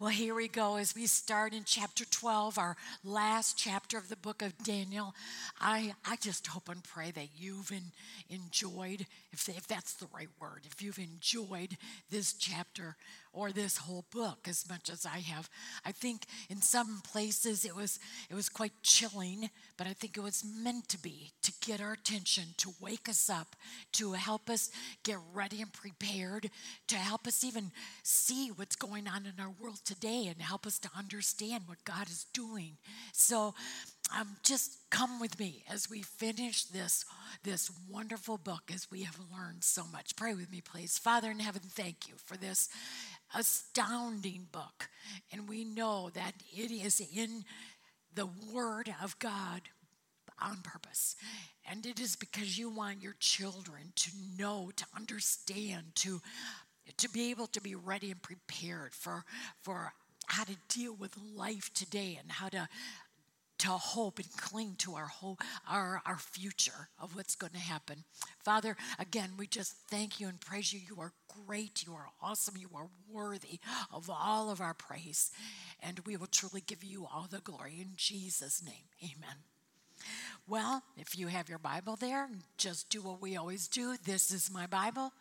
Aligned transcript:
Well, 0.00 0.10
here 0.10 0.36
we 0.36 0.46
go 0.46 0.76
as 0.76 0.94
we 0.94 1.08
start 1.08 1.52
in 1.52 1.64
chapter 1.64 2.04
12, 2.04 2.56
our 2.56 2.76
last 3.02 3.58
chapter 3.58 3.98
of 3.98 4.08
the 4.08 4.14
book 4.14 4.42
of 4.42 4.56
Daniel. 4.62 5.12
I, 5.60 5.92
I 6.06 6.14
just 6.14 6.46
hope 6.46 6.68
and 6.68 6.84
pray 6.84 7.10
that 7.10 7.30
you've 7.36 7.72
in, 7.72 7.90
enjoyed, 8.30 9.06
if, 9.32 9.48
if 9.48 9.66
that's 9.66 9.94
the 9.94 10.06
right 10.14 10.28
word, 10.40 10.60
if 10.70 10.80
you've 10.80 11.00
enjoyed 11.00 11.76
this 12.12 12.32
chapter 12.32 12.94
or 13.38 13.52
this 13.52 13.76
whole 13.76 14.04
book 14.10 14.48
as 14.48 14.68
much 14.68 14.90
as 14.90 15.06
I 15.06 15.18
have. 15.20 15.48
I 15.84 15.92
think 15.92 16.24
in 16.50 16.60
some 16.60 17.02
places 17.04 17.64
it 17.64 17.76
was 17.76 18.00
it 18.28 18.34
was 18.34 18.48
quite 18.48 18.72
chilling, 18.82 19.48
but 19.76 19.86
I 19.86 19.92
think 19.92 20.16
it 20.16 20.22
was 20.22 20.44
meant 20.44 20.88
to 20.88 20.98
be 20.98 21.30
to 21.42 21.52
get 21.64 21.80
our 21.80 21.92
attention, 21.92 22.44
to 22.56 22.74
wake 22.80 23.08
us 23.08 23.30
up, 23.30 23.54
to 23.92 24.14
help 24.14 24.50
us 24.50 24.70
get 25.04 25.18
ready 25.32 25.62
and 25.62 25.72
prepared, 25.72 26.50
to 26.88 26.96
help 26.96 27.28
us 27.28 27.44
even 27.44 27.70
see 28.02 28.48
what's 28.48 28.74
going 28.74 29.06
on 29.06 29.24
in 29.24 29.40
our 29.40 29.52
world 29.60 29.78
today 29.84 30.26
and 30.26 30.42
help 30.42 30.66
us 30.66 30.80
to 30.80 30.90
understand 30.98 31.62
what 31.66 31.84
God 31.84 32.08
is 32.08 32.26
doing. 32.32 32.76
So 33.12 33.54
um, 34.16 34.36
just 34.42 34.78
come 34.90 35.20
with 35.20 35.38
me 35.38 35.64
as 35.70 35.90
we 35.90 36.02
finish 36.02 36.64
this 36.64 37.04
this 37.44 37.70
wonderful 37.88 38.38
book 38.38 38.70
as 38.74 38.90
we 38.90 39.02
have 39.02 39.18
learned 39.32 39.62
so 39.62 39.84
much. 39.92 40.16
Pray 40.16 40.34
with 40.34 40.50
me, 40.50 40.60
please. 40.60 40.98
Father 40.98 41.30
in 41.30 41.40
heaven, 41.40 41.62
thank 41.64 42.08
you 42.08 42.14
for 42.24 42.36
this 42.36 42.68
astounding 43.34 44.48
book. 44.50 44.88
And 45.32 45.48
we 45.48 45.64
know 45.64 46.10
that 46.14 46.32
it 46.52 46.70
is 46.70 47.00
in 47.14 47.44
the 48.14 48.28
Word 48.52 48.92
of 49.02 49.18
God 49.18 49.62
on 50.40 50.58
purpose. 50.62 51.16
And 51.70 51.84
it 51.84 52.00
is 52.00 52.16
because 52.16 52.58
you 52.58 52.70
want 52.70 53.02
your 53.02 53.16
children 53.18 53.92
to 53.96 54.10
know, 54.38 54.70
to 54.76 54.84
understand, 54.96 55.94
to, 55.96 56.20
to 56.96 57.08
be 57.10 57.30
able 57.30 57.46
to 57.48 57.60
be 57.60 57.74
ready 57.74 58.10
and 58.10 58.22
prepared 58.22 58.94
for, 58.94 59.24
for 59.62 59.92
how 60.26 60.44
to 60.44 60.56
deal 60.68 60.94
with 60.94 61.16
life 61.34 61.70
today 61.74 62.18
and 62.20 62.30
how 62.30 62.48
to 62.48 62.68
to 63.58 63.68
hope 63.68 64.18
and 64.18 64.30
cling 64.36 64.76
to 64.78 64.94
our 64.94 65.06
hope, 65.06 65.42
our, 65.68 66.00
our 66.06 66.18
future 66.18 66.88
of 67.00 67.16
what's 67.16 67.34
going 67.34 67.52
to 67.52 67.58
happen. 67.58 68.04
Father, 68.38 68.76
again, 68.98 69.32
we 69.36 69.46
just 69.46 69.74
thank 69.90 70.20
you 70.20 70.28
and 70.28 70.40
praise 70.40 70.72
you. 70.72 70.80
You 70.80 71.00
are 71.00 71.12
great. 71.46 71.84
You 71.86 71.94
are 71.94 72.08
awesome. 72.22 72.56
You 72.56 72.70
are 72.74 72.88
worthy 73.10 73.58
of 73.92 74.08
all 74.08 74.50
of 74.50 74.60
our 74.60 74.74
praise. 74.74 75.30
And 75.82 76.00
we 76.00 76.16
will 76.16 76.28
truly 76.28 76.62
give 76.64 76.84
you 76.84 77.06
all 77.06 77.26
the 77.30 77.40
glory 77.40 77.78
in 77.80 77.92
Jesus' 77.96 78.62
name. 78.64 78.88
Amen. 79.02 79.36
Well, 80.46 80.82
if 80.96 81.18
you 81.18 81.26
have 81.26 81.48
your 81.48 81.58
Bible 81.58 81.96
there, 81.96 82.28
just 82.56 82.88
do 82.88 83.02
what 83.02 83.20
we 83.20 83.36
always 83.36 83.68
do. 83.68 83.96
This 84.04 84.30
is 84.30 84.50
my 84.50 84.66
Bible. 84.66 85.12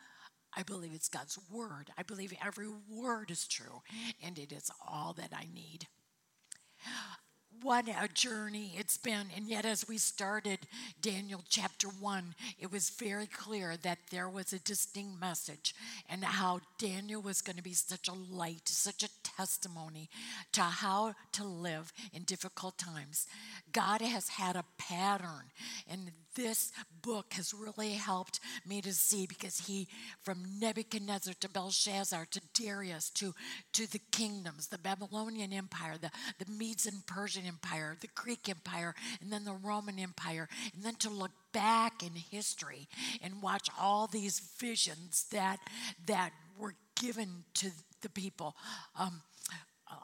I 0.55 0.63
believe 0.63 0.91
it's 0.93 1.09
God's 1.09 1.37
word. 1.51 1.89
I 1.97 2.03
believe 2.03 2.33
every 2.43 2.67
word 2.89 3.29
is 3.29 3.47
true, 3.47 3.81
and 4.23 4.39
it 4.39 4.51
is 4.51 4.71
all 4.87 5.13
that 5.13 5.31
I 5.33 5.47
need 5.53 5.87
what 7.61 7.87
a 7.87 8.07
journey 8.13 8.73
it's 8.77 8.97
been. 8.97 9.27
And 9.35 9.47
yet, 9.47 9.65
as 9.65 9.87
we 9.87 9.97
started 9.97 10.59
Daniel 11.01 11.43
chapter 11.49 11.87
1, 11.87 12.35
it 12.59 12.71
was 12.71 12.89
very 12.89 13.27
clear 13.27 13.75
that 13.83 13.99
there 14.11 14.29
was 14.29 14.53
a 14.53 14.59
distinct 14.59 15.19
message 15.19 15.75
and 16.09 16.23
how 16.23 16.59
Daniel 16.77 17.21
was 17.21 17.41
going 17.41 17.57
to 17.57 17.63
be 17.63 17.73
such 17.73 18.07
a 18.07 18.13
light, 18.13 18.67
such 18.67 19.03
a 19.03 19.09
testimony 19.23 20.09
to 20.53 20.61
how 20.61 21.13
to 21.33 21.43
live 21.43 21.91
in 22.13 22.23
difficult 22.23 22.77
times. 22.77 23.27
God 23.71 24.01
has 24.01 24.29
had 24.29 24.55
a 24.55 24.65
pattern, 24.77 25.51
and 25.89 26.11
this 26.37 26.71
book 27.01 27.33
has 27.33 27.53
really 27.53 27.93
helped 27.93 28.39
me 28.65 28.79
to 28.81 28.93
see 28.93 29.25
because 29.25 29.65
he, 29.67 29.87
from 30.21 30.45
Nebuchadnezzar 30.59 31.33
to 31.39 31.49
Belshazzar 31.49 32.27
to 32.31 32.41
Darius 32.53 33.09
to, 33.11 33.33
to 33.73 33.91
the 33.91 33.99
kingdoms, 34.11 34.67
the 34.67 34.77
Babylonian 34.77 35.51
Empire, 35.51 35.95
the, 35.99 36.11
the 36.37 36.49
Medes 36.51 36.85
and 36.85 37.05
Persian 37.07 37.45
Empire, 37.45 37.97
the 37.99 38.09
Greek 38.13 38.47
Empire, 38.47 38.93
and 39.19 39.33
then 39.33 39.45
the 39.45 39.53
Roman 39.53 39.97
Empire, 39.97 40.47
and 40.73 40.83
then 40.83 40.95
to 40.95 41.09
look 41.09 41.31
back 41.53 42.03
in 42.03 42.13
history 42.13 42.87
and 43.21 43.41
watch 43.41 43.67
all 43.79 44.05
these 44.05 44.39
visions 44.59 45.25
that, 45.31 45.57
that 46.05 46.31
were 46.59 46.75
given 46.95 47.43
to 47.55 47.71
the 48.01 48.09
people. 48.09 48.55
Um, 48.97 49.21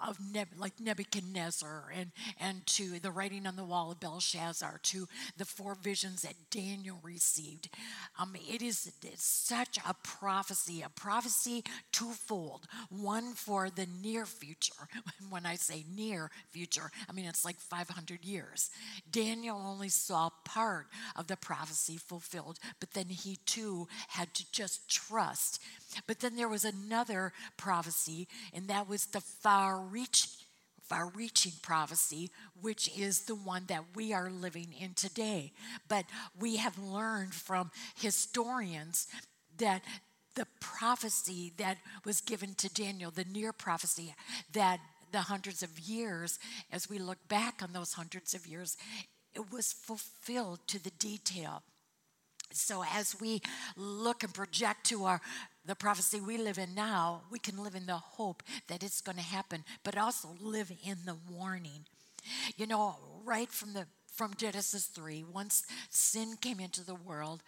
of 0.06 0.18
Neb- 0.34 0.58
like 0.58 0.80
Nebuchadnezzar 0.80 1.92
and, 1.96 2.12
and 2.40 2.66
to 2.68 3.00
the 3.00 3.12
writing 3.12 3.48
on 3.48 3.56
the 3.56 3.64
wall 3.64 3.92
of 3.92 4.00
Belshazzar, 4.00 4.80
to 4.84 5.08
the 5.38 5.46
four 5.46 5.76
visions 5.76 6.22
that 6.24 6.36
Daniel 6.50 7.00
received. 7.04 7.70
Um, 8.20 8.36
it 8.36 8.62
is 8.62 8.92
such 9.16 9.78
a 9.88 9.94
prophecy, 9.94 10.82
a 10.82 10.90
prophecy 10.90 11.64
twofold. 11.92 12.68
One 12.90 13.34
for 13.34 13.70
the 13.70 13.88
near 14.02 14.26
future. 14.26 14.74
When 15.30 15.46
I 15.46 15.56
say 15.56 15.84
near 15.96 16.30
future, 16.52 16.92
I 17.10 17.14
mean 17.14 17.26
it's 17.26 17.46
like 17.46 17.58
500 17.58 18.24
years. 18.24 18.70
Daniel 19.12 19.58
only 19.58 19.90
saw 19.90 20.30
part 20.44 20.88
of 21.16 21.28
the 21.28 21.38
prophecy 21.38 21.98
fulfilled, 21.98 22.60
but 22.80 22.92
then 22.92 23.08
he 23.08 23.38
too 23.46 23.88
had 24.10 24.34
to 24.36 24.52
just 24.52 24.90
trust 24.90 25.62
but 26.08 26.20
then 26.20 26.36
there 26.36 26.50
was 26.50 26.66
another 26.66 27.34
prophecy, 27.58 28.28
and 28.54 28.68
that 28.68 28.88
was 28.88 29.06
the 29.08 29.22
far 29.22 29.80
reaching 29.80 30.32
far 30.84 31.10
reaching 31.16 31.54
prophecy, 31.62 32.30
which 32.62 32.90
is 32.98 33.22
the 33.22 33.36
one 33.36 33.64
that 33.68 33.84
we 33.96 34.14
are 34.14 34.30
living 34.30 34.74
in 34.78 34.94
today. 34.94 35.54
But 35.88 36.06
we 36.38 36.58
have 36.58 36.78
learned 36.78 37.34
from 37.34 37.72
historians 37.96 39.08
that 39.58 39.82
the 40.36 40.46
prophecy 40.60 41.54
that 41.58 41.78
was 42.06 42.22
given 42.22 42.54
to 42.56 42.74
Daniel, 42.74 43.12
the 43.12 43.24
near 43.24 43.54
prophecy, 43.54 44.14
that 44.52 44.80
the 45.12 45.22
hundreds 45.22 45.64
of 45.64 45.80
years, 45.80 46.40
as 46.72 46.90
we 46.90 46.98
look 47.00 47.28
back 47.28 47.62
on 47.62 47.72
those 47.72 47.94
hundreds 47.94 48.34
of 48.34 48.48
years, 48.48 48.76
it 49.34 49.52
was 49.52 49.72
fulfilled 49.72 50.60
to 50.68 50.84
the 50.84 50.92
detail. 50.92 51.64
So 52.52 52.84
as 52.94 53.16
we 53.20 53.42
look 53.76 54.24
and 54.24 54.34
project 54.34 54.86
to 54.88 55.06
our 55.06 55.22
the 55.66 55.76
prophecy 55.76 56.20
we 56.20 56.38
live 56.38 56.58
in 56.58 56.76
now, 56.76 57.22
we 57.32 57.40
can 57.40 57.58
live 57.58 57.76
in 57.76 57.86
the 57.86 57.98
hope 57.98 58.44
that 58.68 58.84
it's 58.84 59.02
going 59.02 59.18
to 59.18 59.24
happen, 59.24 59.64
but 59.84 59.98
also 59.98 60.30
live 60.42 60.72
in 60.86 60.98
the 61.06 61.16
warning. 61.30 61.86
You 62.58 62.68
know, 62.68 62.96
right 63.24 63.50
from 63.50 63.74
the 63.74 63.88
from 64.14 64.36
Genesis 64.36 64.86
3, 64.86 65.24
once 65.34 65.64
sin 65.90 66.36
came 66.40 66.60
into 66.60 66.86
the 66.86 66.94
world, 66.94 67.42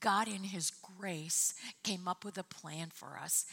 God 0.00 0.26
in 0.26 0.42
his 0.42 0.70
grace 0.70 1.54
came 1.84 2.08
up 2.08 2.24
with 2.24 2.36
a 2.36 2.42
plan 2.42 2.88
for 2.92 3.16
us. 3.16 3.46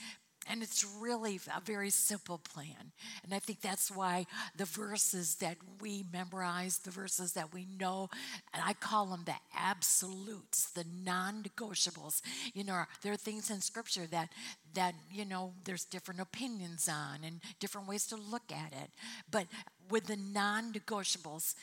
And 0.50 0.64
it's 0.64 0.86
really 1.00 1.40
a 1.56 1.62
very 1.62 1.92
simple 1.92 2.40
plan. 2.40 2.92
And 3.24 3.34
I 3.34 3.40
think 3.40 3.62
that's 3.62 3.92
why 3.92 4.26
the 4.56 4.66
verses 4.66 5.36
that 5.36 5.58
we 5.80 6.04
memorize, 6.12 6.80
the 6.80 6.90
verses 6.90 7.34
that 7.34 7.54
we 7.54 7.68
know, 7.80 8.10
and 8.54 8.64
I 8.66 8.74
call 8.74 9.06
them 9.06 9.24
the 9.26 9.36
absolutes, 9.56 10.72
the 10.72 10.86
non 11.06 11.44
negotiables. 11.44 12.22
You 12.54 12.64
know, 12.64 12.84
there 13.04 13.14
are 13.14 13.18
things 13.18 13.52
in 13.52 13.62
Scripture 13.62 14.08
that, 14.08 14.30
that, 14.74 14.96
you 15.12 15.26
know, 15.26 15.54
there's 15.64 15.86
different 15.86 16.20
opinions 16.20 16.90
on 16.90 17.20
and 17.24 17.40
different 17.60 17.88
ways 17.88 18.08
to 18.08 18.16
look 18.16 18.52
at 18.52 18.74
it. 18.74 18.90
But 19.30 19.46
with 19.90 20.08
the 20.08 20.18
non 20.18 20.74
negotiables, 20.74 21.54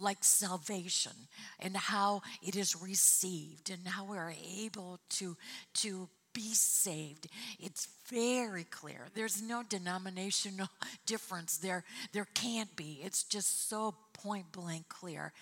like 0.00 0.24
salvation 0.24 1.12
and 1.60 1.76
how 1.76 2.20
it 2.42 2.56
is 2.56 2.74
received 2.82 3.70
and 3.70 3.86
how 3.86 4.04
we're 4.04 4.34
able 4.58 4.98
to 5.08 5.36
to 5.72 6.08
be 6.34 6.52
saved. 6.52 7.28
It's 7.58 7.88
very 8.10 8.64
clear. 8.64 9.06
There's 9.14 9.40
no 9.40 9.62
denominational 9.62 10.68
difference 11.06 11.56
there. 11.56 11.84
There 12.12 12.28
can't 12.34 12.76
be. 12.76 13.00
It's 13.02 13.24
just 13.24 13.68
so 13.68 13.94
point 14.12 14.52
blank 14.52 14.88
clear. 14.88 15.32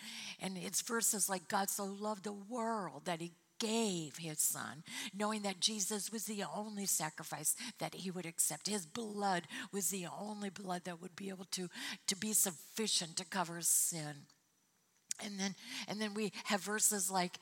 And 0.40 0.56
it's 0.56 0.82
verses 0.82 1.28
like 1.28 1.48
God 1.48 1.68
so 1.70 1.84
loved 1.84 2.24
the 2.24 2.32
world 2.32 3.02
that 3.06 3.20
he 3.20 3.32
gave 3.58 4.16
his 4.16 4.40
son, 4.40 4.82
knowing 5.14 5.42
that 5.42 5.60
Jesus 5.60 6.12
was 6.12 6.24
the 6.24 6.42
only 6.54 6.84
sacrifice 6.84 7.54
that 7.78 7.94
he 7.94 8.10
would 8.10 8.26
accept. 8.26 8.68
His 8.68 8.86
blood 8.86 9.44
was 9.72 9.90
the 9.90 10.06
only 10.20 10.50
blood 10.50 10.82
that 10.84 11.00
would 11.00 11.14
be 11.14 11.28
able 11.28 11.46
to, 11.52 11.68
to 12.08 12.16
be 12.16 12.32
sufficient 12.32 13.16
to 13.16 13.24
cover 13.24 13.60
sin. 13.60 14.26
And 15.24 15.38
then 15.38 15.54
and 15.86 16.00
then 16.00 16.14
we 16.14 16.32
have 16.44 16.62
verses 16.62 17.10
like 17.10 17.38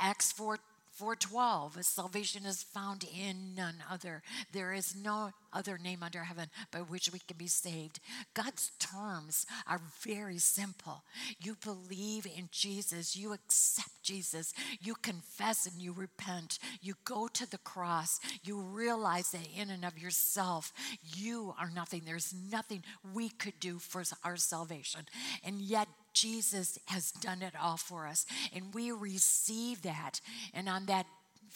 Acts 0.00 0.32
4 0.32 0.58
412 0.96 1.84
salvation 1.84 2.46
is 2.46 2.62
found 2.62 3.04
in 3.04 3.54
none 3.54 3.76
other. 3.90 4.22
There 4.52 4.72
is 4.72 4.96
no 4.96 5.30
other 5.56 5.78
name 5.78 6.02
under 6.02 6.24
heaven 6.24 6.48
by 6.70 6.80
which 6.80 7.10
we 7.12 7.18
can 7.18 7.36
be 7.36 7.46
saved. 7.46 8.00
God's 8.34 8.72
terms 8.78 9.46
are 9.66 9.80
very 10.02 10.38
simple. 10.38 11.02
You 11.40 11.56
believe 11.64 12.26
in 12.26 12.48
jesus. 12.52 13.16
You 13.16 13.32
accept 13.32 14.02
jesus. 14.02 14.52
You 14.80 14.94
confess 14.94 15.66
and 15.66 15.80
you 15.80 15.92
repent. 15.92 16.58
You 16.82 16.94
go 17.04 17.28
to 17.28 17.50
the 17.50 17.58
cross. 17.58 18.20
You 18.44 18.60
realize 18.60 19.30
that 19.30 19.48
in 19.56 19.70
and 19.70 19.84
of 19.84 19.98
yourself 19.98 20.72
you 21.02 21.54
are 21.58 21.70
nothing. 21.74 22.02
There's 22.04 22.34
nothing 22.50 22.82
we 23.14 23.30
could 23.30 23.58
do 23.60 23.78
for 23.78 24.02
our 24.24 24.36
salvation. 24.36 25.02
And 25.44 25.60
yet 25.60 25.88
Jesus 26.12 26.78
has 26.86 27.12
done 27.12 27.42
it 27.42 27.54
all 27.60 27.76
for 27.76 28.06
us. 28.06 28.26
And 28.54 28.74
we 28.74 28.90
receive 28.90 29.82
that. 29.82 30.20
And 30.54 30.68
on 30.68 30.86
that 30.86 31.06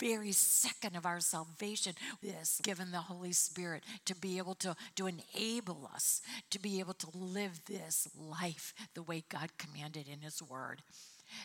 very 0.00 0.32
second 0.32 0.96
of 0.96 1.06
our 1.06 1.20
salvation 1.20 1.92
is 2.22 2.60
given 2.62 2.90
the 2.90 2.98
Holy 2.98 3.32
Spirit 3.32 3.84
to 4.06 4.14
be 4.14 4.38
able 4.38 4.54
to, 4.56 4.74
to 4.96 5.06
enable 5.06 5.88
us 5.94 6.22
to 6.50 6.58
be 6.58 6.80
able 6.80 6.94
to 6.94 7.08
live 7.14 7.60
this 7.66 8.08
life 8.18 8.74
the 8.94 9.02
way 9.02 9.22
God 9.28 9.50
commanded 9.58 10.08
in 10.08 10.20
His 10.20 10.42
Word. 10.42 10.82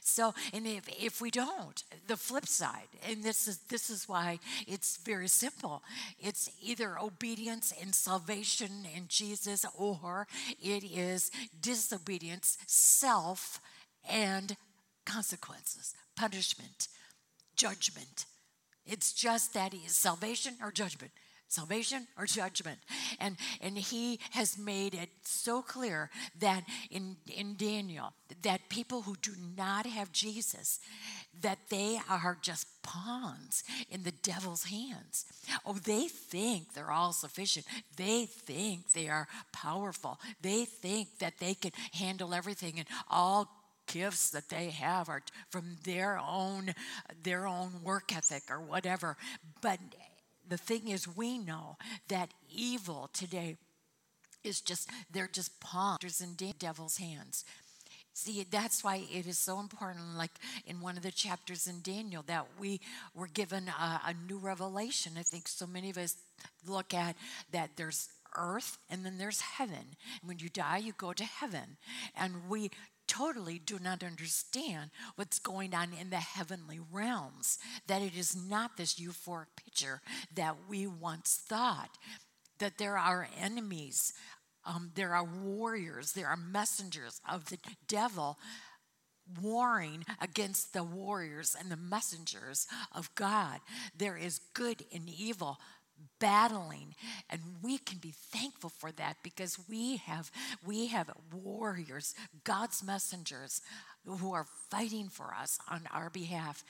So, 0.02 0.34
and 0.54 0.66
if, 0.66 0.88
if 1.00 1.22
we 1.22 1.30
don't, 1.30 1.84
the 2.08 2.18
flip 2.18 2.48
side, 2.48 2.88
and 3.08 3.24
this 3.24 3.48
is 3.48 3.60
this 3.70 3.92
is 3.92 4.10
why 4.10 4.40
it's 4.68 4.98
very 4.98 5.28
simple. 5.28 5.84
It's 6.20 6.50
either 6.60 7.00
obedience 7.00 7.72
and 7.80 7.94
salvation 7.94 8.88
in 8.96 9.04
Jesus, 9.08 9.64
or 9.78 10.28
it 10.60 10.84
is 10.84 11.30
disobedience, 11.62 12.58
self, 12.66 13.62
and 14.10 14.58
consequences, 15.06 15.94
punishment, 16.16 16.88
judgment. 17.56 18.26
It's 18.86 19.14
just 19.14 19.54
that 19.54 19.74
is 19.74 19.96
salvation 19.96 20.56
or 20.62 20.72
judgment. 20.72 21.12
Salvation 21.48 22.08
or 22.18 22.26
judgment. 22.26 22.80
And 23.20 23.38
and 23.62 23.78
he 23.78 24.20
has 24.32 24.58
made 24.58 24.94
it 24.94 25.10
so 25.24 25.62
clear 25.62 26.10
that 26.40 26.64
in 26.90 27.18
in 27.28 27.56
daniel 27.56 28.14
that 28.42 28.68
people 28.70 29.04
who 29.04 29.16
do 29.22 29.32
not 29.56 29.86
have 29.86 30.12
jesus 30.12 30.80
that 31.42 31.60
they 31.70 32.00
are 32.10 32.38
just 32.42 32.68
pawns 32.82 33.64
in 33.90 34.04
the 34.04 34.12
devil's 34.12 34.66
hands. 34.66 35.26
Oh 35.66 35.74
they 35.74 36.08
think 36.08 36.74
they're 36.74 36.92
all 36.92 37.14
sufficient. 37.14 37.66
They 37.96 38.26
think 38.26 38.92
they 38.92 39.10
are 39.10 39.28
powerful. 39.52 40.20
They 40.42 40.66
think 40.66 41.20
that 41.20 41.40
they 41.40 41.54
can 41.54 41.72
handle 41.94 42.34
everything 42.34 42.80
and 42.80 42.88
all 43.10 43.50
gifts 43.88 44.30
that 44.32 44.50
they 44.50 44.70
have 44.70 45.10
are 45.10 45.22
from 45.50 45.78
their 45.84 46.18
own 46.18 46.74
their 47.24 47.48
own 47.48 47.72
work 47.84 48.16
ethic 48.16 48.44
or 48.50 48.60
whatever 48.60 49.18
but 49.62 49.80
the 50.48 50.58
thing 50.58 50.88
is, 50.90 51.08
we 51.08 51.38
know 51.38 51.78
that 52.08 52.34
evil 52.54 53.10
today 53.14 53.58
is 54.44 54.62
just, 54.62 54.90
they're 55.12 55.30
just 55.32 55.60
pawns 55.60 56.22
in 56.22 56.36
the 56.38 56.54
devil's 56.58 56.98
hands. 56.98 57.44
See, 58.14 58.46
that's 58.50 58.84
why 58.84 59.04
it 59.12 59.28
is 59.28 59.38
so 59.38 59.60
important, 59.60 60.18
like 60.18 60.32
in 60.66 60.80
one 60.80 60.96
of 60.96 61.04
the 61.04 61.12
chapters 61.12 61.68
in 61.68 61.82
Daniel, 61.82 62.24
that 62.28 62.46
we 62.60 62.80
were 63.14 63.28
given 63.28 63.68
a, 63.68 64.02
a 64.06 64.14
new 64.28 64.38
revelation. 64.38 65.14
I 65.18 65.24
think 65.24 65.48
so 65.48 65.68
many 65.68 65.90
of 65.90 65.98
us 65.98 66.16
look 66.66 66.94
at 66.94 67.16
that 67.52 67.72
there's 67.76 68.08
earth 68.38 68.78
and 68.90 69.06
then 69.06 69.18
there's 69.18 69.42
heaven. 69.42 69.96
When 70.24 70.40
you 70.40 70.48
die, 70.48 70.78
you 70.78 70.94
go 70.98 71.12
to 71.12 71.26
heaven. 71.26 71.78
And 72.16 72.48
we 72.48 72.72
totally 73.08 73.60
do 73.60 73.80
not 73.80 74.04
understand 74.04 74.92
what's 75.16 75.40
going 75.40 75.74
on 75.74 75.90
in 76.00 76.10
the 76.10 76.18
heavenly 76.18 76.80
realms, 76.92 77.58
that 77.88 78.02
it 78.02 78.16
is 78.16 78.36
not 78.36 78.78
this 78.78 78.96
euphoric 78.96 79.48
picture 79.56 80.02
that 80.34 80.56
we 80.70 80.88
once 80.88 81.42
thought, 81.48 81.98
that 82.60 82.78
there 82.78 82.98
are 82.98 83.28
enemies, 83.40 84.14
um, 84.66 84.92
there 84.96 85.14
are 85.14 85.24
warriors, 85.24 86.14
there 86.14 86.28
are 86.28 86.38
messengers 86.38 87.20
of 87.30 87.46
the 87.50 87.58
devil 87.88 88.38
warring 89.42 90.06
against 90.22 90.74
the 90.74 90.84
warriors 90.84 91.56
and 91.60 91.72
the 91.72 91.78
messengers 91.78 92.68
of 92.94 93.14
God. 93.16 93.60
There 93.98 94.18
is 94.18 94.40
good 94.54 94.84
and 94.94 95.10
evil 95.10 95.58
battling 96.20 96.96
and 97.30 97.42
we 97.62 97.78
can 97.78 97.98
be 97.98 98.12
thankful 98.12 98.70
for 98.70 98.92
that 98.94 99.18
because 99.24 99.60
we 99.70 99.98
have 99.98 100.32
we 100.66 100.88
have 100.88 101.12
warriors 101.44 102.16
god's 102.44 102.84
messengers 102.84 103.62
who 104.06 104.34
are 104.34 104.46
fighting 104.70 105.10
for 105.10 105.34
us 105.38 105.60
on 105.70 105.82
our 105.92 106.10
behalf 106.10 106.64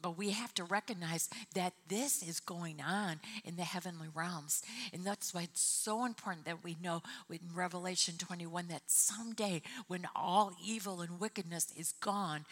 but 0.00 0.16
we 0.16 0.30
have 0.30 0.54
to 0.54 0.64
recognize 0.64 1.28
that 1.54 1.72
this 1.88 2.22
is 2.22 2.40
going 2.40 2.80
on 2.80 3.20
in 3.44 3.56
the 3.56 3.64
heavenly 3.64 4.08
realms. 4.14 4.62
And 4.92 5.04
that's 5.04 5.34
why 5.34 5.42
it's 5.42 5.60
so 5.60 6.04
important 6.04 6.46
that 6.46 6.62
we 6.62 6.76
know 6.80 7.02
in 7.30 7.40
Revelation 7.54 8.14
21 8.16 8.68
that 8.68 8.82
someday 8.86 9.62
when 9.88 10.08
all 10.14 10.52
evil 10.64 11.00
and 11.00 11.18
wickedness 11.18 11.72
is 11.76 11.92
gone, 11.92 12.44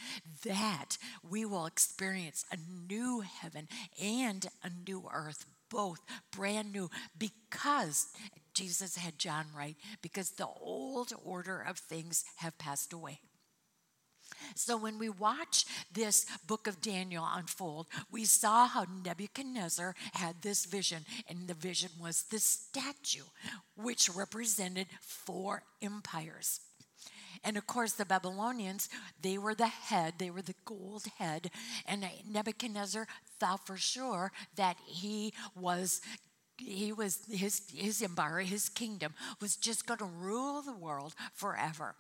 that 0.45 0.99
we 1.29 1.45
will 1.45 1.67
experience 1.67 2.45
a 2.51 2.57
new 2.93 3.21
heaven 3.21 3.69
and 4.01 4.47
a 4.65 4.71
new 4.89 5.09
earth 5.13 5.47
both 5.71 6.01
brand 6.31 6.73
new 6.73 6.91
because 7.19 8.09
Jesus 8.55 8.97
had 8.97 9.19
John 9.19 9.47
right, 9.57 9.77
because 10.01 10.31
the 10.31 10.47
old 10.47 11.13
order 11.25 11.61
of 11.61 11.79
things 11.79 12.25
have 12.37 12.57
passed 12.59 12.93
away. 12.93 13.21
So, 14.55 14.77
when 14.77 14.99
we 14.99 15.09
watch 15.09 15.65
this 15.93 16.27
book 16.47 16.67
of 16.67 16.81
Daniel 16.81 17.27
unfold, 17.33 17.87
we 18.11 18.25
saw 18.25 18.67
how 18.67 18.87
Nebuchadnezzar 19.05 19.95
had 20.15 20.43
this 20.43 20.65
vision, 20.65 21.05
and 21.29 21.47
the 21.47 21.55
vision 21.55 21.91
was 22.01 22.25
the 22.25 22.39
statue, 22.39 23.25
which 23.77 24.11
represented 24.11 24.89
four 25.01 25.63
empires. 25.81 26.61
And 27.45 27.57
of 27.57 27.67
course, 27.67 27.93
the 27.93 28.05
Babylonians, 28.05 28.89
they 29.21 29.39
were 29.39 29.55
the 29.55 29.67
head, 29.67 30.15
they 30.19 30.31
were 30.31 30.43
the 30.43 30.55
gold 30.65 31.05
head. 31.19 31.51
And 31.87 32.05
Nebuchadnezzar 32.29 33.07
thought 33.39 33.67
for 33.67 33.77
sure 33.77 34.33
that 34.57 34.77
he 34.87 35.33
was 35.55 36.01
he 36.59 36.93
was 36.93 37.21
his 37.31 37.63
his 37.75 38.03
empire 38.03 38.41
his 38.41 38.69
kingdom 38.69 39.15
was 39.41 39.57
just 39.57 39.87
going 39.87 39.99
to 39.99 40.05
rule 40.05 40.63
the 40.63 40.73
world 40.73 41.15
forever. 41.35 41.95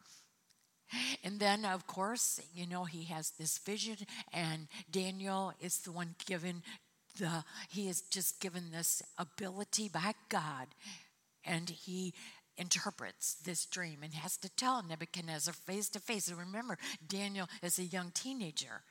And 1.24 1.40
then 1.40 1.64
of 1.64 1.86
course 1.86 2.40
you 2.54 2.66
know 2.66 2.84
he 2.84 3.04
has 3.04 3.30
this 3.30 3.58
vision 3.58 3.96
and 4.32 4.68
daniel 4.90 5.52
is 5.60 5.78
the 5.78 5.92
one 5.92 6.14
given 6.26 6.62
the 7.18 7.44
he 7.68 7.88
is 7.88 8.02
just 8.02 8.40
given 8.40 8.70
this 8.70 9.02
ability 9.18 9.88
by 9.88 10.14
god 10.28 10.68
and 11.44 11.68
he 11.70 12.14
interprets 12.56 13.34
this 13.34 13.66
dream 13.66 13.98
and 14.02 14.14
has 14.14 14.36
to 14.38 14.48
tell 14.48 14.82
nebuchadnezzar 14.82 15.52
face 15.52 15.88
to 15.90 16.00
face. 16.00 16.28
And 16.28 16.38
remember 16.38 16.78
daniel 17.06 17.48
is 17.62 17.78
a 17.78 17.84
young 17.84 18.12
teenager 18.12 18.82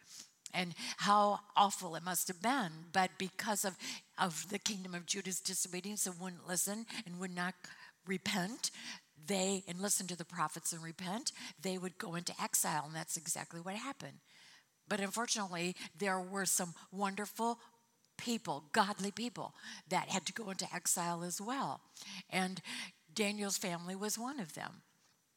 and 0.54 0.74
how 0.98 1.40
awful 1.56 1.96
it 1.96 2.04
must 2.04 2.28
have 2.28 2.42
been. 2.42 2.72
But 2.94 3.12
because 3.18 3.66
of, 3.66 3.78
of 4.18 4.50
the 4.50 4.60
kingdom 4.60 4.94
of 4.96 5.06
Judah's 5.06 5.40
disobedience 5.40 6.06
and 6.06 6.20
wouldn't 6.20 6.48
listen 6.48 6.86
and 7.06 7.20
would 7.20 7.36
not 7.36 7.56
repent, 8.08 8.72
they, 9.28 9.64
and 9.68 9.80
listen 9.80 10.08
to 10.08 10.18
the 10.18 10.26
prophets 10.26 10.72
and 10.72 10.84
repent, 10.84 11.32
they 11.62 11.78
would 11.78 11.98
go 11.98 12.16
into 12.16 12.34
exile. 12.42 12.84
And 12.86 12.96
that's 12.96 13.18
exactly 13.18 13.60
what 13.60 13.76
happened. 13.76 14.20
But 14.88 15.00
unfortunately, 15.00 15.76
there 15.98 16.20
were 16.20 16.46
some 16.46 16.74
wonderful 16.92 17.60
people, 18.18 18.66
godly 18.72 19.12
people, 19.12 19.54
that 19.90 20.10
had 20.10 20.26
to 20.28 20.34
go 20.34 20.50
into 20.52 20.68
exile 20.74 21.24
as 21.24 21.42
well. 21.42 21.82
And 22.30 22.62
Daniel's 23.14 23.58
family 23.58 23.96
was 23.96 24.18
one 24.20 24.40
of 24.40 24.54
them. 24.54 24.82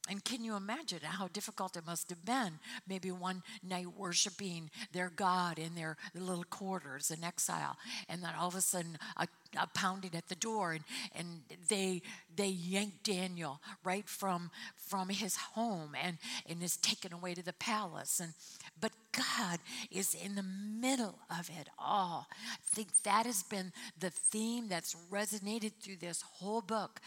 And 0.08 0.24
can 0.24 0.42
you 0.42 0.56
imagine 0.56 1.00
how 1.02 1.28
difficult 1.28 1.76
it 1.76 1.86
must 1.86 2.08
have 2.10 2.24
been? 2.24 2.58
Maybe 2.86 3.10
one 3.10 3.42
night 3.62 3.92
worshiping 3.96 4.70
their 4.92 5.10
God 5.14 5.58
in 5.58 5.74
their 5.74 5.96
little 6.14 6.44
quarters 6.44 7.10
in 7.10 7.22
exile, 7.22 7.76
and 8.08 8.22
then 8.22 8.34
all 8.38 8.48
of 8.48 8.54
a 8.54 8.60
sudden 8.60 8.98
a, 9.16 9.28
a 9.56 9.66
pounding 9.66 10.14
at 10.14 10.28
the 10.28 10.34
door, 10.34 10.72
and, 10.72 10.84
and 11.14 11.42
they 11.68 12.02
they 12.36 12.48
yank 12.48 13.02
Daniel 13.02 13.60
right 13.84 14.08
from 14.08 14.50
from 14.76 15.08
his 15.08 15.36
home 15.36 15.94
and, 16.00 16.18
and 16.48 16.62
is 16.62 16.76
taken 16.76 17.12
away 17.12 17.34
to 17.34 17.42
the 17.42 17.52
palace. 17.52 18.20
And 18.20 18.32
but 18.80 18.92
God 19.12 19.58
is 19.90 20.14
in 20.14 20.34
the 20.34 20.42
middle 20.42 21.18
of 21.30 21.50
it 21.50 21.68
all. 21.78 22.28
I 22.30 22.56
think 22.62 23.02
that 23.02 23.26
has 23.26 23.42
been 23.42 23.72
the 23.98 24.10
theme 24.10 24.68
that's 24.68 24.94
resonated 25.10 25.72
through 25.80 25.96
this 25.96 26.22
whole 26.22 26.60
book. 26.60 27.00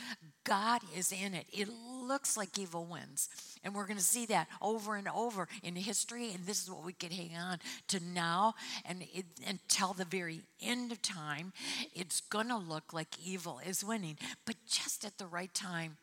God 0.44 0.82
is 0.96 1.12
in 1.12 1.34
it. 1.34 1.46
It 1.54 1.70
looks 1.70 2.36
like 2.36 2.58
evil 2.60 2.86
wins. 2.86 3.30
And 3.64 3.74
we're 3.74 3.86
going 3.86 3.98
to 3.98 4.04
see 4.04 4.26
that 4.28 4.48
over 4.62 4.96
and 4.96 5.08
over 5.08 5.48
in 5.64 5.76
history. 5.76 6.32
And 6.34 6.46
this 6.46 6.62
is 6.64 6.70
what 6.70 6.84
we 6.84 6.94
can 6.94 7.12
hang 7.12 7.38
on 7.38 7.60
to 7.90 8.00
now 8.04 8.56
and 8.84 9.04
it, 9.14 9.26
until 9.48 9.94
the 9.94 10.06
very 10.06 10.42
end 10.62 10.92
of 10.92 11.02
time. 11.02 11.54
It's 11.94 12.20
going 12.32 12.48
to 12.48 12.58
look 12.58 12.94
like 12.94 13.20
evil 13.24 13.60
is 13.64 13.84
winning, 13.84 14.18
but 14.46 14.56
just 14.68 15.06
at 15.06 15.20
the 15.20 15.28
right 15.28 15.54
time. 15.54 15.98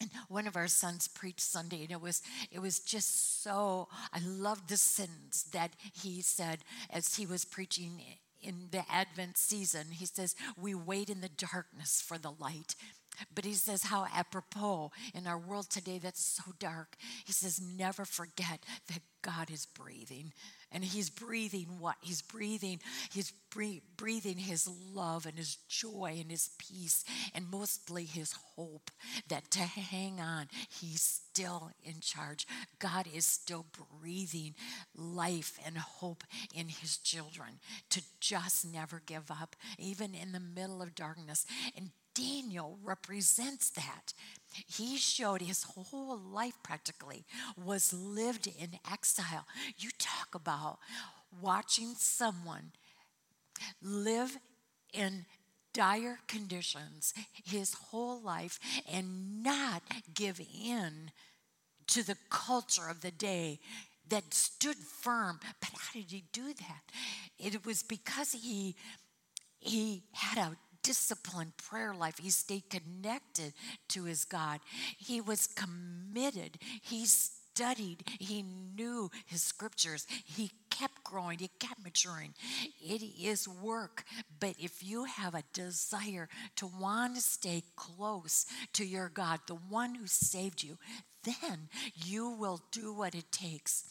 And 0.00 0.10
one 0.28 0.46
of 0.46 0.56
our 0.56 0.68
sons 0.68 1.06
preached 1.06 1.40
Sunday, 1.40 1.82
and 1.82 1.90
it 1.90 2.00
was 2.00 2.22
it 2.50 2.60
was 2.60 2.80
just 2.80 3.42
so 3.42 3.88
I 4.12 4.20
loved 4.24 4.68
the 4.68 4.76
sentence 4.76 5.44
that 5.52 5.72
he 5.92 6.22
said 6.22 6.60
as 6.90 7.16
he 7.16 7.26
was 7.26 7.44
preaching 7.44 8.00
in 8.42 8.68
the 8.70 8.84
Advent 8.90 9.36
season. 9.36 9.86
He 9.92 10.06
says, 10.06 10.34
We 10.60 10.74
wait 10.74 11.10
in 11.10 11.20
the 11.20 11.28
darkness 11.28 12.00
for 12.00 12.18
the 12.18 12.32
light. 12.32 12.74
But 13.34 13.44
he 13.44 13.54
says, 13.54 13.84
how 13.84 14.06
apropos 14.14 14.90
in 15.14 15.26
our 15.26 15.38
world 15.38 15.70
today 15.70 15.98
that's 15.98 16.24
so 16.24 16.52
dark. 16.58 16.96
He 17.24 17.32
says, 17.32 17.60
never 17.60 18.04
forget 18.04 18.64
that 18.88 19.02
God 19.22 19.50
is 19.50 19.66
breathing. 19.66 20.32
And 20.72 20.84
he's 20.84 21.10
breathing 21.10 21.78
what? 21.78 21.96
He's 22.00 22.22
breathing, 22.22 22.80
he's 23.12 23.32
breathing 23.96 24.38
his 24.38 24.68
love 24.92 25.26
and 25.26 25.38
his 25.38 25.56
joy 25.68 26.16
and 26.20 26.30
his 26.30 26.50
peace 26.58 27.04
and 27.34 27.50
mostly 27.50 28.04
his 28.04 28.34
hope 28.56 28.90
that 29.28 29.50
to 29.52 29.60
hang 29.60 30.20
on, 30.20 30.48
he's 30.80 31.02
still 31.02 31.70
in 31.82 32.00
charge. 32.00 32.46
God 32.78 33.06
is 33.12 33.26
still 33.26 33.66
breathing 34.00 34.54
life 34.96 35.58
and 35.64 35.78
hope 35.78 36.24
in 36.54 36.68
his 36.68 36.96
children 36.98 37.60
to 37.90 38.02
just 38.20 38.64
never 38.64 39.02
give 39.04 39.30
up, 39.30 39.56
even 39.78 40.14
in 40.14 40.32
the 40.32 40.40
middle 40.40 40.82
of 40.82 40.94
darkness. 40.94 41.46
And 41.76 41.90
Daniel 42.14 42.78
represents 42.82 43.70
that. 43.70 44.12
He 44.66 44.96
showed 44.96 45.42
his 45.42 45.64
whole 45.64 46.18
life 46.18 46.54
practically 46.62 47.24
was 47.62 47.92
lived 47.92 48.46
in 48.46 48.78
exile. 48.90 49.46
You 49.76 49.90
talk 49.98 50.34
about 50.34 50.78
watching 51.42 51.94
someone 51.96 52.72
live 53.82 54.38
in 54.92 55.26
dire 55.72 56.20
conditions 56.28 57.12
his 57.44 57.74
whole 57.74 58.20
life 58.20 58.60
and 58.90 59.42
not 59.42 59.82
give 60.14 60.40
in 60.40 61.10
to 61.88 62.04
the 62.04 62.16
culture 62.30 62.88
of 62.88 63.00
the 63.00 63.10
day 63.10 63.58
that 64.08 64.32
stood 64.32 64.76
firm. 64.76 65.40
But 65.60 65.70
how 65.72 65.92
did 65.92 66.10
he 66.10 66.24
do 66.32 66.54
that? 66.54 66.82
It 67.38 67.66
was 67.66 67.82
because 67.82 68.32
he 68.32 68.76
he 69.58 70.02
had 70.12 70.36
a 70.36 70.56
disciplined 70.84 71.56
prayer 71.56 71.92
life. 71.92 72.18
He 72.18 72.30
stayed 72.30 72.70
connected 72.70 73.54
to 73.88 74.04
his 74.04 74.24
God. 74.24 74.60
He 74.96 75.20
was 75.20 75.48
committed. 75.48 76.58
He 76.80 77.06
studied. 77.06 78.04
He 78.20 78.44
knew 78.76 79.10
his 79.26 79.42
scriptures. 79.42 80.06
He 80.24 80.52
kept 80.70 81.02
growing. 81.02 81.38
He 81.38 81.50
kept 81.58 81.82
maturing. 81.82 82.34
It 82.80 83.02
is 83.02 83.48
work. 83.48 84.04
But 84.38 84.54
if 84.60 84.84
you 84.84 85.04
have 85.04 85.34
a 85.34 85.42
desire 85.52 86.28
to 86.56 86.66
want 86.66 87.16
to 87.16 87.20
stay 87.20 87.62
close 87.74 88.46
to 88.74 88.84
your 88.84 89.08
God, 89.08 89.40
the 89.46 89.54
one 89.54 89.94
who 89.94 90.06
saved 90.06 90.62
you, 90.62 90.78
then 91.24 91.68
you 91.94 92.28
will 92.28 92.60
do 92.70 92.92
what 92.92 93.14
it 93.14 93.32
takes. 93.32 93.84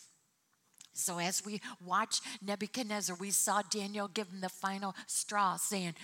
So, 0.96 1.18
as 1.18 1.44
we 1.44 1.60
watch 1.84 2.22
Nebuchadnezzar, 2.46 3.16
we 3.20 3.32
saw 3.32 3.64
Daniel 3.64 4.08
give 4.08 4.28
him 4.28 4.42
the 4.42 4.50
final 4.50 4.96
straw, 5.08 5.56
saying, 5.56 5.96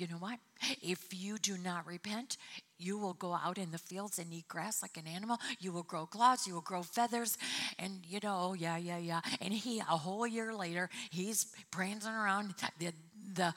you 0.00 0.08
know 0.08 0.16
what? 0.16 0.38
If 0.82 1.08
you 1.12 1.38
do 1.38 1.58
not 1.58 1.86
repent, 1.86 2.36
you 2.78 2.98
will 2.98 3.12
go 3.12 3.34
out 3.34 3.58
in 3.58 3.70
the 3.70 3.78
fields 3.78 4.18
and 4.18 4.32
eat 4.32 4.48
grass 4.48 4.82
like 4.82 4.96
an 4.96 5.06
animal. 5.06 5.38
You 5.58 5.72
will 5.72 5.82
grow 5.82 6.06
claws, 6.06 6.46
you 6.46 6.54
will 6.54 6.60
grow 6.62 6.82
feathers, 6.82 7.36
and 7.78 8.00
you 8.06 8.20
know, 8.22 8.36
oh, 8.40 8.54
yeah, 8.54 8.78
yeah, 8.78 8.98
yeah. 8.98 9.20
And 9.40 9.52
he, 9.52 9.80
a 9.80 9.82
whole 9.82 10.26
year 10.26 10.54
later, 10.54 10.88
he's 11.10 11.46
prancing 11.70 12.12
around 12.12 12.54
the 12.78 12.92
the 13.34 13.54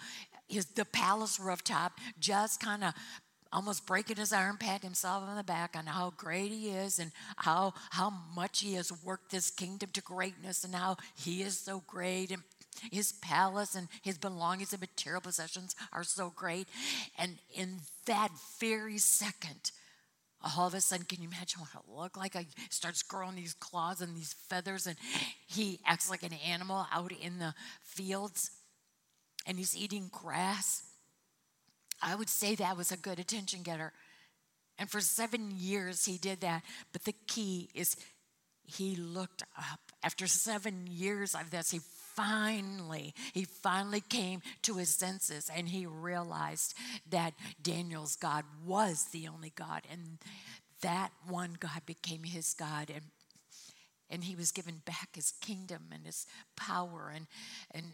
his 0.48 0.66
the 0.66 0.86
palace 0.86 1.40
rooftop, 1.40 1.94
just 2.20 2.60
kind 2.60 2.84
of 2.84 2.94
almost 3.54 3.86
breaking 3.86 4.18
his 4.18 4.34
arm, 4.34 4.58
patting 4.58 4.88
himself 4.88 5.24
on 5.24 5.38
the 5.38 5.44
back 5.44 5.76
on 5.78 5.86
how 5.86 6.12
great 6.18 6.52
he 6.52 6.70
is 6.70 7.00
and 7.00 7.12
how 7.38 7.74
how 7.92 8.12
much 8.36 8.60
he 8.62 8.74
has 8.74 8.92
worked 9.04 9.32
this 9.32 9.52
kingdom 9.52 9.90
to 9.94 10.02
greatness 10.02 10.64
and 10.64 10.76
how 10.76 10.98
he 11.16 11.42
is 11.44 11.58
so 11.58 11.84
great 11.88 12.32
and 12.32 12.42
his 12.92 13.12
palace 13.12 13.76
and 13.76 13.88
his 14.02 14.18
belongings 14.18 14.74
and 14.74 14.82
material 14.82 15.22
possessions 15.22 15.76
are 15.92 16.04
so 16.04 16.32
great. 16.36 16.68
And 17.18 17.38
in 17.54 17.80
that 18.06 18.30
very 18.60 18.98
second, 18.98 19.72
all 20.58 20.68
of 20.68 20.74
a 20.74 20.82
sudden, 20.82 21.06
can 21.06 21.22
you 21.22 21.30
imagine 21.30 21.62
what 21.62 21.70
it 21.74 21.90
looked 21.90 22.18
like? 22.18 22.36
He 22.36 22.48
starts 22.70 23.02
growing 23.02 23.36
these 23.36 23.54
claws 23.54 24.02
and 24.02 24.16
these 24.16 24.34
feathers, 24.50 24.88
and 24.88 24.98
he 25.48 25.80
acts 25.86 26.10
like 26.10 26.24
an 26.24 26.34
animal 26.46 26.86
out 26.92 27.14
in 27.14 27.40
the 27.40 27.54
fields, 27.82 28.52
and 29.46 29.58
he's 29.58 29.76
eating 29.76 30.10
grass. 30.12 30.84
I 32.02 32.16
would 32.16 32.28
say 32.28 32.56
that 32.56 32.76
was 32.76 32.92
a 32.92 32.98
good 32.98 33.20
attention 33.20 33.64
getter. 33.64 33.94
And 34.78 34.90
for 34.90 35.00
seven 35.00 35.52
years, 35.56 36.06
he 36.06 36.18
did 36.18 36.42
that. 36.42 36.64
But 36.92 37.06
the 37.06 37.14
key 37.28 37.70
is 37.74 37.96
he 38.66 38.96
looked 38.96 39.44
up. 39.58 39.80
After 40.04 40.28
seven 40.28 40.88
years 40.90 41.36
of 41.36 41.52
this, 41.52 41.72
he 41.72 41.80
finally, 42.16 43.14
he 43.34 43.44
finally 43.46 44.02
came 44.02 44.42
to 44.64 44.76
his 44.76 44.90
senses 44.90 45.50
and 45.56 45.70
he 45.70 45.86
realized 45.86 46.74
that 47.10 47.34
Daniel's 47.62 48.16
God 48.16 48.44
was 48.66 49.06
the 49.06 49.28
only 49.28 49.52
God. 49.56 49.82
And 49.92 50.20
that 50.82 51.12
one 51.28 51.56
God 51.60 51.82
became 51.86 52.24
his 52.24 52.54
God. 52.54 52.90
And 52.94 53.06
and 54.10 54.26
he 54.26 54.36
was 54.36 54.52
given 54.52 54.82
back 54.86 55.10
his 55.16 55.34
kingdom 55.42 55.86
and 55.92 56.06
his 56.06 56.28
power 56.56 57.12
and 57.14 57.26
and 57.74 57.86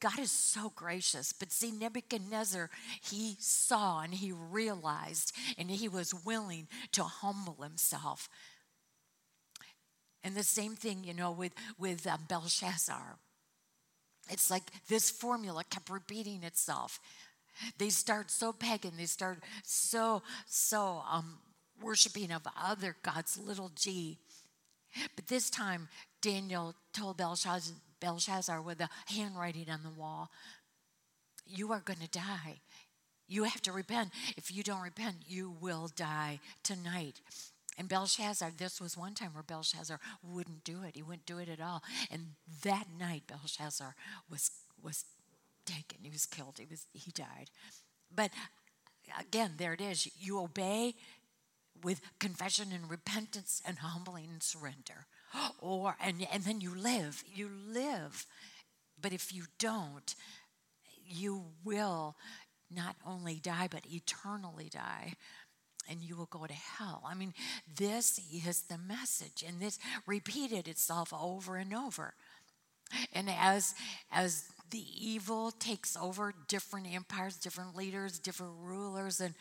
God 0.00 0.18
is 0.18 0.30
so 0.30 0.72
gracious. 0.74 1.32
But 1.32 1.52
see, 1.52 1.70
Nebuchadnezzar, 1.70 2.70
he 3.02 3.36
saw 3.38 4.00
and 4.00 4.14
he 4.14 4.32
realized 4.32 5.32
and 5.56 5.70
he 5.70 5.88
was 5.88 6.14
willing 6.24 6.68
to 6.92 7.04
humble 7.04 7.62
himself. 7.62 8.28
And 10.22 10.34
the 10.34 10.42
same 10.42 10.74
thing, 10.76 11.04
you 11.04 11.14
know, 11.14 11.30
with, 11.30 11.52
with 11.78 12.06
um, 12.06 12.20
Belshazzar. 12.28 13.16
It's 14.30 14.50
like 14.50 14.70
this 14.88 15.10
formula 15.10 15.64
kept 15.68 15.90
repeating 15.90 16.42
itself. 16.42 17.00
They 17.78 17.90
start 17.90 18.30
so 18.30 18.52
pagan, 18.52 18.92
they 18.96 19.06
start 19.06 19.42
so, 19.64 20.22
so 20.46 21.02
um, 21.10 21.38
worshiping 21.82 22.32
of 22.32 22.42
other 22.60 22.96
gods, 23.02 23.38
little 23.38 23.70
g. 23.74 24.18
But 25.16 25.26
this 25.26 25.50
time, 25.50 25.88
Daniel 26.20 26.74
told 26.92 27.16
Belshazzar, 27.16 27.76
Belshazzar 28.00 28.62
with 28.62 28.78
the 28.78 28.88
handwriting 29.06 29.70
on 29.70 29.82
the 29.82 29.90
wall, 29.90 30.30
You 31.46 31.72
are 31.72 31.80
going 31.80 31.98
to 31.98 32.08
die. 32.08 32.60
You 33.28 33.44
have 33.44 33.62
to 33.62 33.72
repent. 33.72 34.10
If 34.36 34.52
you 34.52 34.62
don't 34.62 34.82
repent, 34.82 35.16
you 35.26 35.54
will 35.60 35.88
die 35.94 36.40
tonight. 36.64 37.20
And 37.80 37.88
Belshazzar, 37.88 38.50
this 38.58 38.78
was 38.78 38.94
one 38.94 39.14
time 39.14 39.32
where 39.32 39.42
Belshazzar 39.42 39.98
wouldn't 40.22 40.64
do 40.64 40.82
it. 40.82 40.96
He 40.96 41.02
wouldn't 41.02 41.24
do 41.24 41.38
it 41.38 41.48
at 41.48 41.62
all. 41.62 41.82
And 42.10 42.34
that 42.62 42.88
night, 42.98 43.22
Belshazzar 43.26 43.94
was 44.30 44.50
was 44.82 45.06
taken. 45.64 46.00
He 46.02 46.10
was 46.10 46.26
killed. 46.26 46.58
He 46.58 46.66
was 46.66 46.84
he 46.92 47.10
died. 47.10 47.48
But 48.14 48.32
again, 49.18 49.54
there 49.56 49.72
it 49.72 49.80
is. 49.80 50.06
You 50.20 50.40
obey 50.40 50.94
with 51.82 52.02
confession 52.18 52.68
and 52.70 52.90
repentance 52.90 53.62
and 53.64 53.78
humbling 53.78 54.28
and 54.30 54.42
surrender. 54.42 55.06
Or 55.58 55.96
and 56.04 56.26
and 56.30 56.44
then 56.44 56.60
you 56.60 56.74
live. 56.74 57.24
You 57.34 57.48
live. 57.48 58.26
But 59.00 59.14
if 59.14 59.32
you 59.32 59.44
don't, 59.58 60.14
you 61.02 61.44
will 61.64 62.14
not 62.70 62.96
only 63.06 63.36
die, 63.36 63.68
but 63.70 63.86
eternally 63.86 64.68
die 64.68 65.14
and 65.88 66.00
you 66.02 66.16
will 66.16 66.26
go 66.26 66.46
to 66.46 66.54
hell. 66.54 67.02
I 67.06 67.14
mean, 67.14 67.34
this 67.76 68.20
is 68.32 68.62
the 68.62 68.78
message, 68.78 69.44
and 69.46 69.60
this 69.60 69.78
repeated 70.06 70.68
itself 70.68 71.12
over 71.12 71.56
and 71.56 71.74
over. 71.74 72.14
And 73.12 73.30
as 73.30 73.74
as 74.10 74.44
the 74.70 74.84
evil 74.98 75.50
takes 75.52 75.96
over 75.96 76.34
different 76.48 76.92
empires, 76.92 77.36
different 77.36 77.76
leaders, 77.76 78.18
different 78.18 78.52
rulers, 78.60 79.20
and 79.20 79.34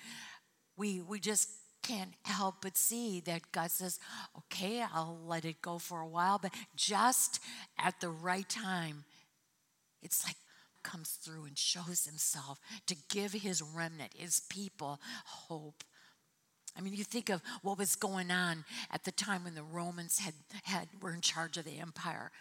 we 0.77 1.01
we 1.01 1.19
just 1.19 1.49
can't 1.81 2.13
help 2.23 2.55
but 2.61 2.77
see 2.77 3.21
that 3.21 3.51
God 3.51 3.71
says, 3.71 3.99
okay, 4.37 4.81
I'll 4.81 5.19
let 5.25 5.45
it 5.45 5.61
go 5.61 5.77
for 5.77 6.01
a 6.01 6.07
while, 6.07 6.37
but 6.37 6.53
just 6.75 7.39
at 7.77 7.99
the 8.01 8.09
right 8.09 8.47
time, 8.47 9.05
it's 10.01 10.25
like 10.25 10.35
comes 10.83 11.11
through 11.21 11.45
and 11.45 11.57
shows 11.57 12.05
himself 12.05 12.59
to 12.87 12.95
give 13.09 13.33
his 13.33 13.61
remnant, 13.61 14.13
his 14.15 14.41
people, 14.49 14.99
hope. 15.25 15.83
I 16.79 16.81
mean, 16.81 16.93
you 16.93 17.03
think 17.03 17.29
of 17.29 17.41
what 17.61 17.77
was 17.77 17.97
going 17.97 18.31
on 18.31 18.63
at 18.89 19.03
the 19.03 19.11
time 19.11 19.43
when 19.43 19.53
the 19.53 19.63
Romans 19.63 20.19
had, 20.19 20.33
had 20.63 20.87
were 21.01 21.11
in 21.11 21.19
charge 21.19 21.57
of 21.57 21.65
the 21.65 21.77
empire. 21.77 22.31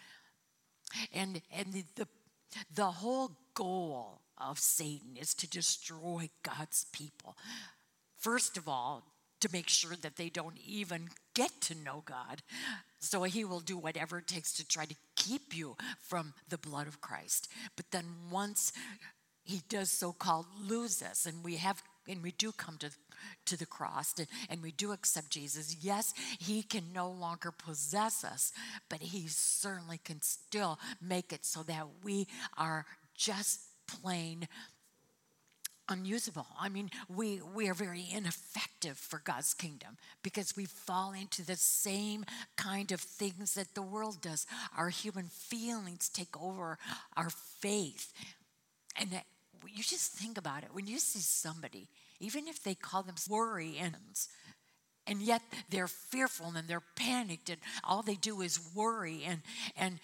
And, 1.13 1.41
and 1.53 1.73
the, 1.73 1.83
the, 1.95 2.07
the 2.73 2.85
whole 2.85 3.31
goal 3.53 4.21
of 4.37 4.57
Satan 4.57 5.17
is 5.19 5.33
to 5.35 5.49
destroy 5.49 6.29
God's 6.41 6.85
people. 6.93 7.35
First 8.17 8.55
of 8.55 8.69
all, 8.69 9.03
to 9.41 9.49
make 9.51 9.67
sure 9.67 9.95
that 10.01 10.15
they 10.15 10.29
don't 10.29 10.57
even 10.65 11.09
get 11.33 11.51
to 11.61 11.75
know 11.75 12.03
God. 12.05 12.41
So 12.99 13.23
he 13.23 13.43
will 13.43 13.59
do 13.59 13.77
whatever 13.77 14.19
it 14.19 14.27
takes 14.27 14.53
to 14.53 14.67
try 14.67 14.85
to 14.85 14.95
keep 15.15 15.55
you 15.55 15.75
from 16.01 16.33
the 16.47 16.57
blood 16.57 16.87
of 16.87 17.01
Christ. 17.01 17.49
But 17.75 17.91
then 17.91 18.05
once 18.31 18.71
he 19.43 19.61
does 19.67 19.91
so 19.91 20.13
called 20.13 20.45
lose 20.61 21.01
us, 21.01 21.25
and 21.25 21.43
we 21.43 21.55
have 21.57 21.81
and 22.09 22.23
we 22.23 22.31
do 22.31 22.51
come 22.51 22.77
to 22.79 22.89
to 23.45 23.57
the 23.57 23.65
cross 23.65 24.13
and, 24.17 24.27
and 24.49 24.61
we 24.61 24.71
do 24.71 24.91
accept 24.91 25.29
Jesus, 25.29 25.77
yes, 25.81 26.13
he 26.39 26.63
can 26.63 26.93
no 26.93 27.09
longer 27.09 27.51
possess 27.51 28.23
us, 28.23 28.51
but 28.89 29.01
he 29.01 29.27
certainly 29.27 29.99
can 30.03 30.21
still 30.21 30.79
make 31.01 31.33
it 31.33 31.45
so 31.45 31.63
that 31.63 31.87
we 32.03 32.27
are 32.57 32.85
just 33.15 33.61
plain 33.87 34.47
unusable. 35.89 36.45
I 36.59 36.69
mean, 36.69 36.91
we, 37.09 37.41
we 37.55 37.67
are 37.67 37.73
very 37.73 38.05
ineffective 38.13 38.97
for 38.97 39.19
God's 39.23 39.55
kingdom 39.55 39.97
because 40.21 40.55
we 40.55 40.65
fall 40.65 41.13
into 41.13 41.43
the 41.43 41.55
same 41.55 42.25
kind 42.55 42.91
of 42.91 43.01
things 43.01 43.55
that 43.55 43.73
the 43.73 43.81
world 43.81 44.21
does. 44.21 44.45
Our 44.77 44.89
human 44.89 45.25
feelings 45.25 46.07
take 46.07 46.39
over 46.39 46.77
our 47.17 47.29
faith. 47.31 48.13
And 48.95 49.09
you 49.67 49.83
just 49.83 50.13
think 50.13 50.37
about 50.37 50.63
it. 50.63 50.69
When 50.73 50.85
you 50.85 50.99
see 50.99 51.19
somebody, 51.19 51.87
even 52.19 52.47
if 52.47 52.63
they 52.63 52.75
call 52.75 53.03
them 53.03 53.15
worry 53.29 53.77
and 53.79 53.95
and 55.07 55.21
yet 55.21 55.41
they're 55.69 55.87
fearful 55.87 56.53
and 56.55 56.67
they're 56.67 56.83
panicked 56.95 57.49
and 57.49 57.59
all 57.83 58.01
they 58.03 58.15
do 58.15 58.41
is 58.41 58.59
worry 58.75 59.23
and 59.25 59.41
and 59.75 59.99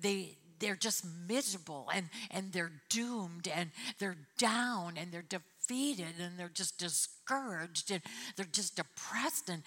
they 0.00 0.36
they're 0.60 0.76
just 0.76 1.04
miserable 1.28 1.90
and, 1.92 2.08
and 2.30 2.52
they're 2.52 2.72
doomed 2.88 3.48
and 3.48 3.70
they're 3.98 4.16
down 4.38 4.94
and 4.96 5.12
they're 5.12 5.22
defeated 5.22 6.14
and 6.20 6.38
they're 6.38 6.48
just 6.48 6.78
discouraged 6.78 7.90
and 7.90 8.02
they're 8.36 8.46
just 8.46 8.76
depressed 8.76 9.48
and 9.48 9.62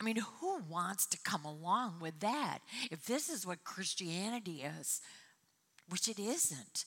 I 0.00 0.04
mean, 0.04 0.18
who 0.40 0.60
wants 0.68 1.06
to 1.06 1.18
come 1.24 1.44
along 1.44 1.96
with 2.00 2.20
that? 2.20 2.60
If 2.88 3.06
this 3.06 3.28
is 3.28 3.44
what 3.44 3.64
Christianity 3.64 4.62
is, 4.62 5.00
which 5.88 6.06
it 6.06 6.20
isn't. 6.20 6.84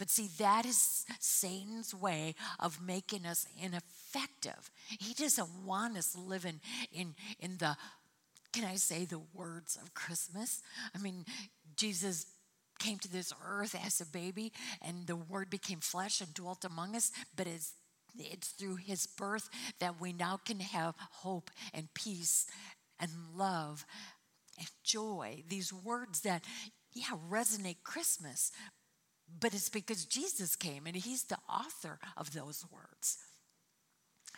But 0.00 0.08
see, 0.08 0.30
that 0.38 0.64
is 0.64 1.04
Satan's 1.18 1.94
way 1.94 2.34
of 2.58 2.80
making 2.80 3.26
us 3.26 3.46
ineffective. 3.62 4.70
He 4.88 5.12
doesn't 5.12 5.66
want 5.66 5.98
us 5.98 6.16
living 6.16 6.60
in, 6.90 7.14
in 7.38 7.58
the, 7.58 7.76
can 8.50 8.64
I 8.64 8.76
say, 8.76 9.04
the 9.04 9.20
words 9.34 9.76
of 9.76 9.92
Christmas? 9.92 10.62
I 10.94 10.98
mean, 10.98 11.26
Jesus 11.76 12.24
came 12.78 12.98
to 13.00 13.12
this 13.12 13.34
earth 13.46 13.76
as 13.84 14.00
a 14.00 14.06
baby 14.06 14.54
and 14.80 15.06
the 15.06 15.16
word 15.16 15.50
became 15.50 15.80
flesh 15.80 16.22
and 16.22 16.32
dwelt 16.32 16.64
among 16.64 16.96
us, 16.96 17.12
but 17.36 17.46
it's 17.46 17.74
it's 18.18 18.48
through 18.48 18.76
his 18.76 19.06
birth 19.06 19.48
that 19.78 20.00
we 20.00 20.12
now 20.12 20.40
can 20.44 20.60
have 20.60 20.96
hope 20.98 21.50
and 21.74 21.92
peace 21.94 22.46
and 22.98 23.10
love 23.36 23.84
and 24.58 24.68
joy. 24.82 25.44
These 25.46 25.72
words 25.72 26.22
that, 26.22 26.42
yeah, 26.92 27.16
resonate 27.30 27.84
Christmas, 27.84 28.50
but 29.38 29.54
it's 29.54 29.68
because 29.68 30.04
Jesus 30.04 30.56
came 30.56 30.86
and 30.86 30.96
he's 30.96 31.24
the 31.24 31.38
author 31.48 31.98
of 32.16 32.32
those 32.32 32.64
words. 32.72 33.18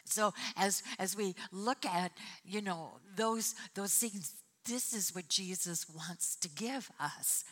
So 0.04 0.34
as 0.56 0.82
as 0.99 1.16
we 1.16 1.34
look 1.52 1.87
at, 1.87 2.12
you 2.44 2.61
know, 2.61 2.99
those 3.16 3.54
those 3.75 3.94
things, 3.94 4.34
this 4.66 4.92
is 4.92 5.14
what 5.14 5.28
Jesus 5.28 5.87
wants 5.88 6.37
to 6.37 6.49
give 6.49 6.90
us. 7.00 7.44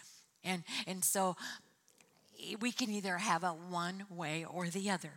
And, 0.45 0.65
and 0.87 1.05
so 1.05 1.37
we 2.61 2.73
can 2.73 2.91
either 2.91 3.19
have 3.19 3.45
it 3.45 3.55
one 3.69 4.05
way 4.09 4.47
or 4.51 4.69
the 4.69 4.91
other. 4.91 5.13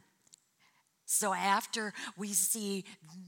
So 1.06 1.34
after 1.34 1.94
we 2.18 2.30
see 2.30 2.86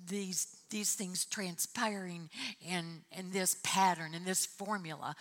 these 0.07 0.47
these 0.69 0.93
things 0.93 1.25
transpiring 1.25 2.29
in 2.61 3.01
in 3.11 3.31
this 3.31 3.57
pattern 3.63 4.13
in 4.13 4.23
this 4.23 4.45
formula 4.45 5.15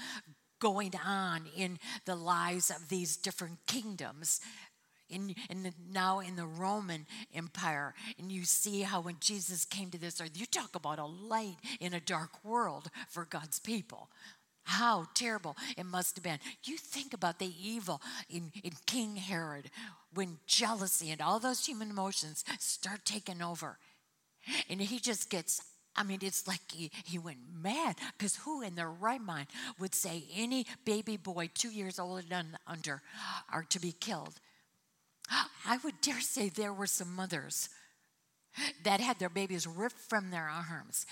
going 0.64 0.94
on 1.04 1.42
in 1.54 1.78
the 2.06 2.16
lives 2.16 2.70
of 2.70 2.88
these 2.88 3.18
different 3.18 3.58
kingdoms 3.66 4.40
in, 5.10 5.34
in 5.50 5.62
the, 5.62 5.72
now 5.92 6.20
in 6.20 6.36
the 6.36 6.46
Roman 6.46 7.06
Empire, 7.34 7.92
and 8.18 8.32
you 8.32 8.44
see 8.44 8.80
how 8.80 9.02
when 9.02 9.16
Jesus 9.20 9.66
came 9.66 9.90
to 9.90 9.98
this 9.98 10.22
earth, 10.22 10.30
you 10.34 10.46
talk 10.46 10.74
about 10.74 10.98
a 10.98 11.04
light 11.04 11.56
in 11.80 11.92
a 11.92 12.00
dark 12.00 12.42
world 12.42 12.88
for 13.10 13.26
God's 13.26 13.58
people. 13.58 14.08
How 14.64 15.06
terrible 15.12 15.54
it 15.76 15.84
must 15.84 16.16
have 16.16 16.24
been. 16.24 16.38
You 16.64 16.78
think 16.78 17.12
about 17.12 17.38
the 17.38 17.52
evil 17.62 18.00
in, 18.30 18.50
in 18.62 18.72
King 18.86 19.16
Herod 19.16 19.70
when 20.14 20.38
jealousy 20.46 21.10
and 21.10 21.20
all 21.20 21.38
those 21.38 21.66
human 21.66 21.90
emotions 21.90 22.42
start 22.58 23.04
taking 23.04 23.42
over. 23.42 23.76
And 24.70 24.80
he 24.80 24.98
just 24.98 25.28
gets, 25.28 25.60
I 25.96 26.02
mean, 26.02 26.18
it's 26.22 26.48
like 26.48 26.60
he, 26.72 26.90
he 27.04 27.18
went 27.18 27.38
mad 27.62 27.96
because 28.18 28.36
who 28.36 28.62
in 28.62 28.74
their 28.74 28.90
right 28.90 29.20
mind 29.20 29.46
would 29.78 29.94
say 29.94 30.24
any 30.34 30.66
baby 30.84 31.16
boy 31.16 31.50
two 31.54 31.70
years 31.70 31.98
old 31.98 32.24
and 32.30 32.58
under 32.66 33.02
are 33.52 33.64
to 33.70 33.80
be 33.80 33.92
killed? 33.92 34.34
I 35.66 35.78
would 35.84 36.00
dare 36.00 36.20
say 36.20 36.48
there 36.48 36.72
were 36.72 36.86
some 36.86 37.14
mothers 37.14 37.68
that 38.84 39.00
had 39.00 39.18
their 39.18 39.30
babies 39.30 39.66
ripped 39.66 39.98
from 39.98 40.30
their 40.30 40.48
arms 40.48 41.06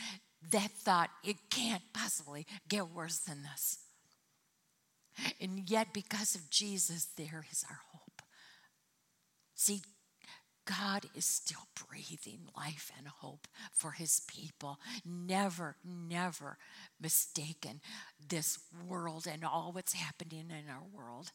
that 0.51 0.71
thought 0.71 1.11
it 1.25 1.37
can't 1.51 1.83
possibly 1.93 2.47
get 2.69 2.91
worse 2.91 3.19
than 3.19 3.43
this. 3.43 3.79
And 5.41 5.69
yet, 5.71 5.93
because 5.93 6.35
of 6.35 6.51
Jesus, 6.51 7.07
there 7.17 7.45
is 7.51 7.65
our 7.69 7.81
hope. 7.93 8.23
See, 9.55 9.83
God 10.65 11.07
is 11.15 11.25
still 11.25 11.67
breathing 11.89 12.41
life 12.57 12.93
and 12.97 13.09
hope 13.09 13.49
for 13.73 13.93
his 13.93 14.21
people. 14.27 14.79
Never, 15.05 15.77
never 15.85 16.59
mistaken 17.01 17.81
this 18.29 18.59
world 18.87 19.27
and 19.31 19.45
all 19.45 19.73
what's 19.73 19.95
happening 19.95 20.51
in 20.51 20.71
our 20.71 20.85
world. 20.93 21.33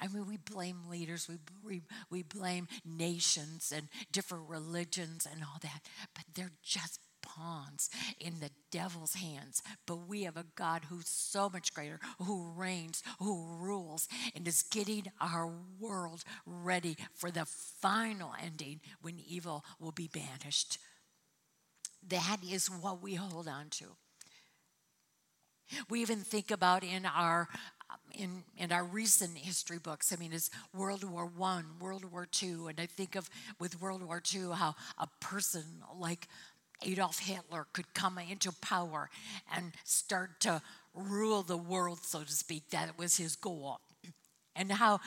I 0.00 0.08
mean, 0.08 0.26
we 0.26 0.36
blame 0.36 0.88
leaders, 0.88 1.28
we, 1.28 1.36
we, 1.62 1.82
we 2.10 2.22
blame 2.22 2.66
nations 2.84 3.72
and 3.74 3.88
different 4.10 4.48
religions 4.48 5.26
and 5.30 5.42
all 5.42 5.58
that, 5.62 5.82
but 6.14 6.24
they're 6.34 6.52
just 6.62 6.98
pawns 7.22 7.88
in 8.20 8.40
the 8.40 8.50
devil's 8.70 9.14
hands. 9.14 9.62
But 9.86 10.08
we 10.08 10.22
have 10.24 10.36
a 10.36 10.46
God 10.54 10.82
who's 10.88 11.08
so 11.08 11.48
much 11.48 11.72
greater, 11.72 12.00
who 12.18 12.52
reigns, 12.56 13.02
who 13.18 13.56
rules, 13.58 14.08
and 14.34 14.46
is 14.46 14.62
getting 14.62 15.04
our 15.20 15.50
world 15.80 16.24
ready 16.44 16.96
for 17.14 17.30
the 17.30 17.46
final 17.46 18.32
ending 18.42 18.80
when 19.00 19.18
evil 19.18 19.64
will 19.80 19.92
be 19.92 20.08
banished. 20.08 20.78
That 22.08 22.38
is 22.48 22.66
what 22.66 23.02
we 23.02 23.14
hold 23.14 23.48
on 23.48 23.68
to. 23.70 23.96
We 25.88 26.00
even 26.02 26.18
think 26.18 26.50
about 26.50 26.84
in 26.84 27.06
our 27.06 27.48
in, 28.12 28.42
in 28.56 28.72
our 28.72 28.84
recent 28.84 29.36
history 29.36 29.78
books. 29.78 30.12
I 30.12 30.16
mean, 30.16 30.32
it's 30.32 30.50
World 30.74 31.04
War 31.04 31.26
One, 31.26 31.64
World 31.78 32.10
War 32.10 32.26
Two, 32.30 32.68
and 32.68 32.80
I 32.80 32.86
think 32.86 33.16
of 33.16 33.30
with 33.58 33.80
World 33.80 34.02
War 34.02 34.20
Two 34.20 34.52
how 34.52 34.74
a 34.98 35.08
person 35.20 35.64
like 35.96 36.28
Adolf 36.84 37.18
Hitler 37.18 37.66
could 37.72 37.94
come 37.94 38.18
into 38.18 38.52
power 38.52 39.10
and 39.54 39.72
start 39.84 40.40
to 40.40 40.62
rule 40.94 41.42
the 41.42 41.56
world, 41.56 42.00
so 42.02 42.22
to 42.22 42.32
speak. 42.32 42.70
That 42.70 42.98
was 42.98 43.16
his 43.16 43.36
goal. 43.36 43.80
And 44.54 44.70
how 44.70 45.00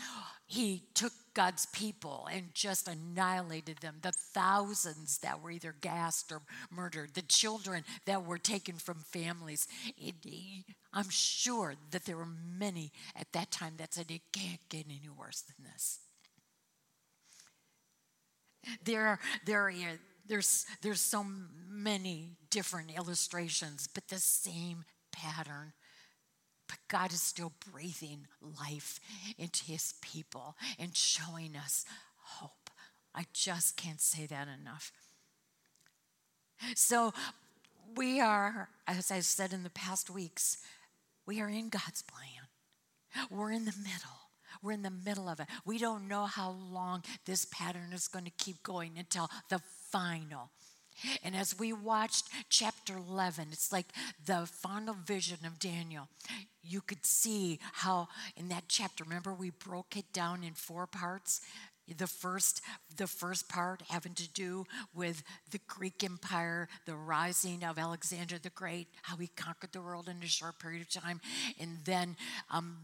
he 0.48 0.84
took 0.94 1.14
God's 1.36 1.66
people 1.68 2.28
and 2.32 2.54
just 2.54 2.88
annihilated 2.88 3.78
them. 3.78 3.98
The 4.02 4.12
thousands 4.12 5.20
that 5.20 5.42
were 5.42 5.52
either 5.52 5.76
gassed 5.82 6.32
or 6.32 6.42
murdered, 6.72 7.14
the 7.14 7.22
children 7.22 7.84
that 8.06 8.26
were 8.26 8.38
taken 8.38 8.76
from 8.76 9.00
families. 9.00 9.68
It, 9.98 10.16
I'm 10.94 11.10
sure 11.10 11.76
that 11.92 12.06
there 12.06 12.18
were 12.18 12.28
many 12.58 12.92
at 13.16 13.32
that 13.34 13.52
time 13.52 13.74
that 13.78 13.94
said 13.94 14.10
it 14.10 14.22
can't 14.32 14.62
get 14.70 14.86
any 14.86 15.10
worse 15.16 15.42
than 15.42 15.72
this. 15.72 16.00
There 18.84 19.20
there 19.46 19.62
are 19.68 19.70
there's, 20.28 20.66
there's 20.82 21.02
so 21.02 21.26
many 21.70 22.32
different 22.50 22.92
illustrations, 22.96 23.88
but 23.88 24.08
the 24.08 24.18
same 24.18 24.86
pattern. 25.12 25.74
But 26.68 26.78
God 26.88 27.12
is 27.12 27.22
still 27.22 27.54
breathing 27.72 28.28
life 28.42 29.00
into 29.38 29.64
his 29.66 29.94
people 30.02 30.56
and 30.80 30.96
showing 30.96 31.56
us 31.56 31.86
hope. 32.18 32.70
I 33.14 33.26
just 33.34 33.78
can't 33.78 34.02
say 34.02 34.26
that 34.26 34.48
enough. 34.62 34.92
So, 36.76 37.14
we 37.96 38.20
are, 38.20 38.70
as 38.88 39.12
I 39.12 39.20
said 39.20 39.54
in 39.54 39.64
the 39.64 39.70
past 39.70 40.10
weeks, 40.10 40.58
we 41.26 41.40
are 41.40 41.50
in 41.50 41.70
God's 41.70 42.02
plan. 42.02 43.30
We're 43.30 43.52
in 43.52 43.66
the 43.66 43.76
middle. 43.78 44.26
We're 44.62 44.72
in 44.72 44.82
the 44.82 44.92
middle 44.92 45.30
of 45.30 45.40
it. 45.40 45.48
We 45.66 45.78
don't 45.78 46.08
know 46.08 46.26
how 46.26 46.52
long 46.52 47.04
this 47.26 47.46
pattern 47.46 47.92
is 47.94 48.08
going 48.08 48.26
to 48.26 48.32
keep 48.32 48.64
going 48.64 48.94
until 48.98 49.30
the 49.50 49.62
final. 49.96 50.50
And 51.24 51.36
as 51.36 51.58
we 51.58 51.72
watched 51.72 52.30
chapter 52.50 52.98
11, 52.98 53.48
it's 53.52 53.72
like 53.72 53.88
the 54.26 54.46
final 54.46 54.94
vision 54.94 55.40
of 55.46 55.58
Daniel. 55.58 56.10
You 56.64 56.82
could 56.82 57.06
see 57.06 57.60
how 57.74 58.10
in 58.36 58.50
that 58.50 58.66
chapter, 58.68 59.06
remember 59.06 59.34
we 59.34 59.52
broke 59.52 59.96
it 59.96 60.12
down 60.12 60.44
in 60.44 60.54
four 60.54 60.86
parts? 60.86 61.40
The 61.98 62.08
first, 62.08 62.62
the 62.98 63.08
first 63.08 63.48
part 63.48 63.84
having 63.90 64.16
to 64.16 64.28
do 64.28 64.66
with 64.94 65.24
the 65.52 65.60
Greek 65.68 66.04
Empire, 66.04 66.68
the 66.86 66.96
rising 66.96 67.64
of 67.64 67.78
Alexander 67.78 68.38
the 68.38 68.50
Great, 68.50 68.88
how 69.04 69.16
he 69.18 69.28
conquered 69.28 69.72
the 69.72 69.82
world 69.82 70.10
in 70.10 70.24
a 70.24 70.28
short 70.28 70.60
period 70.60 70.82
of 70.82 70.90
time, 70.90 71.22
and 71.60 71.78
then 71.86 72.18
um, 72.50 72.78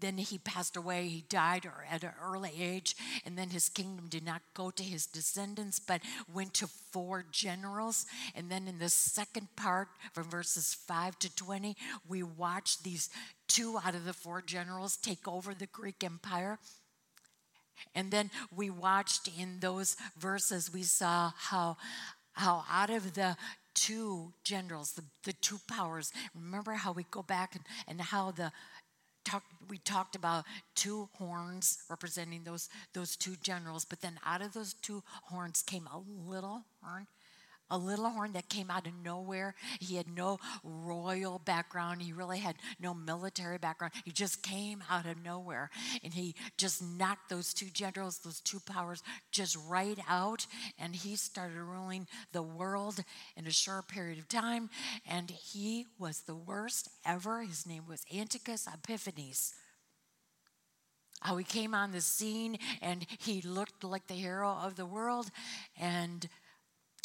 then 0.00 0.18
he 0.18 0.38
passed 0.38 0.76
away. 0.76 1.08
He 1.08 1.24
died 1.28 1.68
at 1.90 2.04
an 2.04 2.12
early 2.22 2.52
age, 2.58 2.96
and 3.24 3.36
then 3.36 3.50
his 3.50 3.68
kingdom 3.68 4.06
did 4.08 4.24
not 4.24 4.42
go 4.54 4.70
to 4.70 4.82
his 4.82 5.06
descendants, 5.06 5.78
but 5.78 6.00
went 6.32 6.54
to 6.54 6.66
four 6.66 7.24
generals. 7.30 8.06
And 8.34 8.50
then 8.50 8.68
in 8.68 8.78
the 8.78 8.88
second 8.88 9.48
part, 9.56 9.88
from 10.12 10.24
verses 10.24 10.74
5 10.74 11.18
to 11.20 11.34
20, 11.34 11.76
we 12.08 12.22
watch 12.22 12.82
these 12.82 13.10
two 13.48 13.78
out 13.84 13.94
of 13.94 14.04
the 14.04 14.12
four 14.12 14.42
generals 14.42 14.96
take 14.96 15.26
over 15.26 15.54
the 15.54 15.66
Greek 15.66 16.02
Empire. 16.04 16.58
And 17.94 18.10
then 18.10 18.30
we 18.54 18.70
watched 18.70 19.28
in 19.38 19.60
those 19.60 19.96
verses, 20.18 20.72
we 20.72 20.82
saw 20.82 21.32
how, 21.36 21.76
how 22.32 22.64
out 22.70 22.90
of 22.90 23.14
the 23.14 23.36
two 23.74 24.32
generals, 24.44 24.92
the, 24.92 25.04
the 25.24 25.32
two 25.32 25.58
powers, 25.68 26.12
remember 26.34 26.72
how 26.72 26.92
we 26.92 27.04
go 27.10 27.22
back 27.22 27.54
and, 27.54 27.64
and 27.88 28.00
how 28.00 28.30
the 28.30 28.52
talk, 29.30 29.44
we 29.68 29.78
talked 29.78 30.16
about 30.16 30.44
two 30.74 31.08
horns 31.14 31.78
representing 31.88 32.42
those, 32.44 32.68
those 32.92 33.16
two 33.16 33.36
generals, 33.42 33.84
but 33.84 34.00
then 34.00 34.18
out 34.24 34.42
of 34.42 34.52
those 34.52 34.74
two 34.74 35.02
horns 35.24 35.62
came 35.62 35.86
a 35.86 36.00
little 36.30 36.64
horn 36.82 37.06
a 37.70 37.78
little 37.78 38.08
horn 38.10 38.32
that 38.32 38.48
came 38.48 38.70
out 38.70 38.86
of 38.86 38.92
nowhere. 39.04 39.54
He 39.78 39.96
had 39.96 40.08
no 40.14 40.38
royal 40.64 41.38
background. 41.38 42.02
He 42.02 42.12
really 42.12 42.38
had 42.38 42.56
no 42.80 42.94
military 42.94 43.58
background. 43.58 43.92
He 44.04 44.10
just 44.10 44.42
came 44.42 44.82
out 44.90 45.06
of 45.06 45.22
nowhere 45.22 45.70
and 46.02 46.12
he 46.12 46.34
just 46.56 46.82
knocked 46.82 47.28
those 47.28 47.54
two 47.54 47.70
generals, 47.72 48.18
those 48.18 48.40
two 48.40 48.60
powers, 48.60 49.02
just 49.30 49.56
right 49.68 49.98
out. 50.08 50.46
And 50.78 50.94
he 50.94 51.16
started 51.16 51.60
ruling 51.60 52.06
the 52.32 52.42
world 52.42 53.04
in 53.36 53.46
a 53.46 53.52
short 53.52 53.88
period 53.88 54.18
of 54.18 54.28
time. 54.28 54.70
And 55.08 55.30
he 55.30 55.86
was 55.98 56.22
the 56.22 56.34
worst 56.34 56.88
ever. 57.04 57.42
His 57.42 57.66
name 57.66 57.84
was 57.88 58.04
Antiochus 58.12 58.66
Epiphanes 58.66 59.54
how 61.22 61.36
he 61.36 61.44
came 61.44 61.74
on 61.74 61.92
the 61.92 62.00
scene 62.00 62.56
and 62.80 63.06
he 63.18 63.42
looked 63.42 63.84
like 63.84 64.06
the 64.06 64.14
hero 64.14 64.48
of 64.50 64.76
the 64.76 64.86
world 64.86 65.30
and 65.78 66.28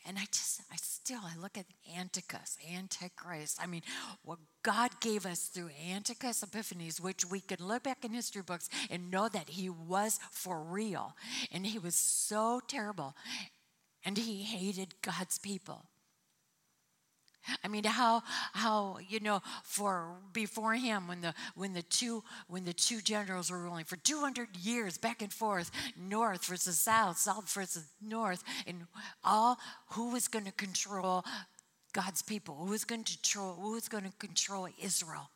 and 0.08 0.18
I 0.18 0.26
just, 0.32 0.62
I 0.72 0.76
still, 0.76 1.22
I 1.24 1.36
look 1.42 1.58
at 1.58 1.66
Antiochus, 1.98 2.58
Antichrist. 2.74 3.58
I 3.62 3.66
mean, 3.66 3.82
what 4.24 4.40
God 4.64 4.92
gave 5.00 5.26
us 5.26 5.48
through 5.48 5.70
Antiochus 5.92 6.44
Epiphanes, 6.44 7.02
which 7.02 7.26
we 7.26 7.40
can 7.40 7.66
look 7.66 7.84
back 7.84 8.06
in 8.06 8.14
history 8.14 8.44
books 8.44 8.70
and 8.90 9.10
know 9.10 9.28
that 9.30 9.50
he 9.50 9.70
was 9.70 10.20
for 10.32 10.62
real. 10.62 11.16
And 11.52 11.66
he 11.66 11.80
was 11.80 11.96
so 11.96 12.62
terrible. 12.68 13.16
And 14.04 14.18
he 14.18 14.44
hated 14.44 15.02
God's 15.02 15.40
people. 15.40 15.86
I 17.64 17.68
mean, 17.68 17.84
how 17.84 18.24
how 18.54 18.98
you 19.08 19.20
know 19.20 19.42
for 19.64 20.16
before 20.34 20.74
him 20.74 21.08
when 21.08 21.22
the 21.22 21.34
when 21.56 21.74
the 21.74 21.82
two 21.82 22.24
when 22.48 22.66
the 22.66 22.74
two 22.74 23.02
generals 23.02 23.52
were 23.52 23.60
ruling 23.60 23.86
for 23.86 23.98
200 23.98 24.56
years 24.58 24.98
back 24.98 25.22
and 25.22 25.32
forth, 25.32 25.72
north 25.98 26.46
versus 26.46 26.78
south, 26.78 27.18
south 27.18 27.52
versus 27.54 27.86
north, 28.02 28.44
and 28.68 28.88
all 29.24 29.58
who 29.92 30.12
was 30.12 30.28
going 30.28 30.46
to 30.46 30.52
control 30.52 31.24
God's 31.94 32.22
people? 32.22 32.56
Who 32.56 32.72
was 32.72 32.84
going 32.84 33.04
to 33.04 33.14
control? 33.14 33.54
Who 33.56 33.72
was 33.72 33.88
going 33.88 34.04
to 34.04 34.12
control 34.20 34.68
Israel? 34.82 35.30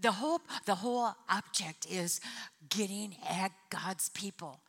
The 0.00 0.12
whole 0.12 0.40
the 0.64 0.76
whole 0.76 1.14
object 1.28 1.86
is 1.90 2.20
getting 2.68 3.16
at 3.28 3.52
God's 3.70 4.08
people. 4.08 4.60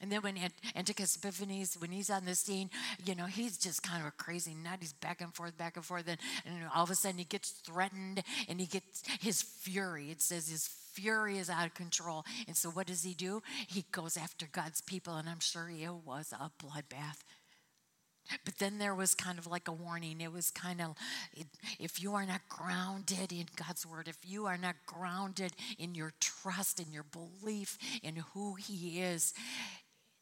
And 0.00 0.12
then 0.12 0.22
when 0.22 0.38
Antiochus 0.76 1.16
Epiphanes, 1.16 1.76
when 1.80 1.90
he's 1.90 2.10
on 2.10 2.24
the 2.24 2.34
scene, 2.34 2.70
you 3.04 3.14
know, 3.14 3.26
he's 3.26 3.58
just 3.58 3.82
kind 3.82 4.00
of 4.00 4.08
a 4.08 4.12
crazy 4.12 4.54
nut. 4.54 4.78
He's 4.80 4.92
back 4.92 5.20
and 5.20 5.34
forth, 5.34 5.58
back 5.58 5.76
and 5.76 5.84
forth. 5.84 6.06
And, 6.06 6.18
and 6.46 6.64
all 6.74 6.84
of 6.84 6.90
a 6.90 6.94
sudden 6.94 7.18
he 7.18 7.24
gets 7.24 7.50
threatened 7.50 8.22
and 8.48 8.60
he 8.60 8.66
gets 8.66 9.02
his 9.20 9.42
fury. 9.42 10.10
It 10.10 10.22
says 10.22 10.48
his 10.48 10.68
fury 10.68 11.38
is 11.38 11.50
out 11.50 11.66
of 11.66 11.74
control. 11.74 12.24
And 12.46 12.56
so 12.56 12.70
what 12.70 12.86
does 12.86 13.02
he 13.02 13.14
do? 13.14 13.42
He 13.66 13.84
goes 13.90 14.16
after 14.16 14.46
God's 14.50 14.80
people. 14.80 15.16
And 15.16 15.28
I'm 15.28 15.40
sure 15.40 15.68
it 15.68 15.90
was 16.04 16.32
a 16.32 16.50
bloodbath. 16.64 17.24
But 18.44 18.58
then 18.58 18.78
there 18.78 18.94
was 18.94 19.14
kind 19.14 19.38
of 19.38 19.46
like 19.46 19.68
a 19.68 19.72
warning. 19.72 20.20
It 20.20 20.32
was 20.32 20.50
kind 20.50 20.80
of 20.80 20.96
if 21.78 22.02
you 22.02 22.14
are 22.14 22.26
not 22.26 22.42
grounded 22.48 23.32
in 23.32 23.46
God's 23.56 23.86
word, 23.86 24.08
if 24.08 24.18
you 24.24 24.46
are 24.46 24.58
not 24.58 24.76
grounded 24.86 25.52
in 25.78 25.94
your 25.94 26.12
trust, 26.20 26.80
in 26.80 26.92
your 26.92 27.04
belief 27.04 27.78
in 28.02 28.16
who 28.34 28.54
He 28.54 29.00
is, 29.00 29.32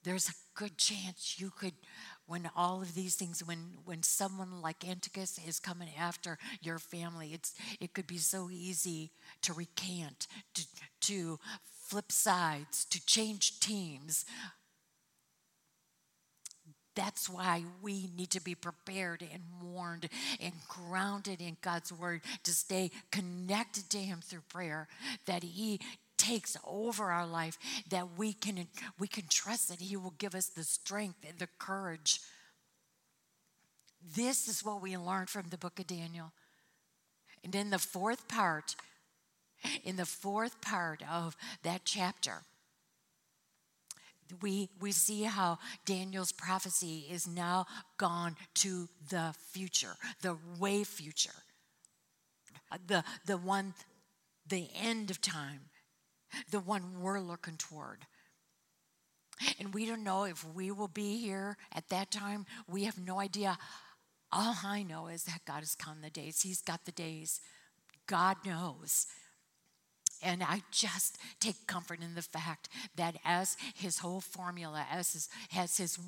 there's 0.07 0.31
a 0.31 0.59
good 0.59 0.79
chance 0.79 1.37
you 1.39 1.51
could 1.51 1.75
when 2.27 2.49
all 2.57 2.81
of 2.81 2.95
these 2.95 3.15
things 3.17 3.45
when 3.45 3.59
when 3.85 4.03
someone 4.03 4.63
like 4.63 4.89
antiochus 4.89 5.39
is 5.47 5.59
coming 5.59 5.89
after 5.99 6.39
your 6.63 6.79
family 6.79 7.33
it's 7.35 7.53
it 7.81 7.93
could 7.93 8.07
be 8.07 8.17
so 8.17 8.49
easy 8.51 9.11
to 9.43 9.53
recant 9.53 10.27
to 10.55 10.65
to 11.01 11.39
flip 11.87 12.11
sides 12.11 12.85
to 12.87 13.05
change 13.07 13.61
teams. 13.61 14.25
That's 16.95 17.29
why 17.29 17.63
we 17.83 18.09
need 18.17 18.31
to 18.31 18.41
be 18.41 18.55
prepared 18.55 19.23
and 19.23 19.43
warned 19.63 20.09
and 20.41 20.55
grounded 20.67 21.43
in 21.43 21.59
God's 21.61 21.93
word 21.93 22.23
to 22.45 22.53
stay 22.53 22.91
connected 23.11 23.91
to 23.91 23.99
Him 23.99 24.21
through 24.25 24.41
prayer, 24.49 24.89
that 25.27 25.43
He 25.43 25.81
takes 26.17 26.57
over 26.67 27.11
our 27.11 27.27
life 27.27 27.59
that 27.89 28.17
we 28.17 28.33
can 28.33 28.67
we 28.99 29.09
can 29.09 29.25
trust 29.29 29.69
that 29.69 29.81
he 29.81 29.97
will 29.97 30.15
give 30.19 30.35
us 30.35 30.47
the 30.47 30.65
strength 30.65 31.25
and 31.29 31.39
the 31.39 31.49
courage. 31.59 32.21
This 34.15 34.49
is 34.49 34.65
what 34.65 34.83
we 34.83 34.97
learned 34.97 35.31
from 35.31 35.47
the 35.51 35.59
book 35.59 35.79
of 35.79 35.87
daniel. 35.87 36.33
And 37.45 37.55
in 37.55 37.71
the 37.71 37.79
fourth 37.79 38.29
part 38.29 38.77
in 39.85 39.97
the 39.97 40.07
fourth 40.07 40.61
part 40.61 41.03
of 41.11 41.37
that 41.63 41.83
chapter 41.85 42.43
we, 44.43 44.69
we 44.81 44.93
see 44.93 45.23
how 45.23 45.59
Daniel's 45.85 46.33
prophecy 46.33 47.07
is 47.11 47.27
now 47.27 47.67
gone 47.97 48.37
to 48.55 48.89
the 49.09 49.35
future, 49.53 49.95
the 50.23 50.37
way 50.59 50.85
future, 50.85 51.31
the, 52.87 53.05
the 53.25 53.37
one, 53.37 53.75
the 54.49 54.69
end 54.75 55.11
of 55.11 55.21
time 55.21 55.61
the 56.51 56.61
one 56.61 57.01
we're 57.01 57.21
looking 57.21 57.57
toward. 57.57 58.07
And 59.59 59.75
we 59.75 59.87
don't 59.87 60.05
know 60.05 60.25
if 60.25 60.45
we 60.55 60.71
will 60.71 60.89
be 60.89 61.19
here 61.19 61.57
at 61.73 61.89
that 61.91 62.11
time. 62.11 62.47
We 62.69 62.85
have 62.85 62.99
no 62.99 63.21
idea. 63.21 63.59
All 64.33 64.57
I 64.65 64.83
know 64.83 65.09
is 65.09 65.25
that 65.25 65.45
God 65.47 65.61
has 65.61 65.75
come 65.75 66.01
the 66.01 66.11
days. 66.11 66.43
He's 66.43 66.63
got 66.63 66.85
the 66.85 66.93
days. 66.93 67.41
God 68.07 68.37
knows. 68.47 69.07
And 70.23 70.43
I 70.43 70.63
just 70.71 71.19
take 71.41 71.67
comfort 71.67 72.01
in 72.01 72.15
the 72.15 72.23
fact 72.23 72.71
that 72.97 73.17
as 73.25 73.57
his 73.75 73.99
whole 73.99 74.21
formula, 74.21 74.87
as 74.91 75.13
his, 75.13 75.29
as 75.55 75.77
his 75.77 75.99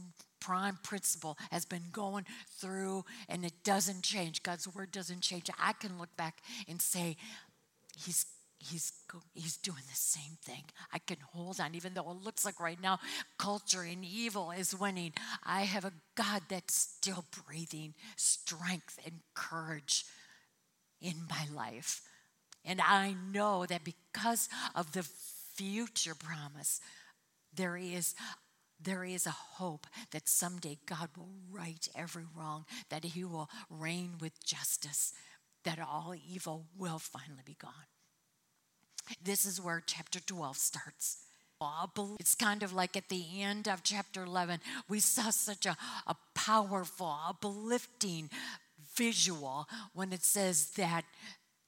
prime 0.40 0.78
principle 0.82 1.36
has 1.50 1.64
been 1.66 1.82
going 1.92 2.24
through 2.58 3.04
and 3.28 3.44
it 3.44 3.62
doesn't 3.64 4.02
change, 4.02 4.42
God's 4.42 4.72
word 4.74 4.90
doesn't 4.92 5.20
change, 5.20 5.50
I 5.60 5.74
can 5.74 5.98
look 5.98 6.16
back 6.16 6.38
and 6.66 6.80
say, 6.80 7.16
He's 7.96 8.24
he's 8.58 8.92
he's 9.34 9.56
doing 9.56 9.82
the 9.88 9.96
same 9.96 10.36
thing. 10.42 10.64
I 10.92 10.98
can 10.98 11.18
hold 11.32 11.60
on, 11.60 11.74
even 11.74 11.94
though 11.94 12.10
it 12.10 12.24
looks 12.24 12.44
like 12.44 12.60
right 12.60 12.80
now 12.80 12.98
culture 13.38 13.82
and 13.82 14.04
evil 14.04 14.50
is 14.50 14.78
winning. 14.78 15.12
I 15.44 15.62
have 15.62 15.84
a 15.84 15.92
God 16.14 16.42
that's 16.48 16.74
still 16.74 17.24
breathing 17.46 17.94
strength 18.16 18.98
and 19.04 19.20
courage 19.34 20.04
in 21.00 21.14
my 21.30 21.46
life. 21.54 22.02
And 22.64 22.80
I 22.80 23.14
know 23.32 23.64
that 23.66 23.84
because 23.84 24.48
of 24.74 24.92
the 24.92 25.04
future 25.54 26.14
promise, 26.14 26.80
there 27.54 27.76
is 27.76 28.14
there 28.80 29.04
is 29.04 29.26
a 29.26 29.30
hope 29.30 29.86
that 30.12 30.28
someday 30.28 30.78
God 30.86 31.08
will 31.16 31.30
right 31.50 31.88
every 31.96 32.24
wrong, 32.36 32.64
that 32.90 33.04
He 33.04 33.24
will 33.24 33.50
reign 33.68 34.12
with 34.20 34.44
justice, 34.44 35.12
that 35.64 35.80
all 35.80 36.14
evil 36.14 36.66
will 36.76 37.00
finally 37.00 37.42
be 37.44 37.56
gone. 37.60 37.72
This 39.22 39.44
is 39.44 39.60
where 39.60 39.82
chapter 39.84 40.20
12 40.20 40.56
starts. 40.56 41.18
It's 42.20 42.36
kind 42.36 42.62
of 42.62 42.72
like 42.72 42.96
at 42.96 43.08
the 43.08 43.24
end 43.40 43.68
of 43.68 43.82
chapter 43.82 44.22
11, 44.22 44.60
we 44.88 45.00
saw 45.00 45.30
such 45.30 45.66
a, 45.66 45.76
a 46.06 46.14
powerful, 46.34 47.18
uplifting 47.28 48.30
visual 48.94 49.66
when 49.92 50.12
it 50.12 50.22
says 50.22 50.70
that 50.76 51.04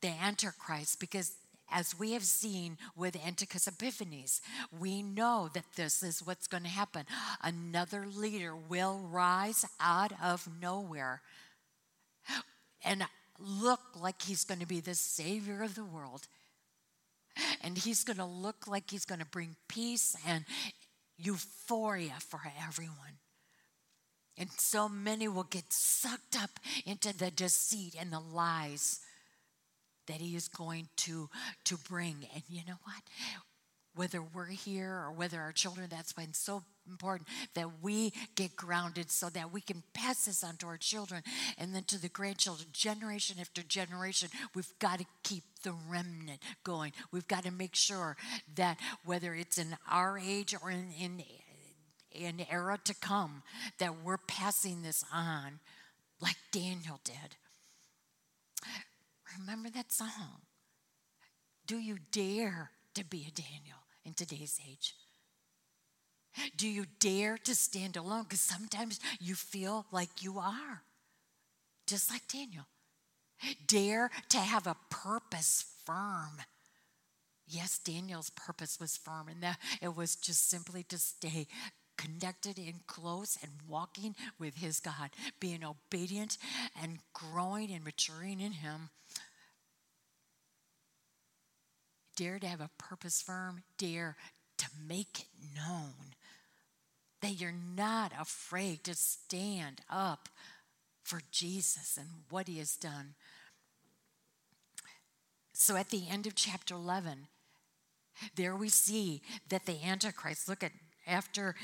the 0.00 0.08
Antichrist, 0.08 1.00
because 1.00 1.32
as 1.72 1.98
we 1.98 2.12
have 2.12 2.24
seen 2.24 2.78
with 2.96 3.16
Antiochus 3.16 3.66
Epiphanes, 3.66 4.40
we 4.78 5.02
know 5.02 5.48
that 5.54 5.64
this 5.76 6.02
is 6.02 6.24
what's 6.24 6.46
going 6.46 6.62
to 6.64 6.68
happen. 6.68 7.04
Another 7.42 8.06
leader 8.06 8.54
will 8.56 8.98
rise 8.98 9.64
out 9.80 10.12
of 10.22 10.48
nowhere 10.60 11.22
and 12.84 13.04
look 13.38 13.80
like 13.98 14.22
he's 14.22 14.44
going 14.44 14.60
to 14.60 14.66
be 14.66 14.80
the 14.80 14.94
savior 14.94 15.62
of 15.62 15.74
the 15.74 15.84
world 15.84 16.28
and 17.62 17.78
he's 17.78 18.04
going 18.04 18.18
to 18.18 18.24
look 18.24 18.66
like 18.66 18.90
he's 18.90 19.04
going 19.04 19.20
to 19.20 19.26
bring 19.26 19.56
peace 19.68 20.16
and 20.26 20.44
euphoria 21.16 22.14
for 22.20 22.40
everyone. 22.66 23.18
And 24.38 24.50
so 24.50 24.88
many 24.88 25.28
will 25.28 25.44
get 25.44 25.72
sucked 25.72 26.40
up 26.40 26.58
into 26.86 27.16
the 27.16 27.30
deceit 27.30 27.94
and 27.98 28.10
the 28.10 28.20
lies 28.20 29.00
that 30.06 30.16
he 30.16 30.34
is 30.34 30.48
going 30.48 30.88
to, 30.96 31.28
to 31.64 31.76
bring. 31.76 32.26
And 32.34 32.42
you 32.48 32.62
know 32.66 32.78
what? 32.84 33.02
Whether 33.94 34.22
we're 34.22 34.46
here 34.46 34.92
or 34.92 35.12
whether 35.12 35.40
our 35.40 35.52
children, 35.52 35.88
that's 35.90 36.16
why 36.16 36.22
it's 36.22 36.38
so 36.38 36.62
important 36.88 37.28
that 37.54 37.82
we 37.82 38.12
get 38.34 38.56
grounded 38.56 39.10
so 39.10 39.28
that 39.30 39.52
we 39.52 39.60
can 39.60 39.82
pass 39.94 40.24
this 40.24 40.44
on 40.44 40.56
to 40.56 40.66
our 40.66 40.76
children 40.76 41.22
and 41.58 41.74
then 41.74 41.84
to 41.84 42.00
the 42.00 42.08
grandchildren, 42.08 42.68
generation 42.72 43.36
after 43.40 43.62
generation. 43.62 44.28
We've 44.54 44.72
got 44.78 44.98
to 44.98 45.06
keep 45.22 45.44
the 45.62 45.74
remnant 45.88 46.40
going. 46.64 46.92
We've 47.12 47.28
got 47.28 47.44
to 47.44 47.50
make 47.50 47.74
sure 47.74 48.16
that 48.56 48.78
whether 49.04 49.34
it's 49.34 49.58
in 49.58 49.76
our 49.90 50.18
age 50.18 50.54
or 50.62 50.70
in, 50.70 50.92
in 50.98 51.22
an 52.24 52.46
era 52.50 52.78
to 52.84 52.94
come, 52.94 53.42
that 53.78 54.02
we're 54.04 54.18
passing 54.18 54.82
this 54.82 55.04
on 55.12 55.60
like 56.20 56.36
Daniel 56.52 57.00
did. 57.04 57.36
Remember 59.38 59.70
that 59.70 59.92
song? 59.92 60.42
Do 61.66 61.78
you 61.78 61.98
dare 62.10 62.70
to 62.94 63.04
be 63.04 63.26
a 63.28 63.30
Daniel 63.30 63.79
in 64.04 64.14
today's 64.14 64.58
age? 64.68 64.94
Do 66.56 66.68
you 66.68 66.86
dare 67.00 67.38
to 67.38 67.54
stand 67.54 67.96
alone? 67.96 68.24
Because 68.24 68.40
sometimes 68.40 69.00
you 69.18 69.34
feel 69.34 69.86
like 69.90 70.22
you 70.22 70.38
are, 70.38 70.82
just 71.86 72.10
like 72.10 72.26
Daniel. 72.28 72.66
Dare 73.66 74.10
to 74.28 74.38
have 74.38 74.66
a 74.66 74.76
purpose 74.90 75.64
firm. 75.84 76.42
Yes, 77.46 77.78
Daniel's 77.78 78.30
purpose 78.30 78.78
was 78.78 78.96
firm, 78.96 79.28
and 79.28 79.42
that 79.42 79.58
it 79.82 79.96
was 79.96 80.14
just 80.14 80.48
simply 80.48 80.84
to 80.84 80.98
stay 80.98 81.48
connected 81.98 82.58
and 82.58 82.86
close 82.86 83.36
and 83.42 83.52
walking 83.68 84.14
with 84.38 84.56
his 84.56 84.78
God, 84.80 85.10
being 85.40 85.64
obedient 85.64 86.38
and 86.80 86.98
growing 87.12 87.70
and 87.72 87.84
maturing 87.84 88.40
in 88.40 88.52
him. 88.52 88.90
Dare 92.20 92.38
to 92.38 92.46
have 92.46 92.60
a 92.60 92.68
purpose 92.76 93.22
firm, 93.22 93.62
dare 93.78 94.14
to 94.58 94.66
make 94.86 95.20
it 95.20 95.26
known 95.56 96.12
that 97.22 97.40
you're 97.40 97.50
not 97.50 98.12
afraid 98.20 98.84
to 98.84 98.94
stand 98.94 99.80
up 99.88 100.28
for 101.02 101.22
Jesus 101.30 101.96
and 101.96 102.08
what 102.28 102.46
he 102.46 102.58
has 102.58 102.76
done. 102.76 103.14
So 105.54 105.76
at 105.76 105.88
the 105.88 106.10
end 106.10 106.26
of 106.26 106.34
chapter 106.34 106.74
11, 106.74 107.28
there 108.36 108.54
we 108.54 108.68
see 108.68 109.22
that 109.48 109.64
the 109.64 109.82
Antichrist, 109.82 110.46
look 110.46 110.62
at 110.62 110.72
after 111.06 111.54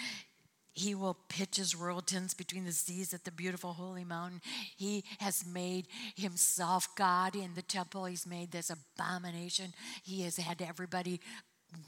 he 0.77 0.95
will 0.95 1.17
pitch 1.29 1.57
his 1.57 1.75
royal 1.75 2.03
tents 2.03 2.35
between 2.35 2.67
the 2.67 2.73
seas 2.73 3.15
at 3.15 3.25
the 3.25 3.31
beautiful 3.33 3.73
holy 3.73 4.05
mountain. 4.05 4.43
He 4.77 5.05
has 5.21 5.45
made 5.47 5.87
himself 6.15 6.95
God 6.97 7.35
in 7.35 7.55
the 7.55 7.63
temple. 7.63 8.05
He's 8.05 8.27
made 8.27 8.53
this 8.53 8.71
abomination. 8.71 9.73
He 10.05 10.23
has 10.23 10.37
had 10.37 10.61
everybody 10.61 11.21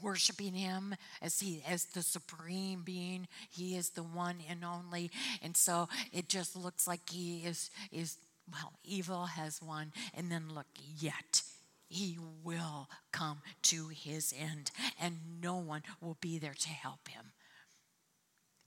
worshiping 0.01 0.55
him 0.55 0.95
as 1.21 1.39
he 1.39 1.63
as 1.67 1.85
the 1.85 2.01
supreme 2.01 2.81
being 2.83 3.27
he 3.49 3.77
is 3.77 3.91
the 3.91 4.03
one 4.03 4.35
and 4.47 4.63
only 4.63 5.09
and 5.41 5.55
so 5.55 5.87
it 6.11 6.27
just 6.27 6.55
looks 6.55 6.85
like 6.85 6.99
he 7.09 7.39
is 7.39 7.71
is 7.91 8.17
well 8.51 8.73
evil 8.83 9.25
has 9.25 9.61
won 9.61 9.91
and 10.13 10.29
then 10.29 10.43
look 10.53 10.67
yet 10.99 11.41
he 11.87 12.17
will 12.43 12.89
come 13.13 13.41
to 13.63 13.87
his 13.87 14.33
end 14.37 14.69
and 15.01 15.15
no 15.41 15.55
one 15.55 15.81
will 16.01 16.17
be 16.19 16.37
there 16.37 16.53
to 16.53 16.69
help 16.69 17.07
him 17.07 17.31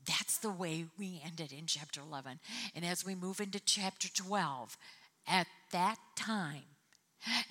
that's 0.06 0.38
the 0.38 0.50
way 0.50 0.86
we 0.98 1.20
ended 1.24 1.52
in 1.52 1.66
chapter 1.66 2.00
11 2.00 2.40
and 2.74 2.84
as 2.84 3.04
we 3.04 3.14
move 3.14 3.40
into 3.40 3.60
chapter 3.60 4.08
12 4.08 4.76
at 5.26 5.46
that 5.70 5.98
time 6.16 6.64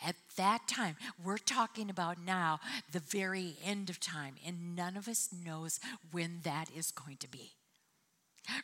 at 0.06 0.16
that 0.36 0.68
time, 0.68 0.98
we're 1.24 1.38
talking 1.38 1.90
about 1.90 2.18
now 2.22 2.60
the 2.92 3.00
very 3.00 3.56
end 3.64 3.90
of 3.90 4.00
time, 4.00 4.36
and 4.46 4.76
none 4.76 4.98
of 4.98 5.08
us 5.08 5.30
knows 5.32 5.80
when 6.12 6.40
that 6.44 6.70
is 6.76 6.92
going 6.92 7.18
to 7.18 7.30
be. 7.30 7.54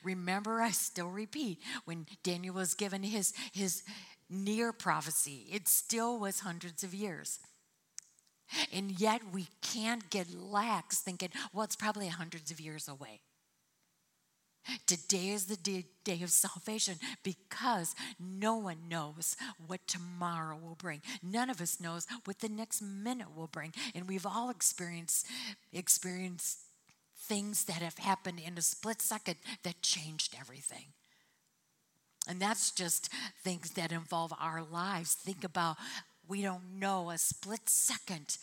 Remember, 0.04 0.62
I 0.62 0.72
still 0.72 1.10
repeat, 1.10 1.60
when 1.86 2.08
Daniel 2.24 2.56
was 2.56 2.74
given 2.74 3.04
his, 3.04 3.34
his 3.54 3.84
near 4.30 4.74
prophecy, 4.74 5.46
it 5.52 5.68
still 5.68 6.20
was 6.20 6.42
hundreds 6.42 6.84
of 6.84 6.94
years. 6.94 7.40
And 8.74 9.00
yet 9.00 9.22
we 9.34 9.48
can't 9.62 10.10
get 10.10 10.34
lax 10.34 11.00
thinking, 11.00 11.30
well, 11.54 11.66
it's 11.66 11.76
probably 11.76 12.08
hundreds 12.08 12.50
of 12.50 12.60
years 12.60 12.88
away. 12.88 13.22
Today 14.86 15.30
is 15.30 15.46
the 15.46 15.58
day, 15.58 15.86
of 16.24 16.30
salvation 16.30 16.96
because 17.22 17.94
no 18.18 18.56
one 18.56 18.88
knows 18.90 19.36
what 19.66 19.86
tomorrow 19.88 20.58
will 20.58 20.76
bring. 20.76 21.02
None 21.22 21.50
of 21.50 21.60
us 21.60 21.82
knows 21.82 22.08
what 22.24 22.40
the 22.40 22.48
next 22.48 22.82
minute 22.82 23.36
will 23.36 23.48
bring. 23.48 23.74
And 23.94 24.08
we've 24.08 24.26
all 24.26 24.50
experienced 24.50 25.28
experienced 25.74 26.60
things 27.18 27.66
that 27.66 27.82
have 27.82 27.98
happened 27.98 28.40
in 28.40 28.58
a 28.58 28.62
split 28.62 29.02
second 29.02 29.36
that 29.64 29.82
changed 29.82 30.34
everything. 30.40 30.94
And 32.28 32.42
that's 32.42 32.72
just 32.72 33.10
things 33.44 33.72
that 33.72 33.92
involve 33.92 34.34
our 34.40 34.64
lives. 34.64 35.14
Think 35.14 35.44
about 35.44 35.78
we 36.28 36.42
don't 36.42 36.80
know 36.80 37.10
a 37.10 37.18
split 37.18 37.70
second 37.70 38.38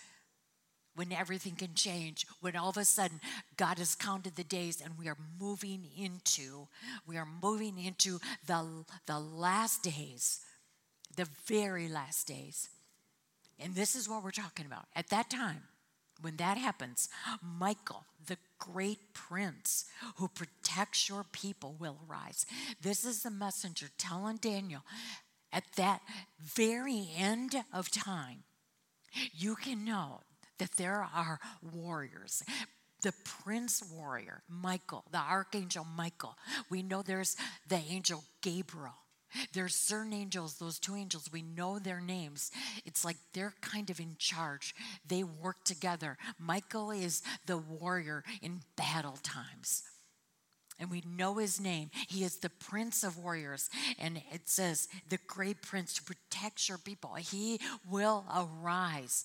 when 0.95 1.13
everything 1.13 1.55
can 1.55 1.75
change, 1.75 2.27
when 2.41 2.57
all 2.57 2.71
of 2.71 2.77
a 2.77 2.85
sudden 2.85 3.21
God 3.57 3.79
has 3.79 3.95
counted 3.95 4.37
the 4.37 4.45
days 4.45 4.81
and 4.81 4.99
we 4.99 5.09
are 5.09 5.17
moving 5.41 5.85
into, 5.97 6.69
we 7.07 7.17
are 7.17 7.27
moving 7.43 7.79
into 7.79 8.21
the, 8.47 8.85
the 9.07 9.19
last 9.19 9.83
days, 9.83 10.41
the 11.17 11.29
very 11.47 11.89
last 11.89 12.27
days. 12.27 12.69
And 13.59 13.75
this 13.75 13.95
is 13.95 14.09
what 14.09 14.25
we're 14.25 14.31
talking 14.31 14.67
about. 14.67 14.87
At 14.97 15.09
that 15.11 15.31
time, 15.31 15.63
when 16.21 16.37
that 16.37 16.59
happens, 16.59 17.09
Michael, 17.43 18.05
the 18.27 18.39
great 18.59 19.13
prince 19.13 19.85
who 20.17 20.29
protects 20.29 21.09
your 21.09 21.25
people, 21.33 21.77
will 21.79 21.99
arise. 22.09 22.47
This 22.81 23.05
is 23.05 23.23
the 23.23 23.31
messenger 23.31 23.89
telling 23.99 24.37
Daniel 24.37 24.83
at 25.55 25.65
that 25.77 26.01
very 26.43 27.09
end 27.17 27.55
of 27.73 27.91
time, 27.91 28.43
you 29.33 29.55
can 29.55 29.85
know 29.85 30.21
that 30.59 30.77
there 30.77 31.07
are 31.15 31.41
warriors. 31.73 32.43
The 33.03 33.13
prince 33.25 33.83
warrior, 33.93 34.43
Michael, 34.49 35.05
the 35.11 35.19
archangel 35.19 35.85
Michael. 35.85 36.37
We 36.71 36.83
know 36.83 37.03
there's 37.03 37.37
the 37.69 37.81
angel 37.91 38.25
Gabriel. 38.41 38.95
There's 39.53 39.75
certain 39.75 40.13
angels, 40.13 40.59
those 40.59 40.79
two 40.79 40.95
angels, 40.95 41.29
we 41.33 41.43
know 41.43 41.79
their 41.79 42.01
names. 42.01 42.51
It's 42.85 43.05
like 43.05 43.17
they're 43.33 43.55
kind 43.61 43.91
of 43.91 43.99
in 43.99 44.17
charge. 44.19 44.75
They 45.07 45.25
work 45.25 45.65
together. 45.65 46.17
Michael 46.39 46.93
is 46.93 47.23
the 47.47 47.59
warrior 47.59 48.23
in 48.43 48.61
battle 48.77 49.19
times. 49.23 49.83
And 50.79 50.91
we 50.91 51.03
know 51.07 51.37
his 51.37 51.61
name. 51.61 51.91
He 52.09 52.25
is 52.25 52.39
the 52.39 52.51
prince 52.51 53.05
of 53.05 53.19
warriors. 53.19 53.71
And 53.99 54.23
it 54.33 54.49
says, 54.49 54.89
the 55.09 55.19
great 55.27 55.63
prince 55.63 55.95
to 55.95 56.03
protect 56.03 56.69
your 56.69 56.79
people. 56.79 57.15
He 57.15 57.61
will 57.89 58.25
arise. 58.35 59.25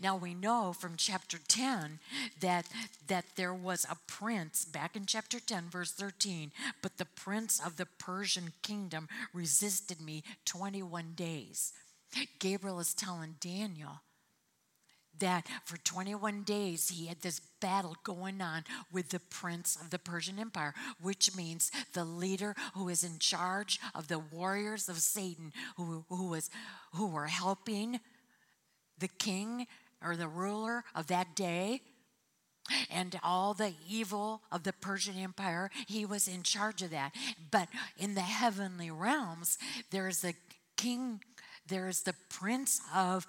Now 0.00 0.16
we 0.16 0.34
know 0.34 0.72
from 0.72 0.94
chapter 0.96 1.38
10 1.48 2.00
that 2.40 2.66
that 3.06 3.24
there 3.36 3.54
was 3.54 3.86
a 3.88 3.96
prince 4.06 4.64
back 4.64 4.96
in 4.96 5.06
chapter 5.06 5.38
10 5.38 5.64
verse 5.70 5.92
13 5.92 6.52
but 6.82 6.98
the 6.98 7.04
prince 7.04 7.60
of 7.64 7.76
the 7.76 7.86
Persian 7.86 8.52
kingdom 8.62 9.08
resisted 9.32 10.00
me 10.00 10.22
21 10.44 11.12
days. 11.14 11.72
Gabriel 12.38 12.80
is 12.80 12.94
telling 12.94 13.36
Daniel 13.40 14.00
that 15.18 15.46
for 15.64 15.76
21 15.78 16.42
days 16.42 16.90
he 16.90 17.06
had 17.06 17.20
this 17.22 17.40
battle 17.60 17.96
going 18.04 18.40
on 18.40 18.64
with 18.92 19.10
the 19.10 19.20
prince 19.20 19.76
of 19.76 19.90
the 19.90 19.98
Persian 19.98 20.38
Empire, 20.38 20.74
which 21.00 21.34
means 21.34 21.70
the 21.94 22.04
leader 22.04 22.54
who 22.74 22.88
is 22.88 23.02
in 23.02 23.18
charge 23.18 23.80
of 23.94 24.08
the 24.08 24.18
warriors 24.18 24.88
of 24.88 24.98
Satan 24.98 25.52
who, 25.76 26.04
who, 26.08 26.28
was, 26.28 26.50
who 26.92 27.06
were 27.06 27.26
helping 27.26 28.00
the 28.98 29.08
king 29.08 29.66
or 30.04 30.16
the 30.16 30.28
ruler 30.28 30.84
of 30.94 31.06
that 31.08 31.34
day 31.34 31.82
and 32.90 33.18
all 33.22 33.54
the 33.54 33.74
evil 33.88 34.42
of 34.50 34.64
the 34.64 34.72
Persian 34.72 35.16
Empire. 35.16 35.70
He 35.86 36.04
was 36.04 36.26
in 36.28 36.42
charge 36.42 36.82
of 36.82 36.90
that. 36.90 37.12
But 37.50 37.68
in 37.96 38.14
the 38.14 38.20
heavenly 38.22 38.90
realms, 38.90 39.58
there's 39.90 40.20
the 40.20 40.34
king, 40.76 41.20
there's 41.68 42.02
the 42.02 42.14
prince 42.28 42.80
of 42.94 43.26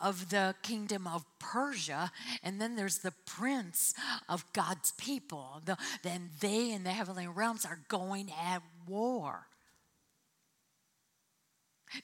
of 0.00 0.30
the 0.30 0.54
kingdom 0.62 1.06
of 1.06 1.26
Persia, 1.38 2.10
and 2.42 2.58
then 2.58 2.74
there's 2.74 3.00
the 3.00 3.12
prince 3.26 3.92
of 4.30 4.50
God's 4.54 4.92
people. 4.92 5.60
The, 5.66 5.76
then 6.02 6.30
they 6.40 6.72
in 6.72 6.84
the 6.84 6.90
heavenly 6.90 7.28
realms 7.28 7.66
are 7.66 7.80
going 7.88 8.30
at 8.30 8.62
war. 8.88 9.46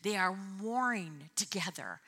They 0.03 0.17
are 0.17 0.37
warring 0.61 1.31
together. 1.37 2.01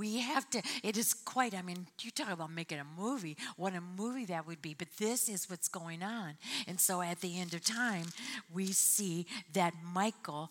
We 0.00 0.16
have 0.20 0.48
to, 0.52 0.62
it 0.82 0.96
is 0.96 1.12
quite, 1.12 1.54
I 1.54 1.60
mean, 1.60 1.86
you 2.00 2.10
talk 2.10 2.30
about 2.30 2.50
making 2.50 2.78
a 2.78 2.86
movie, 2.98 3.36
what 3.56 3.74
a 3.74 3.82
movie 3.82 4.24
that 4.24 4.46
would 4.46 4.62
be, 4.62 4.72
but 4.72 4.88
this 4.96 5.28
is 5.28 5.50
what's 5.50 5.68
going 5.68 6.02
on. 6.02 6.38
And 6.66 6.80
so 6.80 7.02
at 7.02 7.20
the 7.20 7.38
end 7.38 7.52
of 7.52 7.62
time, 7.62 8.06
we 8.50 8.72
see 8.72 9.26
that 9.52 9.74
Michael 9.84 10.50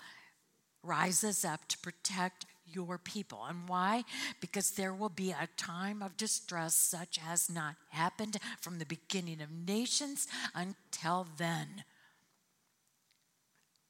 rises 0.84 1.44
up 1.44 1.68
to 1.70 1.80
protect 1.80 2.46
your 2.72 3.00
people. 3.00 3.44
And 3.50 3.68
why? 3.68 4.04
Because 4.40 4.70
there 4.70 4.94
will 4.94 5.10
be 5.10 5.32
a 5.32 5.50
time 5.58 6.04
of 6.04 6.16
distress 6.16 6.76
such 6.76 7.20
as 7.28 7.50
not 7.50 7.74
happened 7.90 8.38
from 8.62 8.78
the 8.78 8.86
beginning 8.86 9.42
of 9.42 9.50
nations 9.52 10.28
until 10.54 11.26
then. 11.40 11.86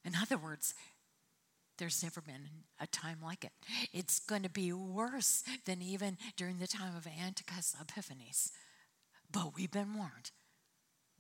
In 0.06 0.14
other 0.16 0.38
words, 0.38 0.74
there's 1.80 2.04
never 2.04 2.22
been 2.22 2.50
a 2.80 2.86
time 2.88 3.18
like 3.24 3.44
it. 3.44 3.52
It's 3.92 4.20
going 4.20 4.44
to 4.44 4.50
be 4.50 4.72
worse 4.72 5.44
than 5.66 5.82
even 5.82 6.18
during 6.36 6.60
the 6.60 6.68
time 6.68 6.96
of 6.96 7.08
Antiochus 7.08 7.76
Epiphanes. 7.82 8.52
But 9.32 9.56
we've 9.56 9.72
been 9.72 9.96
warned. 9.96 10.32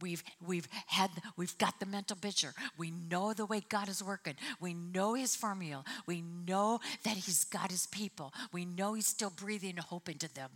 We've, 0.01 0.23
we've 0.45 0.67
had 0.87 1.09
we've 1.35 1.57
got 1.57 1.79
the 1.79 1.85
mental 1.85 2.15
picture. 2.15 2.53
We 2.77 2.91
know 2.91 3.33
the 3.33 3.45
way 3.45 3.61
God 3.67 3.89
is 3.89 4.03
working. 4.03 4.35
We 4.59 4.73
know 4.73 5.13
his 5.13 5.35
formula. 5.35 5.83
We 6.05 6.21
know 6.21 6.79
that 7.03 7.17
he's 7.17 7.43
got 7.43 7.71
his 7.71 7.85
people. 7.87 8.33
We 8.53 8.65
know 8.65 8.93
he's 8.93 9.07
still 9.07 9.29
breathing 9.29 9.77
hope 9.77 10.07
into 10.07 10.33
them. 10.33 10.51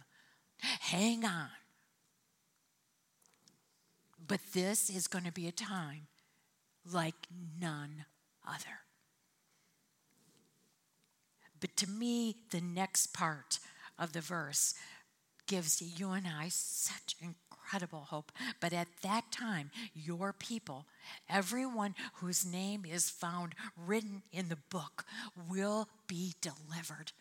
Hang 0.59 1.25
on. 1.25 1.49
But 4.25 4.39
this 4.53 4.89
is 4.89 5.07
going 5.07 5.25
to 5.25 5.31
be 5.31 5.47
a 5.47 5.51
time 5.51 6.07
like 6.89 7.15
none 7.59 8.05
other. 8.47 8.83
But 11.63 11.77
to 11.77 11.89
me, 11.89 12.35
the 12.51 12.59
next 12.59 13.13
part 13.13 13.59
of 13.97 14.11
the 14.11 14.19
verse 14.19 14.73
gives 15.47 15.81
you 15.81 16.11
and 16.11 16.27
I 16.27 16.49
such 16.49 17.15
incredible 17.21 18.01
hope. 18.01 18.33
But 18.59 18.73
at 18.73 18.89
that 19.01 19.31
time, 19.31 19.71
your 19.95 20.33
people, 20.33 20.87
everyone 21.29 21.95
whose 22.15 22.45
name 22.45 22.83
is 22.85 23.09
found 23.09 23.55
written 23.77 24.23
in 24.33 24.49
the 24.49 24.57
book, 24.69 25.05
will 25.49 25.87
be 26.05 26.33
delivered. 26.41 27.13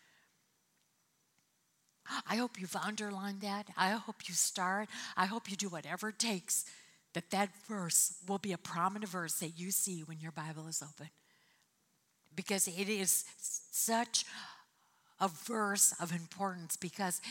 I 2.29 2.35
hope 2.35 2.59
you've 2.59 2.75
underlined 2.75 3.39
that. 3.43 3.67
I 3.77 3.91
hope 3.91 4.27
you 4.27 4.33
start. 4.33 4.89
I 5.15 5.25
hope 5.25 5.49
you 5.49 5.55
do 5.55 5.69
whatever 5.69 6.09
it 6.09 6.19
takes 6.19 6.65
that 7.13 7.29
that 7.29 7.51
verse 7.65 8.15
will 8.27 8.39
be 8.39 8.51
a 8.51 8.57
prominent 8.57 9.09
verse 9.09 9.35
that 9.35 9.57
you 9.57 9.71
see 9.71 10.01
when 10.01 10.19
your 10.19 10.33
Bible 10.33 10.67
is 10.67 10.83
open. 10.83 11.11
Because 12.35 12.67
it 12.67 12.89
is 12.89 13.25
such 13.37 14.25
a 15.19 15.27
verse 15.27 15.93
of 16.01 16.11
importance 16.11 16.75
because 16.75 17.21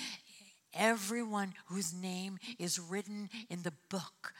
everyone 0.74 1.54
whose 1.66 1.92
name 1.92 2.38
is 2.58 2.78
written 2.78 3.28
in 3.50 3.62
the 3.62 3.72
book 3.90 4.32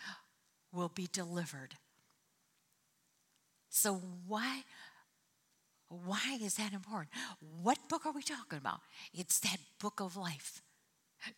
will 0.73 0.91
be 0.95 1.09
delivered. 1.13 1.75
So 3.69 4.01
why 4.27 4.63
why 6.07 6.39
is 6.43 6.55
that 6.55 6.73
important? 6.73 7.11
What 7.63 7.77
book 7.91 8.07
are 8.07 8.13
we 8.13 8.23
talking 8.23 8.59
about? 8.59 8.81
It's 9.13 9.41
that 9.41 9.59
book 9.79 10.01
of 10.01 10.17
life. 10.17 10.63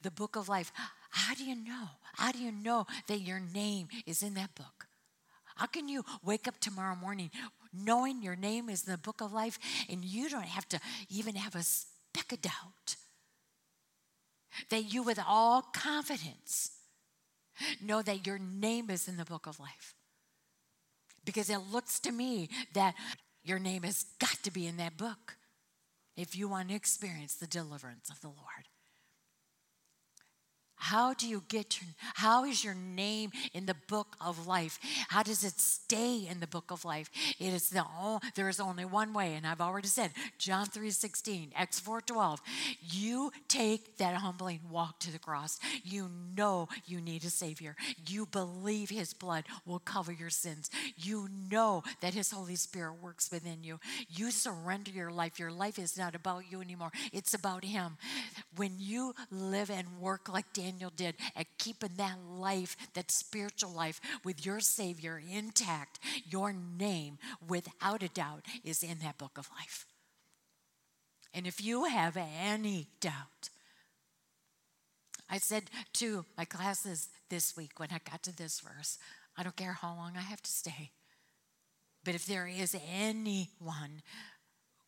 The 0.03 0.13
book 0.13 0.37
of 0.37 0.49
life. 0.49 0.71
How 1.11 1.35
do 1.35 1.45
you 1.45 1.57
know? 1.57 1.89
How 2.15 2.31
do 2.31 2.39
you 2.39 2.53
know 2.53 2.87
that 3.09 3.21
your 3.21 3.41
name 3.41 3.89
is 4.07 4.23
in 4.23 4.35
that 4.35 4.55
book? 4.55 4.87
How 5.57 5.67
can 5.67 5.89
you 5.89 6.05
wake 6.25 6.47
up 6.47 6.61
tomorrow 6.61 6.95
morning 6.95 7.31
knowing 7.75 8.23
your 8.23 8.37
name 8.37 8.69
is 8.69 8.85
in 8.85 8.93
the 8.93 8.99
book 8.99 9.21
of 9.21 9.33
life 9.33 9.59
and 9.89 10.05
you 10.05 10.29
don't 10.29 10.45
have 10.45 10.69
to 10.69 10.81
even 11.09 11.35
have 11.35 11.55
a 11.55 11.63
speck 11.63 12.33
of 12.33 12.41
doubt? 12.41 12.97
that 14.71 14.93
you, 14.93 15.03
with 15.03 15.19
all 15.27 15.63
confidence, 15.63 16.73
know 17.81 18.03
that 18.03 18.27
your 18.27 18.39
name 18.39 18.91
is 18.91 19.09
in 19.09 19.17
the 19.17 19.25
book 19.25 19.47
of 19.47 19.61
life. 19.61 19.95
Because 21.25 21.51
it 21.51 21.61
looks 21.73 21.99
to 22.01 22.13
me 22.13 22.49
that 22.75 22.95
your 23.43 23.59
name 23.59 23.83
has 23.83 24.05
got 24.19 24.37
to 24.43 24.51
be 24.51 24.67
in 24.67 24.77
that 24.77 24.97
book 24.97 25.37
if 26.17 26.37
you 26.37 26.49
want 26.49 26.69
to 26.69 26.75
experience 26.75 27.35
the 27.35 27.47
deliverance 27.47 28.11
of 28.11 28.21
the 28.21 28.29
Lord. 28.29 28.69
How 30.85 31.15
do 31.15 31.27
you 31.27 31.43
get 31.49 31.81
your, 31.81 31.89
how 32.13 32.45
is 32.45 32.63
your 32.63 32.75
name 32.75 33.31
in 33.55 33.65
the 33.65 33.77
book 33.89 34.17
of 34.21 34.47
life? 34.47 34.79
How 35.09 35.23
does 35.23 35.43
it 35.43 35.59
stay 35.59 36.29
in 36.31 36.41
the 36.41 36.47
book 36.47 36.71
of 36.71 36.85
life? 36.85 37.09
It 37.41 37.55
is 37.55 37.71
the 37.71 37.87
only. 37.99 38.21
there 38.35 38.51
is 38.51 38.61
only 38.61 38.85
one 38.85 39.15
way, 39.15 39.33
and 39.35 39.47
I've 39.47 39.63
already 39.63 39.89
said 39.89 40.11
John 40.37 40.67
3 40.67 40.91
16, 40.91 41.53
Acts 41.57 41.81
4 41.81 42.03
12. 42.03 42.39
You 42.83 43.33
take 43.49 43.97
that 43.97 44.17
humbling 44.17 44.61
walk 44.71 45.01
to 45.01 45.11
the 45.11 45.19
cross. 45.19 45.59
You 45.85 46.11
know 46.37 46.69
you 46.85 47.01
need 47.01 47.25
a 47.25 47.31
Savior. 47.31 47.77
You 48.07 48.27
believe 48.27 48.91
His 48.91 49.15
blood 49.15 49.45
will 49.65 49.79
cover 49.79 50.13
your 50.13 50.29
sins. 50.29 50.71
You 50.99 51.31
know 51.51 51.83
that 52.03 52.13
His 52.13 52.31
Holy 52.31 52.57
Spirit 52.57 53.03
works 53.03 53.31
within 53.33 53.65
you. 53.65 53.81
You 54.11 54.31
surrender 54.31 54.91
your 54.91 55.11
life. 55.11 55.39
Your 55.39 55.51
life 55.51 55.79
is 55.79 55.97
not 55.97 56.15
about 56.15 56.43
you 56.51 56.61
anymore, 56.61 56.93
it's 57.11 57.33
about 57.33 57.65
Him. 57.65 57.97
When 58.57 58.75
you 58.77 59.15
live 59.31 59.71
and 59.71 59.99
work 59.99 60.29
like 60.29 60.53
Daniel, 60.53 60.74
Daniel 60.75 60.93
did 60.95 61.15
at 61.37 61.47
keeping 61.59 61.93
that 61.97 62.19
life, 62.29 62.77
that 62.95 63.11
spiritual 63.11 63.71
life 63.71 64.01
with 64.25 64.45
your 64.45 64.59
Savior 64.59 65.23
intact, 65.31 66.01
your 66.29 66.53
name, 66.53 67.19
without 67.47 68.03
a 68.03 68.09
doubt, 68.09 68.45
is 68.65 68.83
in 68.83 68.99
that 68.99 69.19
book 69.19 69.39
of 69.39 69.49
life. 69.59 69.87
And 71.33 71.47
if 71.47 71.65
you 71.65 71.85
have 71.85 72.17
any 72.17 72.89
doubt, 73.01 73.51
I 75.31 75.39
said 75.39 75.65
to 75.95 76.25
my 76.37 76.45
classes 76.45 77.09
this 77.29 77.57
week 77.57 77.79
when 77.79 77.91
I 77.93 78.01
got 78.11 78.23
to 78.25 78.37
this 78.37 78.61
verse, 78.61 78.99
I 79.37 79.43
don't 79.45 79.57
care 79.57 79.73
how 79.73 79.95
long 79.95 80.15
I 80.17 80.23
have 80.23 80.43
to 80.43 80.51
stay. 80.51 80.91
But 82.05 82.15
if 82.15 82.27
there 82.27 82.47
is 82.47 82.77
anyone 82.93 84.03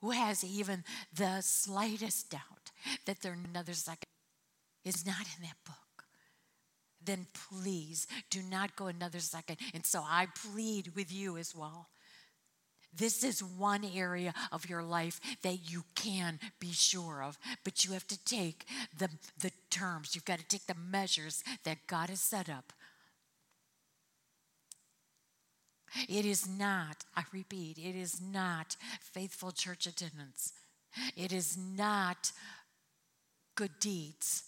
who 0.00 0.10
has 0.10 0.44
even 0.44 0.84
the 1.14 1.40
slightest 1.40 2.30
doubt 2.30 2.72
that 3.06 3.22
they're 3.22 3.38
another 3.50 3.72
second 3.72 4.06
is 4.86 5.04
not 5.04 5.26
in 5.36 5.42
that 5.42 5.56
book, 5.66 6.04
then 7.04 7.26
please 7.50 8.06
do 8.30 8.40
not 8.40 8.76
go 8.76 8.86
another 8.86 9.18
second. 9.18 9.58
And 9.74 9.84
so 9.84 10.02
I 10.02 10.28
plead 10.34 10.92
with 10.96 11.12
you 11.12 11.36
as 11.36 11.54
well. 11.54 11.88
This 12.96 13.22
is 13.22 13.42
one 13.42 13.84
area 13.84 14.32
of 14.50 14.70
your 14.70 14.82
life 14.82 15.20
that 15.42 15.70
you 15.70 15.84
can 15.94 16.38
be 16.58 16.72
sure 16.72 17.22
of, 17.22 17.36
but 17.62 17.84
you 17.84 17.92
have 17.92 18.06
to 18.06 18.24
take 18.24 18.64
the, 18.96 19.10
the 19.38 19.50
terms, 19.70 20.14
you've 20.14 20.24
got 20.24 20.38
to 20.38 20.46
take 20.46 20.66
the 20.66 20.74
measures 20.74 21.44
that 21.64 21.86
God 21.86 22.08
has 22.08 22.20
set 22.20 22.48
up. 22.48 22.72
It 26.08 26.24
is 26.24 26.48
not, 26.48 27.04
I 27.14 27.24
repeat, 27.32 27.78
it 27.78 27.96
is 27.96 28.20
not 28.20 28.76
faithful 29.00 29.50
church 29.50 29.86
attendance. 29.86 30.52
It 31.16 31.32
is 31.32 31.58
not 31.58 32.32
good 33.56 33.78
deeds. 33.80 34.44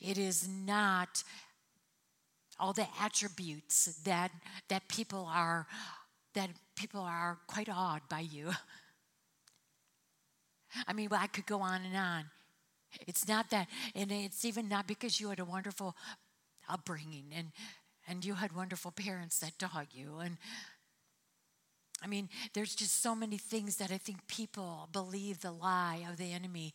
It 0.00 0.18
is 0.18 0.48
not 0.48 1.22
all 2.58 2.72
the 2.72 2.86
attributes 3.00 3.86
that 4.04 4.30
that 4.68 4.88
people 4.88 5.26
are 5.30 5.66
that 6.34 6.50
people 6.76 7.00
are 7.00 7.38
quite 7.46 7.68
awed 7.68 8.02
by 8.08 8.20
you. 8.20 8.50
I 10.86 10.92
mean, 10.92 11.08
I 11.12 11.26
could 11.26 11.46
go 11.46 11.60
on 11.60 11.82
and 11.82 11.96
on. 11.96 12.24
It's 13.06 13.26
not 13.28 13.50
that, 13.50 13.68
and 13.94 14.10
it's 14.10 14.44
even 14.44 14.68
not 14.68 14.86
because 14.86 15.20
you 15.20 15.28
had 15.28 15.40
a 15.40 15.44
wonderful 15.44 15.96
upbringing 16.68 17.32
and 17.34 17.52
and 18.06 18.24
you 18.24 18.34
had 18.34 18.54
wonderful 18.54 18.90
parents 18.90 19.38
that 19.40 19.58
taught 19.58 19.88
you 19.92 20.18
and 20.18 20.38
I 22.02 22.06
mean, 22.06 22.28
there's 22.54 22.74
just 22.74 23.02
so 23.02 23.14
many 23.14 23.38
things 23.38 23.76
that 23.76 23.90
I 23.90 23.98
think 23.98 24.26
people 24.28 24.88
believe 24.92 25.40
the 25.40 25.50
lie 25.50 26.06
of 26.08 26.16
the 26.16 26.32
enemy 26.32 26.72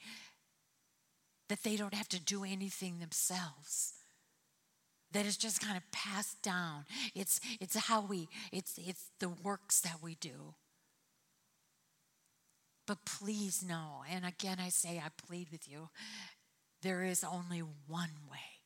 that 1.49 1.63
they 1.63 1.75
don't 1.75 1.93
have 1.93 2.10
to 2.10 2.19
do 2.19 2.43
anything 2.43 2.99
themselves. 2.99 3.93
That 5.12 5.25
is 5.25 5.38
just 5.38 5.62
kind 5.62 5.77
of 5.77 5.84
passed 5.91 6.41
down. 6.41 6.86
It's 7.13 7.39
it's 7.60 7.77
how 7.77 8.01
we 8.01 8.27
it's 8.51 8.77
it's 8.77 9.12
the 9.19 9.29
works 9.29 9.79
that 9.82 10.01
we 10.01 10.15
do. 10.15 10.56
But 12.88 13.06
please 13.06 13.63
know 13.63 14.03
and 14.10 14.25
again 14.25 14.58
i 14.60 14.67
say 14.69 15.01
i 15.03 15.08
plead 15.25 15.47
with 15.51 15.69
you 15.69 15.89
there 16.82 17.03
is 17.03 17.23
only 17.23 17.60
one 17.88 18.10
way 18.29 18.60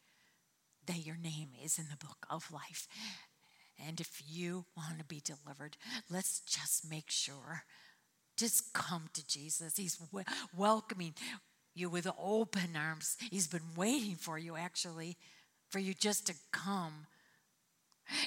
that 0.87 1.05
your 1.05 1.17
name 1.17 1.49
is 1.63 1.77
in 1.77 1.85
the 1.91 2.03
book 2.03 2.25
of 2.29 2.51
life. 2.51 2.87
And 3.85 3.99
if 3.99 4.23
you 4.27 4.65
want 4.75 4.97
to 4.97 5.05
be 5.05 5.21
delivered 5.23 5.77
let's 6.09 6.39
just 6.39 6.89
make 6.89 7.09
sure. 7.11 7.63
Just 8.37 8.73
come 8.73 9.09
to 9.13 9.27
jesus. 9.27 9.77
He's 9.77 9.99
welcoming 10.55 11.13
you 11.77 11.89
with 11.89 12.07
open 12.21 12.75
arms. 12.75 13.17
He's 13.31 13.47
been 13.47 13.75
waiting 13.75 14.15
for 14.15 14.37
you, 14.37 14.55
actually, 14.55 15.17
for 15.69 15.79
you 15.79 15.93
just 15.93 16.27
to 16.27 16.33
come 16.51 17.07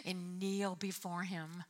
and 0.05 0.39
kneel 0.39 0.77
before 0.77 1.23
Him 1.23 1.65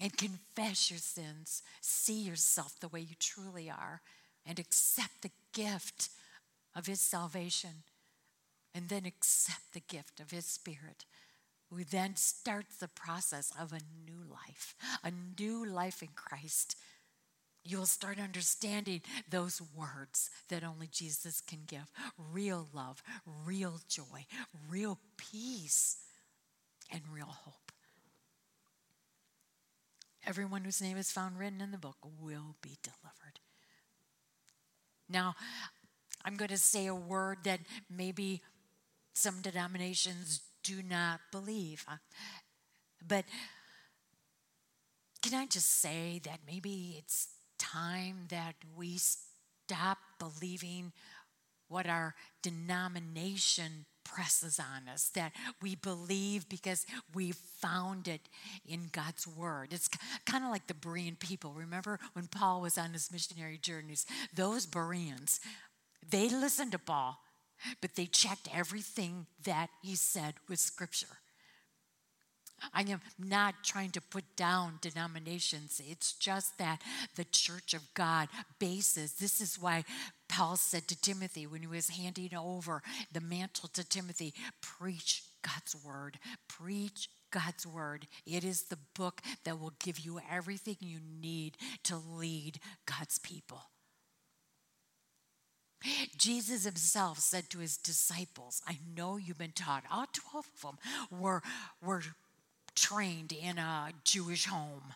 and 0.00 0.16
confess 0.16 0.90
your 0.90 0.98
sins, 0.98 1.62
see 1.80 2.20
yourself 2.20 2.78
the 2.78 2.88
way 2.88 3.00
you 3.00 3.14
truly 3.18 3.70
are, 3.70 4.02
and 4.44 4.58
accept 4.58 5.22
the 5.22 5.30
gift 5.52 6.10
of 6.74 6.86
His 6.86 7.00
salvation, 7.00 7.82
and 8.74 8.88
then 8.88 9.06
accept 9.06 9.72
the 9.72 9.80
gift 9.80 10.20
of 10.20 10.30
His 10.30 10.44
Spirit. 10.44 11.06
Who 11.70 11.82
then 11.82 12.14
starts 12.16 12.76
the 12.76 12.88
process 12.88 13.50
of 13.58 13.72
a 13.72 13.80
new 14.08 14.22
life, 14.30 14.76
a 15.02 15.10
new 15.38 15.66
life 15.66 16.02
in 16.02 16.10
Christ 16.14 16.76
you 17.66 17.78
will 17.78 17.86
start 17.86 18.18
understanding 18.18 19.02
those 19.28 19.60
words 19.74 20.30
that 20.48 20.64
only 20.64 20.86
Jesus 20.86 21.40
can 21.40 21.60
give 21.66 21.90
real 22.32 22.68
love, 22.72 23.02
real 23.44 23.80
joy, 23.88 24.26
real 24.70 24.98
peace, 25.16 25.98
and 26.92 27.02
real 27.12 27.26
hope. 27.26 27.72
Everyone 30.26 30.64
whose 30.64 30.82
name 30.82 30.96
is 30.96 31.10
found 31.10 31.38
written 31.38 31.60
in 31.60 31.70
the 31.70 31.78
book 31.78 31.96
will 32.20 32.56
be 32.62 32.78
delivered. 32.82 33.40
Now, 35.08 35.34
I'm 36.24 36.36
going 36.36 36.48
to 36.48 36.58
say 36.58 36.86
a 36.86 36.94
word 36.94 37.38
that 37.44 37.60
maybe 37.88 38.42
some 39.12 39.40
denominations 39.40 40.40
do 40.64 40.82
not 40.82 41.20
believe. 41.30 41.84
Uh, 41.88 41.96
but 43.06 43.24
can 45.22 45.34
I 45.34 45.46
just 45.46 45.80
say 45.80 46.20
that 46.24 46.40
maybe 46.46 46.96
it's 46.98 47.28
time 47.58 48.26
that 48.28 48.54
we 48.76 48.98
stop 48.98 49.98
believing 50.18 50.92
what 51.68 51.86
our 51.86 52.14
denomination 52.42 53.86
presses 54.04 54.60
on 54.60 54.88
us, 54.88 55.08
that 55.14 55.32
we 55.60 55.74
believe 55.74 56.48
because 56.48 56.86
we 57.12 57.32
found 57.32 58.06
it 58.06 58.28
in 58.64 58.88
God's 58.92 59.26
Word. 59.26 59.72
It's 59.72 59.88
kind 60.24 60.44
of 60.44 60.50
like 60.50 60.68
the 60.68 60.74
Berean 60.74 61.18
people. 61.18 61.52
Remember 61.52 61.98
when 62.12 62.28
Paul 62.28 62.60
was 62.60 62.78
on 62.78 62.92
his 62.92 63.10
missionary 63.10 63.58
journeys? 63.58 64.06
Those 64.32 64.64
Bereans, 64.64 65.40
they 66.08 66.28
listened 66.28 66.72
to 66.72 66.78
Paul, 66.78 67.18
but 67.80 67.96
they 67.96 68.06
checked 68.06 68.48
everything 68.54 69.26
that 69.44 69.70
he 69.82 69.96
said 69.96 70.34
with 70.48 70.60
Scripture. 70.60 71.18
I 72.72 72.82
am 72.82 73.00
not 73.18 73.64
trying 73.64 73.90
to 73.90 74.00
put 74.00 74.24
down 74.36 74.78
denominations. 74.80 75.80
It's 75.84 76.12
just 76.12 76.58
that 76.58 76.80
the 77.14 77.24
church 77.24 77.74
of 77.74 77.94
God 77.94 78.28
bases. 78.58 79.14
This 79.14 79.40
is 79.40 79.60
why 79.60 79.84
Paul 80.28 80.56
said 80.56 80.88
to 80.88 81.00
Timothy 81.00 81.46
when 81.46 81.60
he 81.60 81.66
was 81.66 81.90
handing 81.90 82.34
over 82.34 82.82
the 83.12 83.20
mantle 83.20 83.68
to 83.74 83.88
Timothy 83.88 84.34
preach 84.60 85.22
God's 85.42 85.76
word. 85.84 86.18
Preach 86.48 87.08
God's 87.30 87.66
word. 87.66 88.06
It 88.26 88.44
is 88.44 88.64
the 88.64 88.78
book 88.94 89.20
that 89.44 89.60
will 89.60 89.74
give 89.82 89.98
you 90.00 90.20
everything 90.30 90.76
you 90.80 90.98
need 91.20 91.56
to 91.84 91.96
lead 91.96 92.58
God's 92.86 93.18
people. 93.18 93.62
Jesus 96.16 96.64
himself 96.64 97.18
said 97.18 97.50
to 97.50 97.58
his 97.58 97.76
disciples, 97.76 98.62
I 98.66 98.78
know 98.96 99.18
you've 99.18 99.38
been 99.38 99.52
taught, 99.52 99.84
all 99.90 100.06
12 100.12 100.46
of 100.54 100.62
them 100.62 101.20
were, 101.20 101.42
were 101.82 102.02
trained 102.76 103.32
in 103.32 103.58
a 103.58 103.90
Jewish 104.04 104.46
home. 104.46 104.94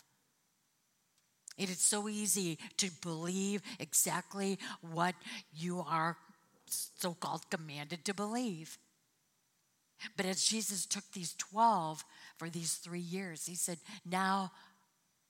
It 1.59 1.69
is 1.69 1.81
so 1.81 2.09
easy 2.09 2.59
to 2.77 2.91
believe 3.03 3.63
exactly 3.79 4.59
what 4.81 5.15
you 5.53 5.81
are 5.81 6.17
so 6.67 7.15
called 7.15 7.51
commanded 7.51 8.05
to 8.05 8.15
believe. 8.15 8.79
But 10.17 10.27
as 10.27 10.45
Jesus 10.45 10.87
took 10.87 11.05
these 11.13 11.35
12 11.35 12.05
for 12.39 12.49
these 12.49 12.75
three 12.75 13.01
years, 13.01 13.47
he 13.47 13.55
said, 13.55 13.79
Now 14.07 14.53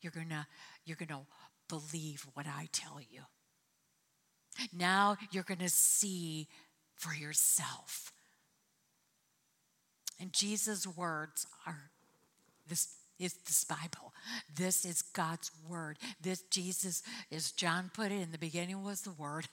you're 0.01 0.12
going 0.12 0.28
to 0.28 0.46
you're 0.84 0.96
to 1.09 1.26
believe 1.68 2.26
what 2.34 2.46
I 2.46 2.68
tell 2.72 3.01
you. 3.01 3.22
Now 4.72 5.16
you're 5.30 5.42
going 5.42 5.59
to 5.59 5.68
see 5.68 6.48
for 6.96 7.14
yourself. 7.14 8.12
And 10.20 10.32
Jesus' 10.32 10.86
words 10.86 11.46
are 11.66 11.90
this 12.70 12.88
is 13.18 13.34
this 13.46 13.64
Bible. 13.64 14.14
This 14.56 14.86
is 14.86 15.02
God's 15.02 15.50
word. 15.68 15.98
This 16.22 16.40
Jesus, 16.50 17.02
as 17.30 17.52
John 17.52 17.90
put 17.92 18.10
it 18.10 18.22
in 18.22 18.32
the 18.32 18.38
beginning, 18.38 18.82
was 18.82 19.02
the 19.02 19.12
word. 19.12 19.46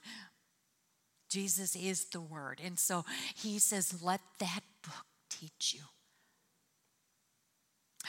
Jesus 1.28 1.76
is 1.76 2.06
the 2.06 2.20
word. 2.20 2.60
And 2.64 2.78
so 2.78 3.04
he 3.36 3.58
says, 3.58 4.02
let 4.02 4.20
that 4.38 4.60
book 4.82 5.04
teach 5.28 5.74
you. 5.74 5.82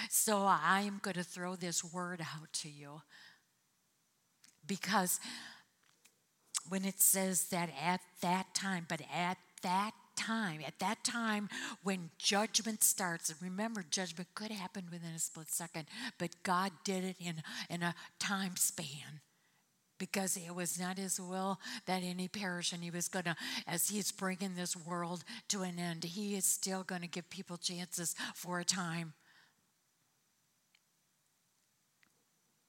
So 0.10 0.46
I 0.46 0.84
am 0.86 1.00
going 1.02 1.16
to 1.16 1.24
throw 1.24 1.58
this 1.58 1.84
word 1.84 2.22
out 2.22 2.54
to 2.54 2.70
you 2.70 3.02
because 4.66 5.20
when 6.70 6.86
it 6.86 7.02
says 7.02 7.46
that 7.50 7.70
at 7.84 8.00
that 8.22 8.54
time, 8.54 8.86
but 8.88 9.02
at 9.14 9.38
that 9.64 9.92
at 10.70 10.78
that 10.78 11.04
time 11.04 11.50
when 11.82 12.12
judgment 12.20 12.84
starts, 12.84 13.30
and 13.30 13.42
remember, 13.42 13.84
judgment 13.90 14.30
could 14.36 14.52
happen 14.52 14.84
within 14.92 15.16
a 15.16 15.20
split 15.20 15.50
second, 15.50 15.88
but 16.20 16.44
God 16.44 16.72
did 16.84 17.04
it 17.04 17.16
in, 17.20 17.42
in 17.72 17.82
a 17.82 17.96
time 18.20 18.56
span. 18.56 19.22
Because 19.98 20.38
it 20.38 20.54
was 20.54 20.80
not 20.80 21.00
his 21.00 21.20
will 21.20 21.60
that 21.88 22.04
any 22.04 22.28
perish 22.28 22.72
and 22.72 22.84
he 22.84 22.92
was 22.92 23.08
going 23.08 23.26
to 23.26 23.36
as 23.66 23.90
he's 23.90 24.12
bringing 24.12 24.54
this 24.54 24.78
world 24.78 25.24
to 25.50 25.64
an 25.64 25.80
end 25.80 26.06
he 26.06 26.36
is 26.36 26.46
still 26.46 26.84
going 26.84 27.02
to 27.02 27.08
give 27.08 27.30
people 27.30 27.58
chances 27.58 28.16
for 28.34 28.60
a 28.60 28.64
time. 28.64 29.14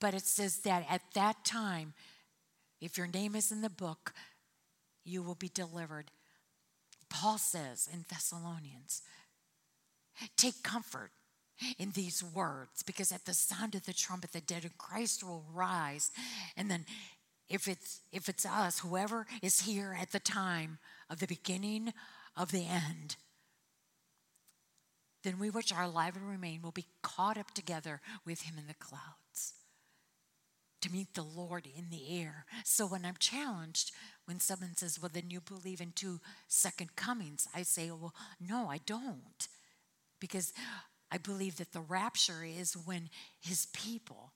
But 0.01 0.15
it 0.15 0.25
says 0.25 0.57
that 0.61 0.87
at 0.91 1.03
that 1.15 1.45
time 1.45 1.93
if 2.81 2.99
your 2.99 3.07
name 3.07 3.37
is 3.37 3.53
in 3.53 3.61
the 3.61 3.71
book 3.71 4.13
you 5.05 5.23
will 5.23 5.37
be 5.37 5.51
delivered 5.55 6.11
Paul 7.11 7.39
says 7.39 7.89
in 7.93 8.05
Thessalonians, 8.09 9.03
take 10.37 10.63
comfort 10.63 11.11
in 11.79 11.91
these 11.91 12.25
words 12.25 12.83
because 12.83 13.13
at 13.13 13.27
the 13.27 13.35
sound 13.35 13.75
of 13.75 13.85
the 13.85 13.93
trumpet 13.93 14.33
the 14.33 14.41
dead 14.41 14.65
in 14.65 14.71
Christ 14.79 15.23
will 15.23 15.45
rise 15.53 16.11
and 16.57 16.71
then 16.71 16.87
if 17.51 17.69
it's 17.69 18.01
if 18.13 18.31
it's 18.31 18.47
us 18.47 18.79
whoever 18.79 19.27
is 19.43 19.63
here 19.63 19.95
at 20.01 20.11
the 20.11 20.21
time 20.21 20.79
of 21.11 21.19
the 21.19 21.27
beginning 21.27 21.93
of 22.35 22.51
the 22.51 22.65
end 22.65 23.17
then 25.23 25.39
we 25.39 25.51
which 25.51 25.73
are 25.73 25.83
alive 25.83 26.17
and 26.17 26.29
remain 26.29 26.63
will 26.63 26.71
be 26.71 26.87
caught 27.03 27.37
up 27.37 27.51
together 27.53 28.01
with 28.25 28.43
him 28.43 28.55
in 28.57 28.67
the 28.67 28.75
clouds 28.75 29.55
to 30.81 30.91
meet 30.91 31.15
the 31.15 31.23
Lord 31.23 31.67
in 31.67 31.91
the 31.91 32.19
air. 32.21 32.47
So 32.65 32.87
when 32.87 33.05
I'm 33.05 33.17
challenged 33.19 33.93
when 34.31 34.39
someone 34.39 34.76
says, 34.76 35.03
Well, 35.03 35.11
then 35.12 35.28
you 35.28 35.41
believe 35.41 35.81
in 35.81 35.91
two 35.91 36.20
second 36.47 36.95
comings, 36.95 37.49
I 37.53 37.62
say, 37.62 37.91
Well, 37.91 38.14
no, 38.41 38.68
I 38.70 38.78
don't. 38.87 39.49
Because 40.20 40.53
I 41.11 41.18
believe 41.18 41.57
that 41.57 41.72
the 41.72 41.81
rapture 41.81 42.45
is 42.45 42.74
when 42.74 43.11
his 43.41 43.66
people 43.72 44.31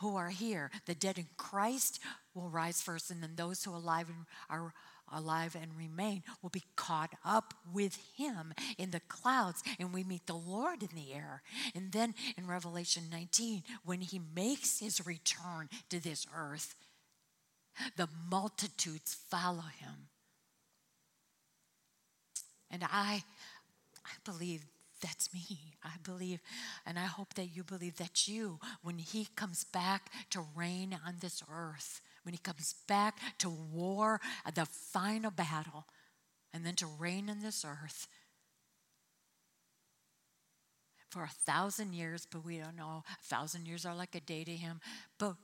who 0.00 0.16
are 0.16 0.30
here, 0.30 0.72
the 0.86 0.96
dead 0.96 1.16
in 1.16 1.28
Christ, 1.36 2.00
will 2.34 2.48
rise 2.48 2.82
first, 2.82 3.12
and 3.12 3.22
then 3.22 3.36
those 3.36 3.62
who 3.62 3.70
are 3.70 3.76
alive 3.76 4.08
and 4.08 4.26
are 4.50 4.74
alive 5.12 5.54
and 5.54 5.78
remain 5.78 6.24
will 6.42 6.50
be 6.50 6.64
caught 6.74 7.14
up 7.24 7.54
with 7.72 7.96
him 8.16 8.52
in 8.78 8.90
the 8.90 9.00
clouds 9.06 9.62
and 9.78 9.94
we 9.94 10.02
meet 10.02 10.26
the 10.26 10.34
Lord 10.34 10.82
in 10.82 10.90
the 10.94 11.14
air. 11.14 11.42
And 11.72 11.92
then 11.92 12.14
in 12.36 12.48
Revelation 12.48 13.04
19, 13.10 13.62
when 13.84 14.00
he 14.00 14.20
makes 14.34 14.80
his 14.80 15.06
return 15.06 15.68
to 15.88 16.00
this 16.00 16.26
earth, 16.36 16.74
the 17.96 18.08
multitudes 18.30 19.14
follow 19.14 19.64
him. 19.78 20.08
And 22.70 22.84
I, 22.84 23.22
I 24.04 24.10
believe 24.24 24.64
that's 25.00 25.32
me. 25.32 25.74
I 25.84 25.92
believe, 26.02 26.40
and 26.84 26.98
I 26.98 27.04
hope 27.04 27.34
that 27.34 27.56
you 27.56 27.62
believe 27.62 27.96
that 27.98 28.26
you, 28.26 28.58
when 28.82 28.98
he 28.98 29.28
comes 29.36 29.64
back 29.64 30.10
to 30.30 30.44
reign 30.56 30.98
on 31.06 31.16
this 31.20 31.42
earth, 31.50 32.00
when 32.24 32.32
he 32.32 32.38
comes 32.38 32.74
back 32.86 33.18
to 33.38 33.48
war, 33.48 34.20
uh, 34.44 34.50
the 34.50 34.66
final 34.66 35.30
battle, 35.30 35.86
and 36.52 36.66
then 36.66 36.74
to 36.76 36.86
reign 36.86 37.30
on 37.30 37.40
this 37.40 37.64
earth 37.64 38.08
for 41.10 41.24
a 41.24 41.28
thousand 41.28 41.94
years, 41.94 42.26
but 42.30 42.44
we 42.44 42.58
don't 42.58 42.76
know. 42.76 43.02
A 43.08 43.24
thousand 43.24 43.66
years 43.66 43.86
are 43.86 43.94
like 43.94 44.14
a 44.14 44.20
day 44.20 44.44
to 44.44 44.52
him. 44.52 44.80
But 45.18 45.34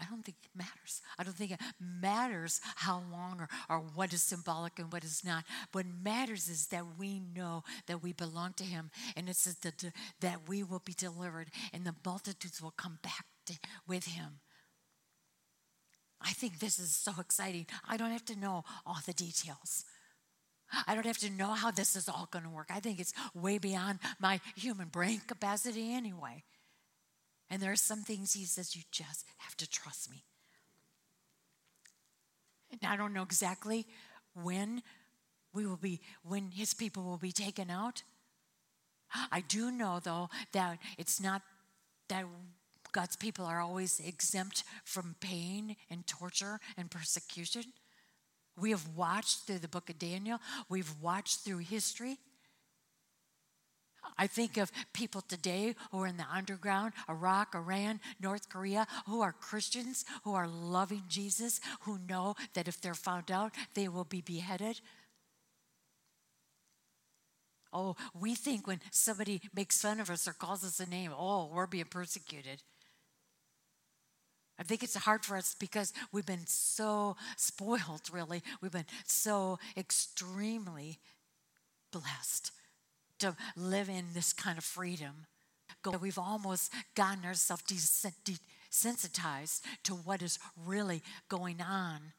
I 0.00 0.06
don't 0.10 0.24
think 0.24 0.38
it 0.42 0.50
matters. 0.56 1.02
I 1.18 1.22
don't 1.22 1.36
think 1.36 1.52
it 1.52 1.60
matters 1.80 2.60
how 2.76 3.02
long 3.12 3.40
or, 3.40 3.48
or 3.68 3.78
what 3.94 4.12
is 4.12 4.22
symbolic 4.22 4.78
and 4.78 4.92
what 4.92 5.04
is 5.04 5.24
not. 5.24 5.44
What 5.72 5.86
matters 6.02 6.48
is 6.48 6.66
that 6.68 6.84
we 6.98 7.20
know 7.20 7.62
that 7.86 8.02
we 8.02 8.12
belong 8.12 8.54
to 8.54 8.64
Him 8.64 8.90
and 9.16 9.28
it's 9.28 9.44
that, 9.44 9.84
that 10.20 10.48
we 10.48 10.64
will 10.64 10.82
be 10.84 10.94
delivered 10.94 11.48
and 11.72 11.84
the 11.84 11.94
multitudes 12.04 12.60
will 12.60 12.72
come 12.76 12.98
back 13.02 13.26
to, 13.46 13.54
with 13.86 14.06
Him. 14.06 14.40
I 16.20 16.32
think 16.32 16.58
this 16.58 16.78
is 16.78 16.94
so 16.94 17.12
exciting. 17.20 17.66
I 17.86 17.96
don't 17.96 18.10
have 18.10 18.24
to 18.26 18.38
know 18.38 18.64
all 18.86 18.98
the 19.06 19.12
details. 19.12 19.84
I 20.86 20.94
don't 20.94 21.06
have 21.06 21.18
to 21.18 21.30
know 21.30 21.52
how 21.52 21.70
this 21.70 21.94
is 21.94 22.08
all 22.08 22.28
going 22.30 22.44
to 22.44 22.50
work. 22.50 22.68
I 22.70 22.80
think 22.80 22.98
it's 22.98 23.12
way 23.34 23.58
beyond 23.58 24.00
my 24.18 24.40
human 24.56 24.88
brain 24.88 25.20
capacity 25.26 25.94
anyway. 25.94 26.42
And 27.50 27.60
there 27.60 27.72
are 27.72 27.76
some 27.76 28.00
things 28.00 28.32
he 28.32 28.44
says 28.44 28.74
you 28.74 28.82
just 28.90 29.24
have 29.38 29.56
to 29.58 29.68
trust 29.68 30.10
me. 30.10 30.24
And 32.70 32.80
I 32.90 32.96
don't 32.96 33.12
know 33.12 33.22
exactly 33.22 33.86
when 34.34 34.82
we 35.52 35.66
will 35.66 35.76
be, 35.76 36.00
when 36.22 36.50
his 36.50 36.74
people 36.74 37.04
will 37.04 37.18
be 37.18 37.32
taken 37.32 37.70
out. 37.70 38.02
I 39.30 39.42
do 39.42 39.70
know, 39.70 40.00
though, 40.02 40.28
that 40.52 40.78
it's 40.98 41.20
not 41.20 41.42
that 42.08 42.24
God's 42.92 43.16
people 43.16 43.44
are 43.44 43.60
always 43.60 44.00
exempt 44.00 44.64
from 44.84 45.14
pain 45.20 45.76
and 45.90 46.06
torture 46.06 46.58
and 46.76 46.90
persecution. 46.90 47.64
We 48.58 48.70
have 48.70 48.88
watched 48.96 49.46
through 49.46 49.58
the 49.58 49.68
book 49.68 49.90
of 49.90 49.98
Daniel, 49.98 50.38
we've 50.68 50.94
watched 51.00 51.40
through 51.40 51.58
history. 51.58 52.18
I 54.16 54.26
think 54.26 54.56
of 54.56 54.70
people 54.92 55.20
today 55.20 55.74
who 55.90 56.02
are 56.02 56.06
in 56.06 56.16
the 56.16 56.26
underground, 56.32 56.92
Iraq, 57.08 57.54
Iran, 57.54 58.00
North 58.20 58.48
Korea, 58.48 58.86
who 59.06 59.20
are 59.22 59.32
Christians, 59.32 60.04
who 60.22 60.34
are 60.34 60.46
loving 60.46 61.02
Jesus, 61.08 61.60
who 61.80 61.98
know 62.08 62.34
that 62.54 62.68
if 62.68 62.80
they're 62.80 62.94
found 62.94 63.30
out, 63.30 63.52
they 63.74 63.88
will 63.88 64.04
be 64.04 64.20
beheaded. 64.20 64.80
Oh, 67.72 67.96
we 68.18 68.36
think 68.36 68.66
when 68.66 68.80
somebody 68.92 69.40
makes 69.54 69.82
fun 69.82 69.98
of 69.98 70.08
us 70.08 70.28
or 70.28 70.32
calls 70.32 70.62
us 70.64 70.78
a 70.78 70.88
name, 70.88 71.10
oh, 71.16 71.50
we're 71.52 71.66
being 71.66 71.86
persecuted. 71.86 72.62
I 74.58 74.62
think 74.62 74.84
it's 74.84 74.94
hard 74.94 75.24
for 75.24 75.36
us 75.36 75.56
because 75.58 75.92
we've 76.12 76.24
been 76.24 76.46
so 76.46 77.16
spoiled, 77.36 78.08
really. 78.12 78.42
We've 78.60 78.70
been 78.70 78.86
so 79.04 79.58
extremely 79.76 81.00
blessed 81.90 82.52
to 83.24 83.36
live 83.56 83.88
in 83.88 84.04
this 84.12 84.32
kind 84.32 84.58
of 84.58 84.64
freedom. 84.64 85.26
We've 86.00 86.18
almost 86.18 86.72
gotten 86.94 87.24
ourselves 87.24 87.62
desensitized 87.62 89.60
to 89.84 89.94
what 89.94 90.22
is 90.22 90.38
really 90.66 91.02
going 91.28 91.60
on 91.60 92.12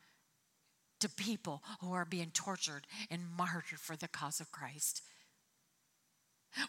to 1.00 1.10
people 1.10 1.62
who 1.82 1.94
are 1.94 2.06
being 2.06 2.32
tortured 2.34 2.88
and 3.12 3.22
martyred 3.38 3.80
for 3.80 3.96
the 3.96 4.08
cause 4.08 4.40
of 4.40 4.52
Christ. 4.52 5.02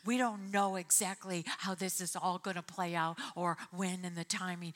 We 0.05 0.19
don't 0.19 0.51
know 0.51 0.77
exactly 0.77 1.45
how 1.59 1.75
this 1.75 2.01
is 2.01 2.17
all 2.17 2.39
going 2.39 2.57
to 2.57 2.63
play 2.63 2.95
out 2.95 3.17
or 3.35 3.57
when 3.71 4.05
and 4.05 4.17
the 4.17 4.25
timing. 4.25 4.75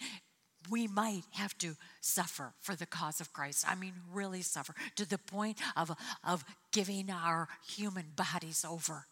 We 0.70 0.86
might 0.86 1.24
have 1.32 1.56
to 1.58 1.74
suffer 2.00 2.52
for 2.60 2.74
the 2.74 2.86
cause 2.86 3.20
of 3.20 3.32
Christ. 3.32 3.64
I 3.68 3.74
mean, 3.74 3.94
really 4.12 4.42
suffer 4.42 4.74
to 4.96 5.08
the 5.08 5.18
point 5.18 5.58
of, 5.76 5.90
of 6.22 6.44
giving 6.70 7.10
our 7.10 7.48
human 7.66 8.12
bodies 8.14 8.64
over. 8.68 9.06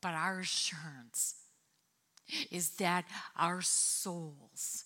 But 0.00 0.14
our 0.14 0.40
assurance 0.40 1.34
is 2.50 2.70
that 2.76 3.04
our 3.36 3.62
souls, 3.62 4.84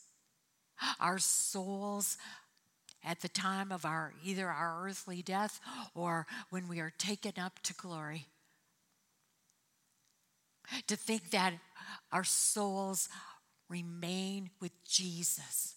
our 1.00 1.18
souls 1.18 2.16
at 3.04 3.20
the 3.20 3.28
time 3.28 3.72
of 3.72 3.84
our 3.84 4.14
either 4.24 4.48
our 4.48 4.86
earthly 4.86 5.22
death 5.22 5.60
or 5.94 6.26
when 6.50 6.68
we 6.68 6.80
are 6.80 6.92
taken 6.98 7.32
up 7.36 7.58
to 7.64 7.74
glory, 7.74 8.26
to 10.86 10.96
think 10.96 11.30
that 11.30 11.54
our 12.12 12.24
souls 12.24 13.08
remain 13.68 14.50
with 14.60 14.72
Jesus 14.84 15.74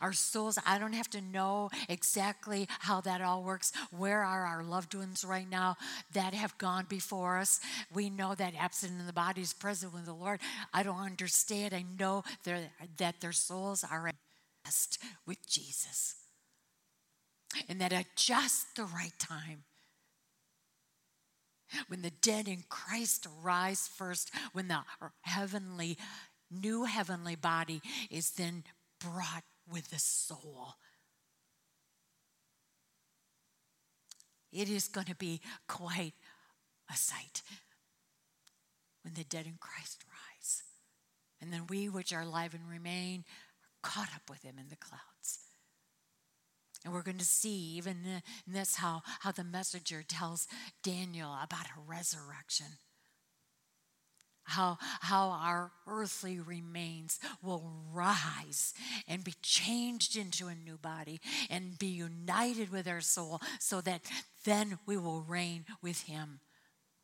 our 0.00 0.12
souls. 0.12 0.58
I 0.66 0.78
don't 0.78 0.94
have 0.94 1.10
to 1.10 1.20
know 1.20 1.70
exactly 1.88 2.68
how 2.80 3.00
that 3.02 3.20
all 3.20 3.42
works. 3.42 3.72
Where 3.90 4.22
are 4.22 4.44
our 4.44 4.62
loved 4.62 4.94
ones 4.94 5.24
right 5.24 5.48
now 5.48 5.76
that 6.12 6.34
have 6.34 6.56
gone 6.58 6.86
before 6.88 7.38
us? 7.38 7.60
We 7.92 8.10
know 8.10 8.34
that 8.34 8.54
absent 8.58 8.98
in 8.98 9.06
the 9.06 9.12
body 9.12 9.42
is 9.42 9.52
present 9.52 9.92
with 9.92 10.04
the 10.04 10.12
Lord. 10.12 10.40
I 10.72 10.82
don't 10.82 10.98
understand. 10.98 11.74
I 11.74 11.84
know 11.98 12.24
that 12.44 13.20
their 13.20 13.32
souls 13.32 13.84
are 13.84 14.10
best 14.64 14.98
with 15.26 15.46
Jesus. 15.48 16.16
And 17.68 17.80
that 17.80 17.92
at 17.92 18.16
just 18.16 18.76
the 18.76 18.84
right 18.84 19.18
time, 19.18 19.64
when 21.88 22.02
the 22.02 22.10
dead 22.10 22.48
in 22.48 22.64
Christ 22.68 23.26
rise 23.42 23.88
first, 23.88 24.30
when 24.52 24.68
the 24.68 24.80
heavenly, 25.22 25.96
new 26.50 26.84
heavenly 26.84 27.34
body 27.34 27.80
is 28.10 28.30
then 28.32 28.64
brought 29.00 29.44
with 29.70 29.90
the 29.90 29.98
soul. 29.98 30.74
It 34.52 34.68
is 34.68 34.88
going 34.88 35.06
to 35.06 35.14
be 35.14 35.40
quite 35.68 36.14
a 36.90 36.96
sight 36.96 37.42
when 39.02 39.14
the 39.14 39.24
dead 39.24 39.46
in 39.46 39.56
Christ 39.60 40.04
rise. 40.08 40.62
And 41.40 41.52
then 41.52 41.66
we, 41.68 41.88
which 41.88 42.12
are 42.12 42.22
alive 42.22 42.54
and 42.54 42.68
remain, 42.68 43.24
are 43.62 43.90
caught 43.90 44.14
up 44.14 44.30
with 44.30 44.42
him 44.42 44.56
in 44.58 44.68
the 44.68 44.76
clouds. 44.76 45.40
And 46.84 46.94
we're 46.94 47.02
going 47.02 47.18
to 47.18 47.24
see, 47.24 47.74
even 47.76 47.96
in 48.46 48.52
this, 48.52 48.76
how, 48.76 49.02
how 49.20 49.32
the 49.32 49.44
messenger 49.44 50.04
tells 50.06 50.46
Daniel 50.82 51.36
about 51.42 51.66
a 51.66 51.80
resurrection 51.86 52.66
how, 54.46 54.78
how 55.00 55.28
our 55.30 55.70
earthly 55.86 56.40
remains 56.40 57.18
will 57.42 57.62
rise 57.92 58.74
and 59.06 59.24
be 59.24 59.34
changed 59.42 60.16
into 60.16 60.46
a 60.46 60.54
new 60.54 60.76
body 60.76 61.20
and 61.50 61.78
be 61.78 61.86
united 61.86 62.70
with 62.70 62.88
our 62.88 63.00
soul 63.00 63.40
so 63.58 63.80
that 63.80 64.02
then 64.44 64.78
we 64.86 64.96
will 64.96 65.22
reign 65.22 65.64
with 65.82 66.02
Him 66.02 66.40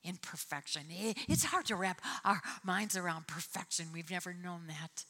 in 0.05 0.17
perfection. 0.17 0.83
It's 1.29 1.45
hard 1.45 1.67
to 1.67 1.77
wrap 1.77 2.01
our 2.25 2.41
minds 2.65 2.97
around 2.97 3.27
perfection. 3.27 3.87
We've 3.93 4.11
never 4.11 4.33
known 4.35 4.63
that. 4.69 5.05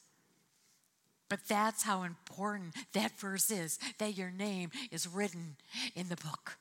But 1.29 1.49
that's 1.49 1.85
how 1.85 2.03
important 2.03 2.75
that 2.93 3.19
verse 3.19 3.51
is 3.51 3.79
that 3.99 4.19
your 4.19 4.31
name 4.31 4.71
is 4.91 5.09
written 5.09 5.57
in 5.95 6.09
the 6.09 6.17
book 6.17 6.59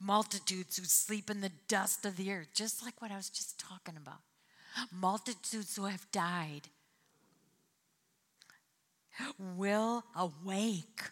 multitudes 0.00 0.76
who 0.76 0.84
sleep 0.84 1.30
in 1.30 1.40
the 1.40 1.52
dust 1.68 2.04
of 2.04 2.16
the 2.16 2.32
earth, 2.32 2.48
just 2.54 2.84
like 2.84 3.00
what 3.00 3.10
I 3.10 3.16
was 3.16 3.30
just 3.30 3.58
talking 3.58 3.96
about. 3.96 4.20
Multitudes 4.92 5.76
who 5.76 5.86
have 5.86 6.10
died 6.12 6.68
will 9.38 10.04
awake. 10.16 11.02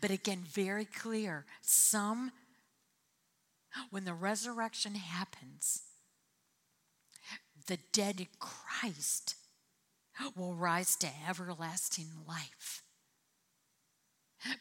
But 0.00 0.10
again, 0.10 0.44
very 0.48 0.84
clear 0.84 1.46
some, 1.62 2.32
when 3.90 4.04
the 4.04 4.14
resurrection 4.14 4.96
happens, 4.96 5.82
the 7.66 7.78
dead 7.92 8.20
in 8.20 8.26
Christ 8.38 9.36
will 10.36 10.54
rise 10.54 10.96
to 10.96 11.08
everlasting 11.28 12.08
life. 12.28 12.81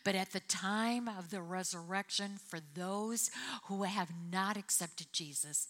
But 0.04 0.16
at 0.16 0.32
the 0.32 0.40
time 0.42 1.08
of 1.08 1.30
the 1.30 1.42
resurrection, 1.42 2.38
for 2.48 2.60
those 2.74 3.32
who 3.66 3.84
have 3.84 4.12
not 4.32 4.58
accepted 4.58 5.08
Jesus, 5.12 5.68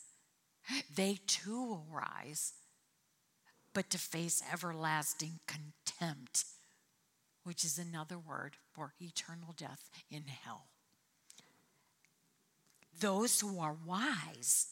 they 0.93 1.20
too 1.28 1.64
will 1.64 1.86
rise, 1.89 2.53
but 3.74 3.89
to 3.89 3.97
face 3.97 4.43
everlasting 4.51 5.39
contempt, 5.47 6.45
which 7.43 7.64
is 7.64 7.78
another 7.78 8.20
word 8.20 8.57
for 8.74 8.93
eternal 8.99 9.53
death 9.55 9.89
in 10.09 10.24
hell. 10.28 10.68
Those 12.99 13.39
who 13.39 13.59
are 13.59 13.78
wise, 13.86 14.68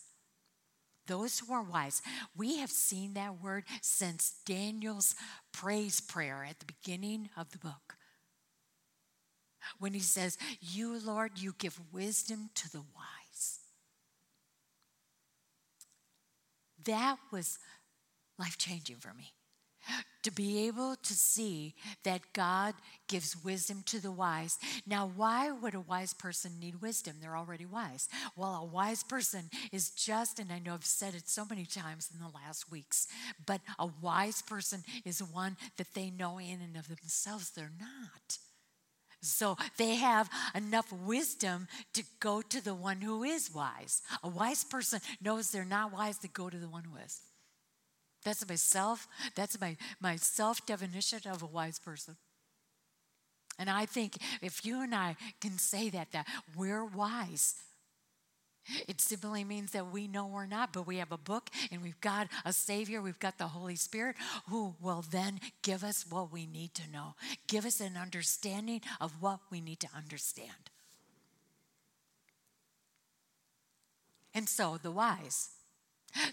those 1.08 1.40
who 1.40 1.54
are 1.54 1.64
wise, 1.64 2.02
we 2.38 2.58
have 2.58 2.70
seen 2.70 3.14
that 3.14 3.42
word 3.42 3.64
since 3.82 4.36
Daniel's 4.46 5.16
praise 5.52 6.02
prayer 6.02 6.46
at 6.48 6.60
the 6.60 6.66
beginning 6.66 7.30
of 7.36 7.52
the 7.52 7.58
book 7.58 7.96
when 9.80 9.94
he 9.94 10.00
says, 10.00 10.38
You, 10.60 11.00
Lord, 11.00 11.32
you 11.38 11.54
give 11.58 11.80
wisdom 11.92 12.50
to 12.56 12.72
the 12.72 12.82
wise. 12.82 13.60
That 16.86 17.18
was 17.32 17.60
life 18.38 18.58
changing 18.58 18.98
for 18.98 19.14
me. 19.14 19.34
To 20.24 20.32
be 20.32 20.68
able 20.68 20.96
to 20.98 21.14
see 21.14 21.74
that 22.04 22.34
God 22.34 22.76
gives 23.08 23.42
wisdom 23.44 23.84
to 23.86 24.00
the 24.02 24.12
wise. 24.12 24.60
Now, 24.86 25.10
why 25.16 25.50
would 25.50 25.74
a 25.74 25.80
wise 25.80 26.14
person 26.14 26.60
need 26.60 26.82
wisdom? 26.82 27.16
They're 27.22 27.38
already 27.38 27.66
wise. 27.66 28.10
Well, 28.36 28.56
a 28.56 28.66
wise 28.66 29.02
person 29.02 29.50
is 29.72 29.90
just, 29.92 30.38
and 30.38 30.52
I 30.52 30.60
know 30.60 30.74
I've 30.74 30.86
said 30.86 31.16
it 31.16 31.30
so 31.30 31.46
many 31.46 31.66
times 31.66 32.10
in 32.14 32.20
the 32.20 32.32
last 32.36 32.70
weeks, 32.70 33.08
but 33.46 33.62
a 33.80 33.88
wise 34.02 34.42
person 34.42 34.84
is 35.06 35.24
one 35.24 35.58
that 35.78 35.94
they 35.94 36.10
know 36.10 36.38
in 36.38 36.60
and 36.62 36.76
of 36.76 36.88
themselves 36.88 37.52
they're 37.52 37.72
not. 37.80 38.38
So 39.22 39.58
they 39.78 39.96
have 39.96 40.30
enough 40.56 40.92
wisdom 40.92 41.68
to 41.94 42.04
go 42.20 42.42
to 42.42 42.64
the 42.64 42.74
one 42.74 43.02
who 43.02 43.24
is 43.24 43.54
wise. 43.54 44.02
A 44.24 44.30
wise 44.30 44.64
person 44.64 45.02
knows 45.22 45.52
they're 45.52 45.66
not 45.66 45.92
wise 45.92 46.18
to 46.20 46.28
go 46.28 46.50
to 46.50 46.58
the 46.58 46.70
one 46.70 46.86
who 46.86 46.98
is. 46.98 47.20
That's 48.24 48.48
my 48.48 48.56
self, 48.56 49.08
that's 49.36 49.60
my, 49.60 49.78
my 50.00 50.16
self 50.16 50.66
definition 50.66 51.22
of 51.30 51.44
a 51.44 51.48
wise 51.48 51.80
person. 51.80 52.16
And 53.58 53.70
I 53.70 53.86
think 53.86 54.18
if 54.42 54.66
you 54.66 54.82
and 54.82 54.96
I 54.96 55.18
can 55.42 55.58
say 55.58 55.90
that, 55.90 56.12
that 56.14 56.28
we're 56.56 56.86
wise, 56.86 57.56
it 58.88 59.02
simply 59.02 59.44
means 59.44 59.72
that 59.72 59.92
we 59.92 60.08
know 60.08 60.28
we're 60.28 60.46
not, 60.46 60.74
but 60.74 60.88
we 60.88 60.98
have 60.98 61.12
a 61.12 61.18
book 61.18 61.50
and 61.72 61.82
we've 61.82 62.00
got 62.02 62.28
a 62.46 62.54
Savior, 62.54 63.02
we've 63.02 63.20
got 63.20 63.38
the 63.38 63.48
Holy 63.48 63.76
Spirit 63.76 64.16
who 64.50 64.76
will 64.82 65.04
then 65.10 65.40
give 65.62 65.84
us 65.84 66.06
what 66.10 66.32
we 66.32 66.46
need 66.46 66.74
to 66.76 66.92
know, 66.92 67.16
give 67.48 67.66
us 67.66 67.80
an 67.80 67.98
understanding 67.98 68.82
of 69.00 69.22
what 69.22 69.40
we 69.52 69.62
need 69.62 69.80
to 69.80 69.88
understand. 69.96 70.70
And 74.34 74.48
so 74.48 74.78
the 74.82 74.92
wise, 74.92 75.50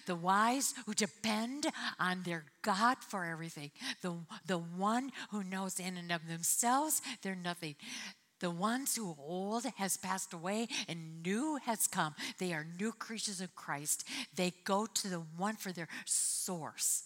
The 0.07 0.15
wise 0.15 0.75
who 0.87 0.95
depend 0.95 1.67
on 1.99 2.23
their 2.23 2.45
God 2.63 2.99
for 3.01 3.25
everything. 3.25 3.71
The, 4.01 4.15
the 4.47 4.59
one 4.59 5.13
who 5.31 5.45
knows 5.45 5.79
in 5.79 5.97
and 5.97 6.11
of 6.11 6.27
themselves 6.27 7.03
they're 7.23 7.35
nothing. 7.37 7.77
The 8.41 8.51
ones 8.51 8.95
who 8.97 9.17
old 9.19 9.65
has 9.77 9.97
passed 9.97 10.33
away 10.33 10.69
and 10.89 11.23
new 11.23 11.59
has 11.65 11.87
come. 11.87 12.15
They 12.39 12.53
are 12.53 12.67
new 12.79 12.93
creatures 12.93 13.41
in 13.41 13.49
Christ. 13.55 14.05
They 14.35 14.53
go 14.65 14.87
to 14.87 15.09
the 15.09 15.23
one 15.37 15.57
for 15.57 15.73
their 15.73 15.89
source. 16.05 17.05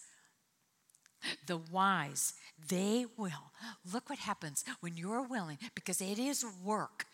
The 1.47 1.57
wise, 1.57 2.33
they 2.67 3.05
will. 3.17 3.51
Look 3.93 4.09
what 4.09 4.19
happens 4.19 4.65
when 4.79 4.97
you're 4.97 5.21
willing, 5.21 5.59
because 5.75 6.01
it 6.01 6.17
is 6.17 6.43
work. 6.63 7.05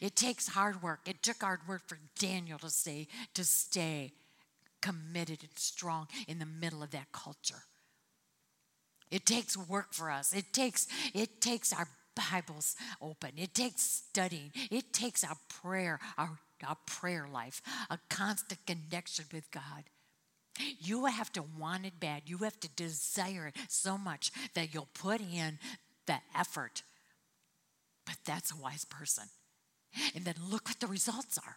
It 0.00 0.16
takes 0.16 0.48
hard 0.48 0.82
work. 0.82 1.00
It 1.06 1.22
took 1.22 1.42
hard 1.42 1.60
work 1.68 1.82
for 1.86 1.98
Daniel 2.18 2.58
to 2.60 2.70
stay, 2.70 3.08
to 3.34 3.44
stay 3.44 4.12
committed 4.80 5.40
and 5.42 5.58
strong 5.58 6.06
in 6.28 6.38
the 6.38 6.46
middle 6.46 6.82
of 6.82 6.92
that 6.92 7.12
culture. 7.12 7.64
It 9.10 9.26
takes 9.26 9.56
work 9.56 9.92
for 9.92 10.10
us. 10.10 10.32
It 10.32 10.52
takes 10.52 10.86
it 11.14 11.40
takes 11.40 11.72
our 11.72 11.88
Bibles 12.16 12.74
open. 13.00 13.32
It 13.36 13.54
takes 13.54 13.82
studying. 13.82 14.50
It 14.70 14.92
takes 14.92 15.22
our 15.22 15.36
prayer, 15.48 16.00
our, 16.18 16.38
prayer 16.86 17.28
life, 17.30 17.62
a 17.90 17.98
constant 18.08 18.60
connection 18.66 19.26
with 19.32 19.50
God. 19.50 19.84
You 20.80 21.04
have 21.04 21.32
to 21.34 21.44
want 21.58 21.84
it 21.84 22.00
bad. 22.00 22.22
You 22.26 22.38
have 22.38 22.58
to 22.60 22.68
desire 22.70 23.48
it 23.48 23.56
so 23.68 23.98
much 23.98 24.32
that 24.54 24.72
you'll 24.72 24.88
put 24.94 25.20
in 25.20 25.58
the 26.06 26.16
effort. 26.34 26.82
But 28.06 28.16
that's 28.24 28.52
a 28.52 28.56
wise 28.56 28.84
person. 28.84 29.24
And 30.14 30.24
then 30.24 30.34
look 30.50 30.68
what 30.68 30.80
the 30.80 30.86
results 30.86 31.38
are. 31.38 31.56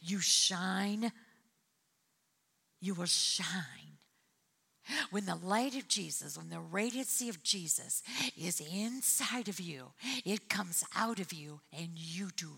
You 0.00 0.20
shine, 0.20 1.10
you 2.80 2.94
will 2.94 3.06
shine 3.06 3.93
when 5.10 5.26
the 5.26 5.34
light 5.34 5.74
of 5.76 5.88
Jesus, 5.88 6.36
when 6.36 6.50
the 6.50 6.56
radiancy 6.56 7.28
of 7.28 7.42
Jesus 7.42 8.02
is 8.36 8.60
inside 8.60 9.48
of 9.48 9.60
you, 9.60 9.92
it 10.24 10.48
comes 10.48 10.84
out 10.94 11.18
of 11.20 11.32
you 11.32 11.60
and 11.72 11.90
you 11.94 12.28
do 12.36 12.50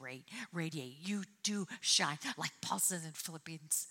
radiate. 0.52 0.96
You 1.02 1.24
do 1.42 1.66
shine, 1.80 2.18
like 2.36 2.52
Paul 2.60 2.78
says 2.78 3.04
in 3.04 3.12
Philippians. 3.12 3.88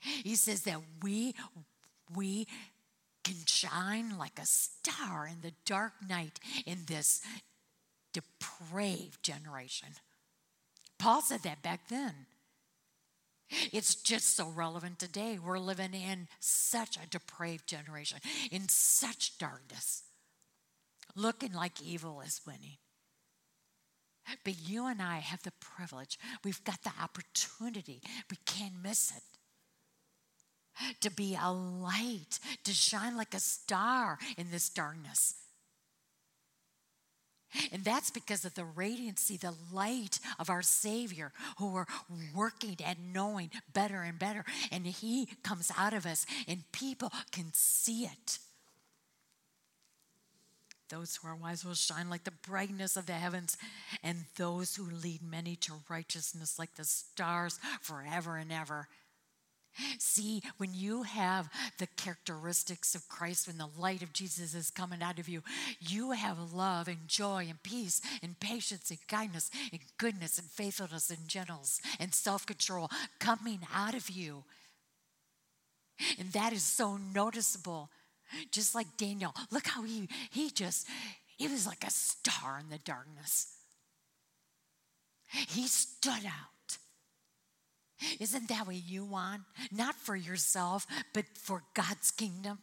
He 0.00 0.36
says 0.36 0.62
that 0.62 0.80
we, 1.02 1.34
we 2.14 2.46
can 3.24 3.36
shine 3.46 4.18
like 4.18 4.38
a 4.40 4.46
star 4.46 5.26
in 5.26 5.40
the 5.42 5.52
dark 5.64 5.92
night 6.08 6.40
in 6.66 6.78
this 6.86 7.22
depraved 8.12 9.22
generation. 9.22 9.88
Paul 10.98 11.22
said 11.22 11.42
that 11.42 11.62
back 11.62 11.88
then. 11.88 12.26
It's 13.72 13.94
just 13.94 14.36
so 14.36 14.48
relevant 14.48 14.98
today. 14.98 15.38
We're 15.38 15.58
living 15.58 15.94
in 15.94 16.28
such 16.40 16.96
a 16.96 17.08
depraved 17.08 17.66
generation, 17.66 18.18
in 18.50 18.68
such 18.68 19.38
darkness, 19.38 20.04
looking 21.14 21.52
like 21.52 21.82
evil 21.82 22.20
is 22.20 22.40
winning. 22.46 22.78
But 24.44 24.60
you 24.68 24.86
and 24.86 25.02
I 25.02 25.18
have 25.18 25.42
the 25.42 25.52
privilege, 25.60 26.18
we've 26.44 26.62
got 26.64 26.82
the 26.82 26.92
opportunity, 27.00 28.00
we 28.30 28.38
can't 28.46 28.82
miss 28.82 29.10
it. 29.10 29.22
To 31.02 31.10
be 31.10 31.36
a 31.40 31.52
light, 31.52 32.38
to 32.64 32.72
shine 32.72 33.16
like 33.16 33.34
a 33.34 33.40
star 33.40 34.18
in 34.38 34.50
this 34.50 34.70
darkness. 34.70 35.34
And 37.72 37.84
that's 37.84 38.10
because 38.10 38.44
of 38.44 38.54
the 38.54 38.62
radiancy, 38.62 39.38
the 39.38 39.54
light 39.72 40.18
of 40.38 40.50
our 40.50 40.62
Savior, 40.62 41.32
who 41.58 41.74
are 41.76 41.86
working 42.34 42.76
and 42.84 43.12
knowing 43.12 43.50
better 43.72 44.02
and 44.02 44.18
better. 44.18 44.44
And 44.70 44.86
He 44.86 45.28
comes 45.42 45.70
out 45.76 45.94
of 45.94 46.06
us, 46.06 46.26
and 46.46 46.64
people 46.72 47.10
can 47.30 47.50
see 47.52 48.04
it. 48.04 48.38
Those 50.88 51.16
who 51.16 51.28
are 51.28 51.34
wise 51.34 51.64
will 51.64 51.72
shine 51.72 52.10
like 52.10 52.24
the 52.24 52.32
brightness 52.46 52.98
of 52.98 53.06
the 53.06 53.14
heavens, 53.14 53.56
and 54.02 54.26
those 54.36 54.76
who 54.76 54.84
lead 54.84 55.22
many 55.22 55.56
to 55.56 55.72
righteousness 55.88 56.58
like 56.58 56.74
the 56.74 56.84
stars 56.84 57.58
forever 57.80 58.36
and 58.36 58.52
ever. 58.52 58.88
See, 59.98 60.42
when 60.58 60.74
you 60.74 61.02
have 61.02 61.48
the 61.78 61.86
characteristics 61.96 62.94
of 62.94 63.08
Christ, 63.08 63.46
when 63.46 63.58
the 63.58 63.68
light 63.78 64.02
of 64.02 64.12
Jesus 64.12 64.54
is 64.54 64.70
coming 64.70 65.02
out 65.02 65.18
of 65.18 65.28
you, 65.28 65.42
you 65.80 66.10
have 66.10 66.52
love 66.52 66.88
and 66.88 67.08
joy 67.08 67.46
and 67.48 67.62
peace 67.62 68.02
and 68.22 68.38
patience 68.38 68.90
and 68.90 68.98
kindness 69.08 69.50
and 69.72 69.80
goodness 69.96 70.38
and 70.38 70.46
faithfulness 70.48 71.10
and 71.10 71.26
gentleness 71.26 71.80
and 71.98 72.12
self 72.12 72.44
control 72.44 72.90
coming 73.18 73.60
out 73.74 73.94
of 73.94 74.10
you. 74.10 74.44
And 76.18 76.32
that 76.32 76.52
is 76.52 76.62
so 76.62 76.98
noticeable. 77.14 77.90
Just 78.50 78.74
like 78.74 78.96
Daniel, 78.96 79.34
look 79.50 79.66
how 79.66 79.82
he, 79.82 80.08
he 80.30 80.50
just, 80.50 80.88
he 81.36 81.48
was 81.48 81.66
like 81.66 81.84
a 81.86 81.90
star 81.90 82.58
in 82.60 82.70
the 82.70 82.78
darkness. 82.78 83.54
He 85.26 85.66
stood 85.66 86.24
out. 86.26 86.61
Isn't 88.20 88.48
that 88.48 88.66
what 88.66 88.76
you 88.76 89.04
want? 89.04 89.42
Not 89.70 89.94
for 89.94 90.16
yourself, 90.16 90.86
but 91.12 91.24
for 91.34 91.62
God's 91.74 92.10
kingdom. 92.10 92.58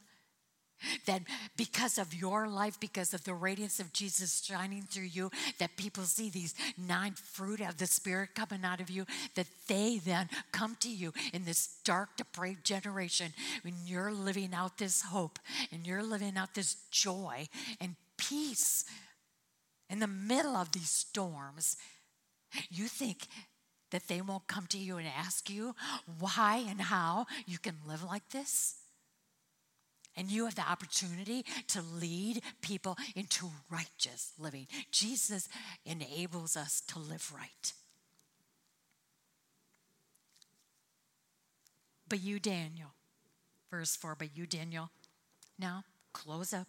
That 1.08 1.24
because 1.58 1.98
of 1.98 2.14
your 2.14 2.48
life, 2.48 2.80
because 2.80 3.14
of 3.14 3.26
the 3.26 3.34
radiance 3.34 3.82
of 3.82 3.92
Jesus 3.92 4.42
shining 4.42 4.84
through 4.84 5.08
you, 5.12 5.30
that 5.58 5.76
people 5.76 6.04
see 6.04 6.30
these 6.30 6.56
nine 6.78 7.16
fruit 7.16 7.60
of 7.60 7.78
the 7.78 7.86
Spirit 7.86 8.30
coming 8.34 8.64
out 8.64 8.80
of 8.80 8.90
you, 8.90 9.06
that 9.36 9.48
they 9.68 9.98
then 9.98 10.30
come 10.54 10.78
to 10.80 10.90
you 10.90 11.12
in 11.34 11.44
this 11.44 11.68
dark, 11.84 12.16
depraved 12.16 12.64
generation 12.64 13.34
when 13.64 13.74
you're 13.86 14.14
living 14.14 14.54
out 14.54 14.78
this 14.78 15.02
hope 15.02 15.38
and 15.72 15.86
you're 15.86 16.04
living 16.04 16.38
out 16.38 16.56
this 16.56 16.78
joy 16.92 17.50
and 17.82 17.96
peace 18.18 18.86
in 19.90 20.00
the 20.00 20.08
middle 20.08 20.56
of 20.56 20.72
these 20.72 20.90
storms. 20.90 21.76
You 22.70 22.88
think 22.88 23.28
that 23.92 24.08
they 24.08 24.22
won't 24.22 24.48
come 24.48 24.68
to 24.68 24.78
you 24.78 24.98
and 24.98 25.08
ask 25.08 25.50
you 25.50 25.76
why 26.20 26.64
and 26.68 26.82
how 26.82 27.26
you 27.46 27.58
can 27.58 27.76
live 27.88 28.04
like 28.04 28.30
this? 28.30 28.76
And 30.16 30.30
you 30.30 30.46
have 30.46 30.56
the 30.56 30.70
opportunity 30.70 31.46
to 31.68 31.82
lead 31.82 32.42
people 32.62 32.98
into 33.16 33.52
righteous 33.70 34.34
living. 34.38 34.68
Jesus 34.92 35.48
enables 35.86 36.58
us 36.58 36.82
to 36.88 37.00
live 37.00 37.32
right. 37.34 37.74
But 42.10 42.22
you, 42.22 42.40
Daniel, 42.40 42.90
verse 43.72 43.96
4, 43.96 44.16
but 44.16 44.36
you, 44.36 44.48
Daniel, 44.48 44.90
now 45.58 45.84
close 46.12 46.54
up. 46.54 46.68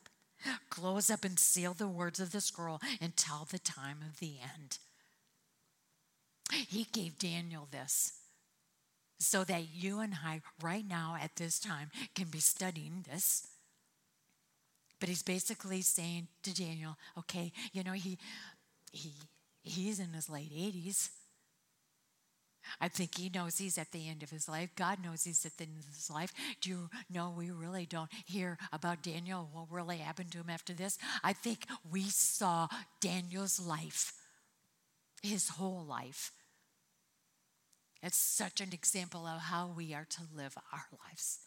Close 0.71 1.11
up 1.11 1.25
and 1.25 1.39
seal 1.39 1.75
the 1.75 1.89
words 1.89 2.18
of 2.18 2.33
the 2.33 2.41
scroll 2.41 2.81
until 3.01 3.47
the 3.51 3.59
time 3.59 3.99
of 4.07 4.21
the 4.21 4.37
end. 4.43 4.79
He 6.68 6.86
gave 6.92 7.18
Daniel 7.18 7.68
this 7.70 8.12
so 9.20 9.44
that 9.44 9.64
you 9.74 10.01
and 10.01 10.14
I, 10.24 10.40
right 10.62 10.84
now 10.86 11.16
at 11.20 11.36
this 11.36 11.61
time, 11.61 11.90
can 12.14 12.26
be 12.28 12.40
studying 12.40 13.05
this. 13.11 13.46
But 14.98 15.09
he's 15.09 15.22
basically 15.22 15.82
saying 15.82 16.28
to 16.42 16.55
Daniel, 16.55 16.96
okay, 17.18 17.53
you 17.72 17.84
know, 17.84 17.92
he, 17.92 18.18
he, 18.92 19.12
he's 19.62 20.01
in 20.01 20.12
his 20.12 20.28
late 20.28 20.53
80s. 20.53 21.11
I 22.80 22.88
think 22.88 23.16
he 23.16 23.30
knows 23.30 23.59
he's 23.59 23.78
at 23.78 23.90
the 23.92 24.09
end 24.09 24.22
of 24.22 24.30
his 24.30 24.48
life. 24.48 24.70
God 24.76 24.98
knows 25.03 25.24
he's 25.24 25.44
at 25.46 25.57
the 25.57 25.64
end 25.64 25.78
of 25.78 25.86
his 25.86 26.11
life. 26.11 26.32
Do 26.61 26.70
you 26.70 26.90
know 27.12 27.32
we 27.36 27.51
really 27.51 27.86
don't 27.86 28.11
hear 28.26 28.59
about 28.72 29.03
Daniel, 29.03 29.48
what 29.53 29.70
really 29.70 29.98
happened 29.98 30.30
to 30.32 30.38
him 30.38 30.51
after 30.51 30.72
this? 30.72 30.98
I 31.24 31.32
think 31.32 31.66
we 31.90 32.03
saw 32.03 32.68
Daniel's 33.01 33.59
life, 33.59 34.12
his 35.22 35.48
whole 35.48 35.84
life. 35.84 36.32
It's 38.03 38.16
such 38.16 38.61
an 38.61 38.72
example 38.72 39.26
of 39.26 39.40
how 39.42 39.66
we 39.68 39.92
are 39.92 40.07
to 40.09 40.22
live 40.34 40.57
our 40.72 40.86
lives. 41.07 41.40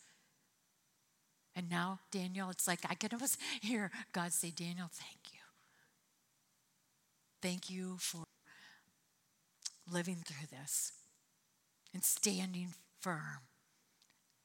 And 1.55 1.69
now, 1.69 1.99
Daniel, 2.11 2.49
it's 2.49 2.67
like 2.67 2.79
I 2.89 2.95
can 2.95 3.09
almost 3.13 3.39
hear 3.61 3.91
God 4.11 4.33
say, 4.33 4.51
Daniel, 4.51 4.89
thank 4.91 5.33
you. 5.33 5.39
Thank 7.41 7.69
you 7.69 7.97
for 7.99 8.23
living 9.91 10.23
through 10.25 10.47
this 10.47 10.93
and 11.93 12.03
standing 12.03 12.69
firm 13.01 13.41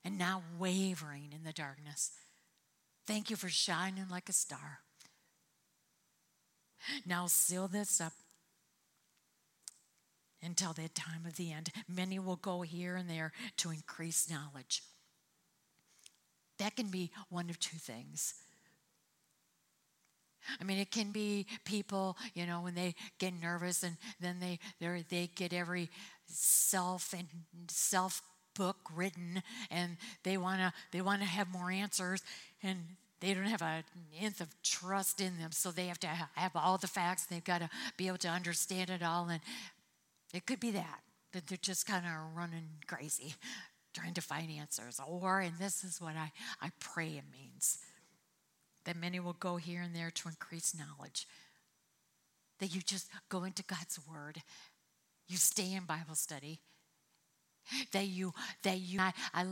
and 0.04 0.18
not 0.18 0.42
wavering 0.58 1.30
in 1.32 1.44
the 1.44 1.52
darkness. 1.52 2.10
Thank 3.06 3.30
you 3.30 3.36
for 3.36 3.48
shining 3.48 4.06
like 4.10 4.28
a 4.28 4.32
star. 4.32 4.80
Now, 7.06 7.26
seal 7.26 7.68
this 7.68 8.00
up 8.00 8.12
until 10.42 10.72
the 10.72 10.88
time 10.88 11.26
of 11.26 11.36
the 11.36 11.52
end. 11.52 11.70
Many 11.88 12.18
will 12.18 12.36
go 12.36 12.62
here 12.62 12.96
and 12.96 13.08
there 13.08 13.32
to 13.58 13.70
increase 13.70 14.30
knowledge. 14.30 14.82
That 16.58 16.76
can 16.76 16.88
be 16.88 17.10
one 17.28 17.50
of 17.50 17.58
two 17.60 17.78
things. 17.78 18.34
I 20.60 20.64
mean, 20.64 20.78
it 20.78 20.90
can 20.90 21.10
be 21.10 21.46
people, 21.64 22.16
you 22.34 22.46
know, 22.46 22.60
when 22.60 22.74
they 22.74 22.94
get 23.18 23.34
nervous 23.40 23.82
and 23.82 23.96
then 24.20 24.40
they 24.40 24.58
they 24.80 25.30
get 25.34 25.52
every 25.52 25.90
self 26.26 27.12
and 27.12 27.26
self 27.68 28.22
book 28.54 28.76
written 28.94 29.42
and 29.70 29.96
they 30.24 30.36
want 30.36 30.60
to 30.60 30.72
they 30.90 31.00
want 31.00 31.20
to 31.20 31.28
have 31.28 31.48
more 31.48 31.70
answers 31.70 32.22
and 32.62 32.78
they 33.20 33.34
don't 33.34 33.44
have 33.44 33.62
an 33.62 33.84
inch 34.20 34.40
of 34.40 34.48
trust 34.62 35.20
in 35.20 35.38
them 35.38 35.52
so 35.52 35.70
they 35.70 35.86
have 35.86 36.00
to 36.00 36.08
have 36.08 36.52
all 36.56 36.76
the 36.76 36.88
facts 36.88 37.26
they've 37.26 37.44
got 37.44 37.60
to 37.60 37.70
be 37.96 38.08
able 38.08 38.18
to 38.18 38.28
understand 38.28 38.90
it 38.90 39.02
all 39.02 39.28
and 39.28 39.40
it 40.34 40.46
could 40.46 40.60
be 40.60 40.70
that 40.70 41.00
that 41.32 41.46
they're 41.46 41.58
just 41.60 41.86
kind 41.86 42.04
of 42.06 42.36
running 42.36 42.68
crazy 42.86 43.34
trying 43.94 44.14
to 44.14 44.20
find 44.20 44.50
answers 44.50 45.00
or 45.06 45.40
and 45.40 45.58
this 45.58 45.84
is 45.84 46.00
what 46.00 46.16
i 46.16 46.30
i 46.60 46.70
pray 46.80 47.08
it 47.08 47.24
means 47.32 47.78
that 48.84 48.96
many 48.96 49.20
will 49.20 49.34
go 49.34 49.56
here 49.56 49.82
and 49.82 49.94
there 49.94 50.10
to 50.10 50.28
increase 50.28 50.74
knowledge 50.74 51.26
that 52.60 52.74
you 52.74 52.80
just 52.80 53.08
go 53.28 53.44
into 53.44 53.62
god's 53.62 53.98
word 54.10 54.42
you 55.28 55.36
stay 55.36 55.72
in 55.72 55.84
bible 55.84 56.14
study 56.14 56.60
that 57.92 58.06
you 58.06 58.32
that 58.62 58.78
you 58.78 59.00
I, 59.00 59.12
I 59.34 59.44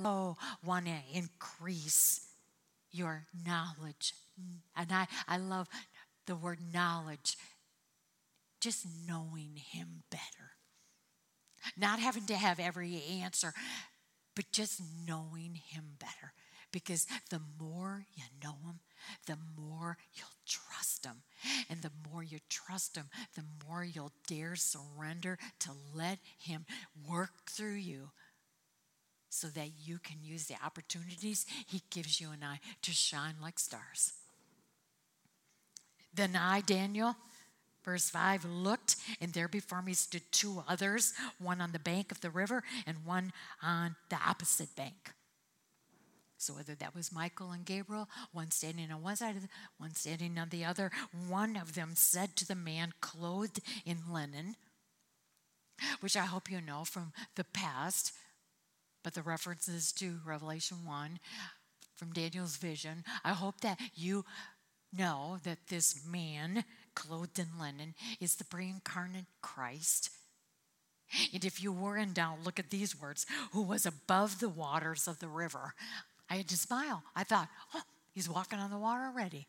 want 0.64 0.86
to 0.86 0.94
increase 1.12 2.26
your 2.96 3.26
knowledge. 3.46 4.14
And 4.76 4.92
I, 4.92 5.06
I 5.28 5.38
love 5.38 5.68
the 6.26 6.34
word 6.34 6.58
knowledge, 6.72 7.36
just 8.60 8.86
knowing 9.06 9.56
him 9.56 10.02
better. 10.10 10.55
Not 11.76 11.98
having 11.98 12.26
to 12.26 12.36
have 12.36 12.60
every 12.60 13.02
answer, 13.22 13.52
but 14.34 14.52
just 14.52 14.80
knowing 15.06 15.54
him 15.54 15.84
better. 15.98 16.32
Because 16.72 17.06
the 17.30 17.40
more 17.58 18.04
you 18.14 18.24
know 18.42 18.56
him, 18.66 18.80
the 19.26 19.38
more 19.56 19.96
you'll 20.14 20.26
trust 20.46 21.06
him. 21.06 21.22
And 21.70 21.80
the 21.80 21.92
more 22.10 22.22
you 22.22 22.38
trust 22.50 22.96
him, 22.96 23.06
the 23.34 23.44
more 23.66 23.84
you'll 23.84 24.12
dare 24.26 24.56
surrender 24.56 25.38
to 25.60 25.70
let 25.94 26.18
him 26.38 26.66
work 27.08 27.30
through 27.48 27.76
you 27.76 28.10
so 29.36 29.48
that 29.48 29.70
you 29.84 29.98
can 29.98 30.16
use 30.22 30.46
the 30.46 30.56
opportunities 30.64 31.44
He 31.66 31.82
gives 31.90 32.20
you 32.20 32.30
and 32.30 32.44
I 32.44 32.60
to 32.82 32.90
shine 32.92 33.34
like 33.40 33.58
stars. 33.58 34.14
Then 36.14 36.34
I, 36.34 36.62
Daniel, 36.62 37.14
verse 37.86 38.10
5, 38.10 38.44
looked, 38.44 38.96
and 39.20 39.32
there 39.32 39.48
before 39.48 39.80
me 39.80 39.94
stood 39.94 40.22
two 40.32 40.62
others, 40.68 41.14
one 41.38 41.60
on 41.60 41.72
the 41.72 41.78
bank 41.78 42.10
of 42.12 42.20
the 42.20 42.28
river 42.28 42.62
and 42.86 43.06
one 43.06 43.32
on 43.62 43.96
the 44.10 44.16
opposite 44.16 44.74
bank. 44.76 45.12
So 46.36 46.54
whether 46.54 46.74
that 46.74 46.94
was 46.94 47.12
Michael 47.12 47.52
and 47.52 47.64
Gabriel, 47.64 48.08
one 48.32 48.50
standing 48.50 48.90
on 48.92 49.02
one 49.02 49.16
side, 49.16 49.40
the, 49.40 49.48
one 49.78 49.94
standing 49.94 50.36
on 50.38 50.50
the 50.50 50.64
other, 50.64 50.90
one 51.28 51.56
of 51.56 51.74
them 51.74 51.92
said 51.94 52.36
to 52.36 52.46
the 52.46 52.54
man 52.54 52.92
clothed 53.00 53.60
in 53.86 53.98
linen, 54.12 54.56
which 56.00 56.16
I 56.16 56.26
hope 56.26 56.50
you 56.50 56.60
know 56.60 56.84
from 56.84 57.12
the 57.36 57.44
past, 57.44 58.12
but 59.02 59.14
the 59.14 59.22
references 59.22 59.92
to 59.92 60.18
Revelation 60.26 60.78
1 60.84 61.20
from 61.94 62.12
Daniel's 62.12 62.56
vision. 62.56 63.04
I 63.24 63.30
hope 63.30 63.60
that 63.60 63.80
you 63.94 64.24
know 64.92 65.38
that 65.44 65.68
this 65.68 66.04
man 66.06 66.64
clothed 66.96 67.38
in 67.38 67.46
linen 67.60 67.94
is 68.20 68.34
the 68.34 68.44
pre 68.44 68.68
incarnate 68.68 69.26
Christ. 69.40 70.10
And 71.32 71.44
if 71.44 71.62
you 71.62 71.70
were 71.70 71.96
in 71.96 72.12
doubt, 72.12 72.42
look 72.44 72.58
at 72.58 72.70
these 72.70 73.00
words 73.00 73.26
who 73.52 73.62
was 73.62 73.86
above 73.86 74.40
the 74.40 74.48
waters 74.48 75.06
of 75.06 75.20
the 75.20 75.28
river. 75.28 75.74
I 76.28 76.38
had 76.38 76.48
to 76.48 76.56
smile. 76.56 77.04
I 77.14 77.22
thought, 77.22 77.48
oh, 77.74 77.82
he's 78.12 78.28
walking 78.28 78.58
on 78.58 78.70
the 78.70 78.78
water 78.78 79.04
already. 79.04 79.46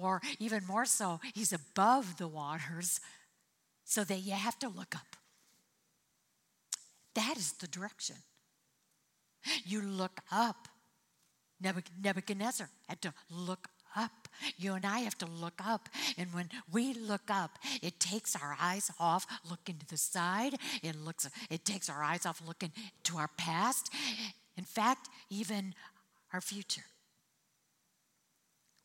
Or 0.00 0.22
even 0.38 0.62
more 0.66 0.86
so, 0.86 1.20
he's 1.34 1.52
above 1.52 2.16
the 2.16 2.28
waters 2.28 3.00
so 3.84 4.02
that 4.04 4.20
you 4.20 4.32
have 4.32 4.58
to 4.60 4.68
look 4.68 4.96
up. 4.96 5.16
That 7.14 7.36
is 7.36 7.52
the 7.52 7.66
direction. 7.66 8.16
You 9.64 9.82
look 9.82 10.20
up. 10.32 10.68
Nebuchadnezzar 11.60 12.70
had 12.88 13.02
to 13.02 13.12
look. 13.30 13.68
You 14.56 14.74
and 14.74 14.84
I 14.84 15.00
have 15.00 15.18
to 15.18 15.26
look 15.26 15.60
up. 15.64 15.88
And 16.18 16.32
when 16.32 16.48
we 16.72 16.94
look 16.94 17.30
up, 17.30 17.58
it 17.82 18.00
takes 18.00 18.36
our 18.36 18.56
eyes 18.60 18.90
off 18.98 19.26
looking 19.48 19.76
to 19.78 19.86
the 19.86 19.96
side. 19.96 20.54
It 20.82 20.96
looks 20.96 21.28
it 21.50 21.64
takes 21.64 21.88
our 21.88 22.02
eyes 22.02 22.26
off 22.26 22.42
looking 22.46 22.72
to 23.04 23.16
our 23.16 23.28
past. 23.36 23.90
In 24.56 24.64
fact, 24.64 25.08
even 25.30 25.74
our 26.32 26.40
future. 26.40 26.84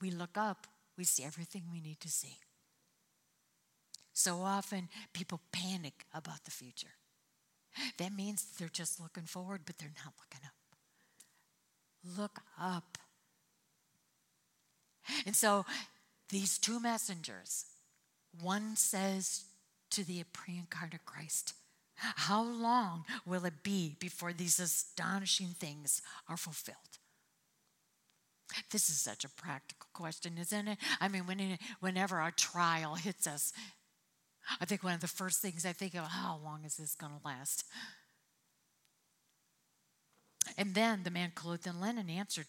We 0.02 0.12
look 0.12 0.38
up, 0.38 0.68
we 0.98 1.04
see 1.04 1.24
everything 1.24 1.64
we 1.72 1.82
need 1.82 2.00
to 2.02 2.10
see. 2.10 2.38
So 4.14 4.42
often 4.42 4.90
people 5.14 5.42
panic 5.52 6.06
about 6.14 6.46
the 6.46 6.52
future. 6.52 6.96
That 7.98 8.14
means 8.14 8.46
they're 8.58 8.70
just 8.70 9.00
looking 9.00 9.24
forward, 9.24 9.62
but 9.66 9.78
they're 9.78 9.94
not 10.04 10.14
looking 10.20 10.46
up. 10.46 10.60
Look 12.18 12.40
up. 12.60 12.98
And 15.26 15.36
so 15.36 15.66
these 16.30 16.58
two 16.58 16.80
messengers, 16.80 17.66
one 18.42 18.76
says 18.76 19.46
to 19.92 20.04
the 20.04 20.24
pre 20.32 20.58
incarnate 20.58 21.06
Christ, 21.06 21.54
How 21.96 22.44
long 22.44 23.06
will 23.26 23.46
it 23.46 23.64
be 23.64 23.96
before 24.00 24.34
these 24.34 24.60
astonishing 24.60 25.48
things 25.48 26.02
are 26.28 26.38
fulfilled? 26.38 26.78
This 28.72 28.90
is 28.90 29.00
such 29.00 29.24
a 29.24 29.30
practical 29.30 29.88
question, 29.94 30.38
isn't 30.40 30.68
it? 30.68 30.78
I 31.00 31.08
mean, 31.08 31.28
when, 31.28 31.58
whenever 31.80 32.18
our 32.18 32.32
trial 32.32 32.96
hits 32.96 33.28
us, 33.28 33.54
I 34.60 34.66
think 34.66 34.84
one 34.84 34.96
of 34.96 35.02
the 35.02 35.08
first 35.08 35.42
things 35.42 35.66
I 35.66 35.74
think 35.74 35.94
of, 35.94 36.06
how 36.06 36.40
long 36.44 36.64
is 36.66 36.78
this 36.78 36.96
going 36.96 37.14
to 37.14 37.28
last? 37.28 37.66
And 40.58 40.74
then 40.74 41.04
the 41.04 41.12
man 41.12 41.32
clothed 41.36 41.68
in 41.68 41.80
linen 41.80 42.10
answered, 42.10 42.48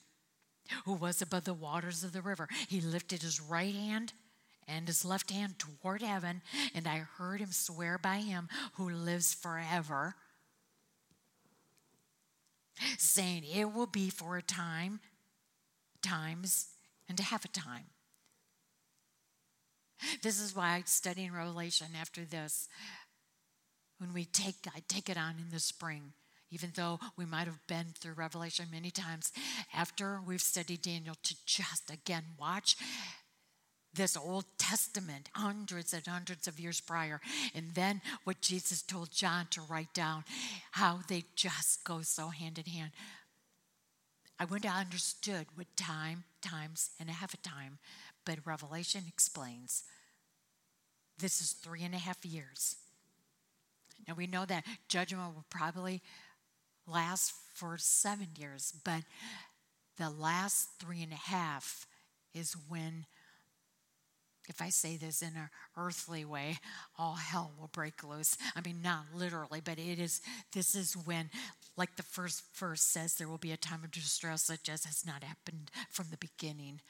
who 0.84 0.92
was 0.92 1.20
above 1.20 1.44
the 1.44 1.54
waters 1.54 2.04
of 2.04 2.12
the 2.12 2.22
river. 2.22 2.48
He 2.68 2.80
lifted 2.80 3.22
his 3.22 3.40
right 3.40 3.74
hand 3.74 4.12
and 4.68 4.86
his 4.86 5.04
left 5.04 5.30
hand 5.30 5.56
toward 5.58 6.02
heaven, 6.02 6.42
and 6.74 6.86
I 6.86 6.98
heard 6.98 7.40
him 7.40 7.50
swear 7.50 7.98
by 7.98 8.18
him 8.18 8.48
who 8.74 8.88
lives 8.88 9.34
forever, 9.34 10.14
saying, 12.96 13.44
It 13.44 13.72
will 13.72 13.86
be 13.86 14.10
for 14.10 14.36
a 14.36 14.42
time, 14.42 15.00
times, 16.02 16.68
and 17.08 17.18
a 17.18 17.24
half 17.24 17.44
a 17.44 17.48
time. 17.48 17.86
This 20.22 20.40
is 20.40 20.54
why 20.54 20.76
I'm 20.76 20.86
studying 20.86 21.32
Revelation 21.32 21.88
after 22.00 22.24
this. 22.24 22.68
When 23.98 24.14
we 24.14 24.24
take, 24.24 24.54
I 24.74 24.82
take 24.88 25.10
it 25.10 25.18
on 25.18 25.34
in 25.38 25.50
the 25.50 25.60
spring, 25.60 26.12
even 26.50 26.72
though 26.74 26.98
we 27.16 27.24
might 27.24 27.46
have 27.46 27.66
been 27.66 27.86
through 27.98 28.14
Revelation 28.14 28.66
many 28.72 28.90
times, 28.90 29.32
after 29.74 30.20
we've 30.26 30.40
studied 30.40 30.82
Daniel, 30.82 31.16
to 31.22 31.36
just 31.46 31.90
again 31.90 32.24
watch 32.38 32.76
this 33.92 34.16
Old 34.16 34.44
Testament 34.58 35.30
hundreds 35.34 35.92
and 35.92 36.06
hundreds 36.06 36.46
of 36.46 36.60
years 36.60 36.80
prior, 36.80 37.20
and 37.54 37.74
then 37.74 38.00
what 38.24 38.40
Jesus 38.40 38.82
told 38.82 39.10
John 39.10 39.46
to 39.50 39.60
write 39.62 39.92
down, 39.92 40.24
how 40.72 41.00
they 41.08 41.24
just 41.34 41.84
go 41.84 42.02
so 42.02 42.28
hand 42.28 42.58
in 42.58 42.66
hand. 42.72 42.92
I 44.38 44.44
wouldn't 44.44 44.70
have 44.70 44.86
understood 44.86 45.46
what 45.54 45.66
time, 45.76 46.24
times, 46.40 46.90
and 46.98 47.08
a 47.08 47.12
half 47.12 47.34
a 47.34 47.36
time 47.36 47.78
but 48.24 48.38
Revelation 48.44 49.04
explains 49.08 49.84
this 51.18 51.40
is 51.40 51.52
three 51.52 51.82
and 51.82 51.94
a 51.94 51.98
half 51.98 52.24
years. 52.24 52.76
Now 54.06 54.14
we 54.14 54.26
know 54.26 54.44
that 54.46 54.64
judgment 54.88 55.34
will 55.34 55.44
probably 55.50 56.00
last 56.86 57.32
for 57.54 57.76
seven 57.78 58.28
years, 58.38 58.72
but 58.84 59.02
the 59.98 60.10
last 60.10 60.70
three 60.78 61.02
and 61.02 61.12
a 61.12 61.16
half 61.16 61.86
is 62.32 62.56
when, 62.68 63.06
if 64.48 64.62
I 64.62 64.70
say 64.70 64.96
this 64.96 65.20
in 65.20 65.36
an 65.36 65.50
earthly 65.76 66.24
way, 66.24 66.58
all 66.98 67.14
hell 67.14 67.52
will 67.58 67.68
break 67.72 68.02
loose. 68.02 68.36
I 68.56 68.60
mean, 68.66 68.82
not 68.82 69.04
literally, 69.14 69.60
but 69.62 69.78
it 69.78 69.98
is, 69.98 70.22
this 70.52 70.74
is 70.74 70.96
when, 70.96 71.30
like 71.76 71.96
the 71.96 72.02
first 72.02 72.44
verse 72.56 72.82
says, 72.82 73.14
there 73.14 73.28
will 73.28 73.38
be 73.38 73.52
a 73.52 73.56
time 73.56 73.84
of 73.84 73.90
distress 73.90 74.42
such 74.42 74.68
as 74.68 74.84
has 74.84 75.04
not 75.04 75.22
happened 75.22 75.70
from 75.90 76.06
the 76.10 76.16
beginning 76.16 76.80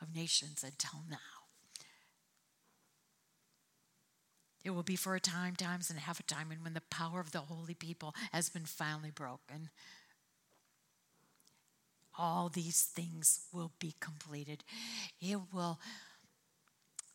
of 0.00 0.14
nations 0.14 0.62
until 0.62 1.00
now. 1.10 1.39
It 4.62 4.70
will 4.70 4.82
be 4.82 4.96
for 4.96 5.14
a 5.14 5.20
time, 5.20 5.56
times, 5.56 5.88
and 5.90 5.98
half 5.98 6.20
a 6.20 6.24
time, 6.24 6.50
and 6.50 6.62
when 6.62 6.74
the 6.74 6.82
power 6.90 7.20
of 7.20 7.32
the 7.32 7.40
holy 7.40 7.74
people 7.74 8.14
has 8.32 8.50
been 8.50 8.66
finally 8.66 9.10
broken. 9.10 9.70
All 12.18 12.50
these 12.50 12.82
things 12.82 13.46
will 13.52 13.72
be 13.78 13.94
completed. 14.00 14.64
It 15.20 15.38
will, 15.52 15.78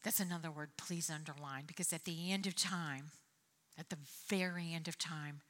that's 0.04 0.20
another 0.20 0.50
word, 0.50 0.70
please 0.78 1.10
underline, 1.10 1.66
because 1.68 1.94
at 1.94 2.06
the 2.06 2.32
end 2.32 2.48
of 2.48 2.56
time, 2.56 3.12
at 3.78 3.90
the 3.90 3.98
very 4.28 4.74
end 4.74 4.88
of 4.88 4.98
time, 4.98 5.42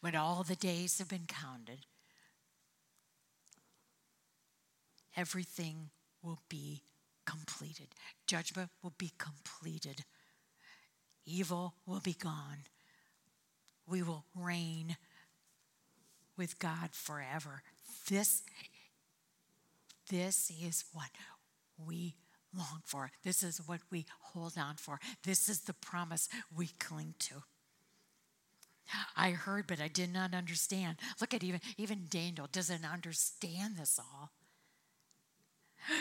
when 0.00 0.14
all 0.14 0.42
the 0.42 0.56
days 0.56 0.98
have 0.98 1.08
been 1.08 1.26
counted, 1.26 1.84
everything 5.16 5.90
will 6.22 6.40
be 6.48 6.82
completed. 7.26 7.88
Judgment 8.26 8.70
will 8.82 8.94
be 8.96 9.12
completed. 9.18 10.04
Evil 11.26 11.74
will 11.86 12.00
be 12.00 12.14
gone. 12.14 12.64
We 13.86 14.02
will 14.02 14.24
reign 14.34 14.96
with 16.36 16.58
God 16.58 16.90
forever. 16.92 17.62
This, 18.08 18.42
this 20.08 20.50
is 20.62 20.84
what 20.92 21.10
we 21.78 22.14
long 22.56 22.80
for. 22.84 23.10
This 23.22 23.42
is 23.42 23.58
what 23.66 23.80
we 23.90 24.06
hold 24.20 24.54
on 24.56 24.76
for. 24.76 24.98
This 25.24 25.48
is 25.48 25.60
the 25.60 25.74
promise 25.74 26.28
we 26.54 26.68
cling 26.78 27.14
to. 27.20 27.42
I 29.16 29.30
heard, 29.30 29.66
but 29.66 29.80
I 29.80 29.88
did 29.88 30.12
not 30.12 30.34
understand. 30.34 30.96
Look 31.20 31.32
at 31.32 31.44
even 31.44 31.60
even 31.78 32.06
Daniel 32.08 32.48
doesn't 32.50 32.84
understand 32.84 33.76
this 33.76 34.00
all. 34.00 34.32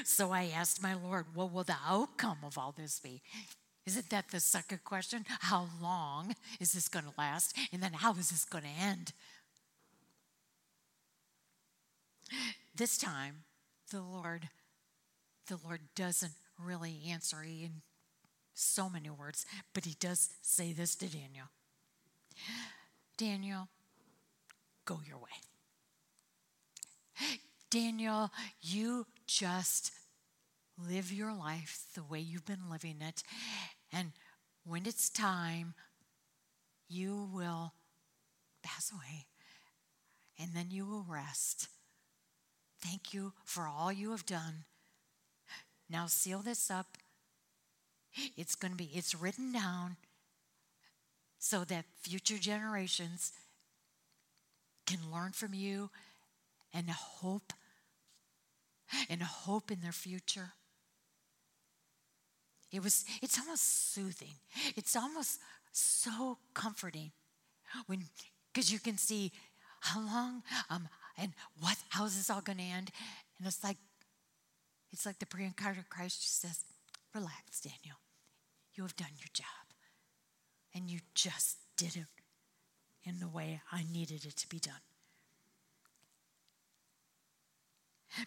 So 0.04 0.32
I 0.32 0.46
asked 0.54 0.82
my 0.82 0.94
Lord, 0.94 1.28
what 1.34 1.54
will 1.54 1.64
the 1.64 1.76
outcome 1.88 2.40
of 2.44 2.58
all 2.58 2.74
this 2.76 3.00
be? 3.00 3.22
Isn't 3.90 4.12
that 4.12 4.30
the 4.30 4.40
second 4.40 4.84
question? 4.84 5.26
How 5.40 5.66
long 5.82 6.36
is 6.60 6.74
this 6.74 6.88
going 6.88 7.06
to 7.06 7.12
last? 7.18 7.58
And 7.74 7.82
then 7.82 7.94
how 7.94 8.12
is 8.14 8.30
this 8.30 8.46
going 8.46 8.66
to 8.66 8.70
end? 8.80 9.14
This 12.76 13.00
time, 13.00 13.38
the 13.90 14.04
Lord, 14.04 14.48
the 15.48 15.58
Lord 15.66 15.82
doesn't 15.96 16.34
really 16.64 17.02
answer 17.10 17.42
in 17.42 17.82
so 18.54 18.92
many 18.92 19.10
words, 19.10 19.48
but 19.74 19.86
he 19.86 19.96
does 20.00 20.30
say 20.44 20.72
this 20.72 20.94
to 20.98 21.08
Daniel. 21.08 21.48
Daniel, 23.18 23.70
go 24.86 25.00
your 25.04 25.18
way. 25.18 25.32
Daniel, 27.72 28.30
you 28.62 29.08
just 29.26 29.92
live 30.78 31.12
your 31.12 31.34
life 31.34 31.86
the 31.96 32.04
way 32.04 32.20
you've 32.20 32.46
been 32.46 32.70
living 32.70 32.98
it. 33.02 33.24
And 33.92 34.12
when 34.64 34.86
it's 34.86 35.10
time, 35.10 35.74
you 36.88 37.30
will 37.34 37.74
pass 38.64 38.92
away 38.92 39.26
and 40.40 40.52
then 40.54 40.68
you 40.70 40.86
will 40.86 41.06
rest. 41.08 41.68
Thank 42.82 43.14
you 43.14 43.34
for 43.44 43.68
all 43.68 43.92
you 43.92 44.12
have 44.12 44.26
done. 44.26 44.66
Now 45.90 46.08
seal 46.08 46.40
this 46.40 46.72
up. 46.72 46.98
It's 48.38 48.56
going 48.56 48.72
to 48.72 48.78
be, 48.78 48.90
it's 48.94 49.14
written 49.14 49.52
down 49.52 49.98
so 51.38 51.64
that 51.66 51.86
future 52.02 52.38
generations 52.38 53.34
can 54.86 55.00
learn 55.12 55.32
from 55.32 55.54
you 55.54 55.90
and 56.74 56.90
hope 56.90 57.54
and 59.10 59.22
hope 59.22 59.72
in 59.72 59.82
their 59.82 59.92
future. 59.92 60.54
It 62.72 62.84
was 62.84 63.06
it's 63.22 63.40
almost 63.40 63.94
soothing. 63.94 64.36
It's 64.76 64.96
almost 64.96 65.40
so 65.72 66.38
comforting 66.54 67.12
when 67.88 68.04
because 68.54 68.72
you 68.72 68.80
can 68.80 68.98
see 68.98 69.32
how 69.82 70.02
long 70.02 70.44
um 70.70 70.88
and 71.18 71.34
what 71.60 71.78
how 71.90 72.06
is 72.06 72.16
this 72.16 72.30
all 72.30 72.42
gonna 72.42 72.64
end? 72.64 72.92
And 73.38 73.48
it's 73.48 73.64
like 73.64 73.78
it's 74.92 75.06
like 75.06 75.20
the 75.20 75.26
pre-incarnate 75.26 75.90
Christ 75.90 76.22
just 76.22 76.42
says, 76.42 76.64
Relax, 77.14 77.62
Daniel. 77.62 77.98
You 78.74 78.84
have 78.84 78.96
done 78.96 79.12
your 79.18 79.30
job. 79.34 79.46
And 80.74 80.90
you 80.90 81.00
just 81.14 81.58
did 81.78 81.96
it 81.96 82.06
in 83.04 83.20
the 83.20 83.28
way 83.28 83.62
I 83.72 83.84
needed 83.92 84.26
it 84.26 84.36
to 84.38 84.48
be 84.48 84.60
done. 84.60 84.82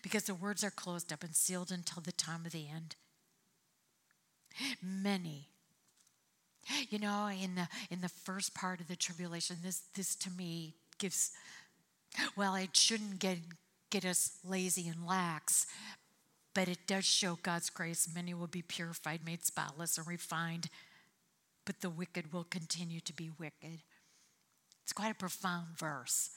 Because 0.03 0.25
the 0.25 0.35
words 0.35 0.63
are 0.63 0.71
closed 0.71 1.13
up 1.13 1.23
and 1.23 1.35
sealed 1.35 1.71
until 1.71 2.03
the 2.03 2.13
time 2.13 2.47
of 2.47 2.53
the 2.53 2.69
end. 2.69 2.97
Many. 4.83 5.49
You 6.89 6.99
know, 6.99 7.29
in 7.29 7.55
the 7.57 7.69
in 7.91 8.01
the 8.01 8.09
first 8.09 8.55
part 8.55 8.81
of 8.81 8.89
the 8.89 8.97
tribulation, 8.97 9.57
this 9.63 9.83
this 9.95 10.15
to 10.17 10.31
me 10.31 10.75
gives 10.99 11.33
well, 12.37 12.55
it 12.55 12.77
shouldn't 12.77 13.19
get 13.19 13.39
get 13.91 14.05
us 14.05 14.39
lazy 14.45 14.89
and 14.89 15.07
lax, 15.07 15.67
but 16.55 16.69
it 16.69 16.87
does 16.87 17.05
show 17.05 17.39
God's 17.43 17.71
grace. 17.71 18.09
Many 18.13 18.35
will 18.35 18.47
be 18.47 18.63
purified, 18.63 19.21
made 19.25 19.45
spotless, 19.45 19.99
and 19.99 20.07
refined, 20.07 20.69
but 21.65 21.81
the 21.81 21.91
wicked 21.91 22.33
will 22.33 22.45
continue 22.45 23.01
to 23.01 23.13
be 23.13 23.31
wicked. 23.39 23.81
It's 24.83 24.93
quite 24.93 25.13
a 25.13 25.17
profound 25.17 25.79
verse. 25.79 26.31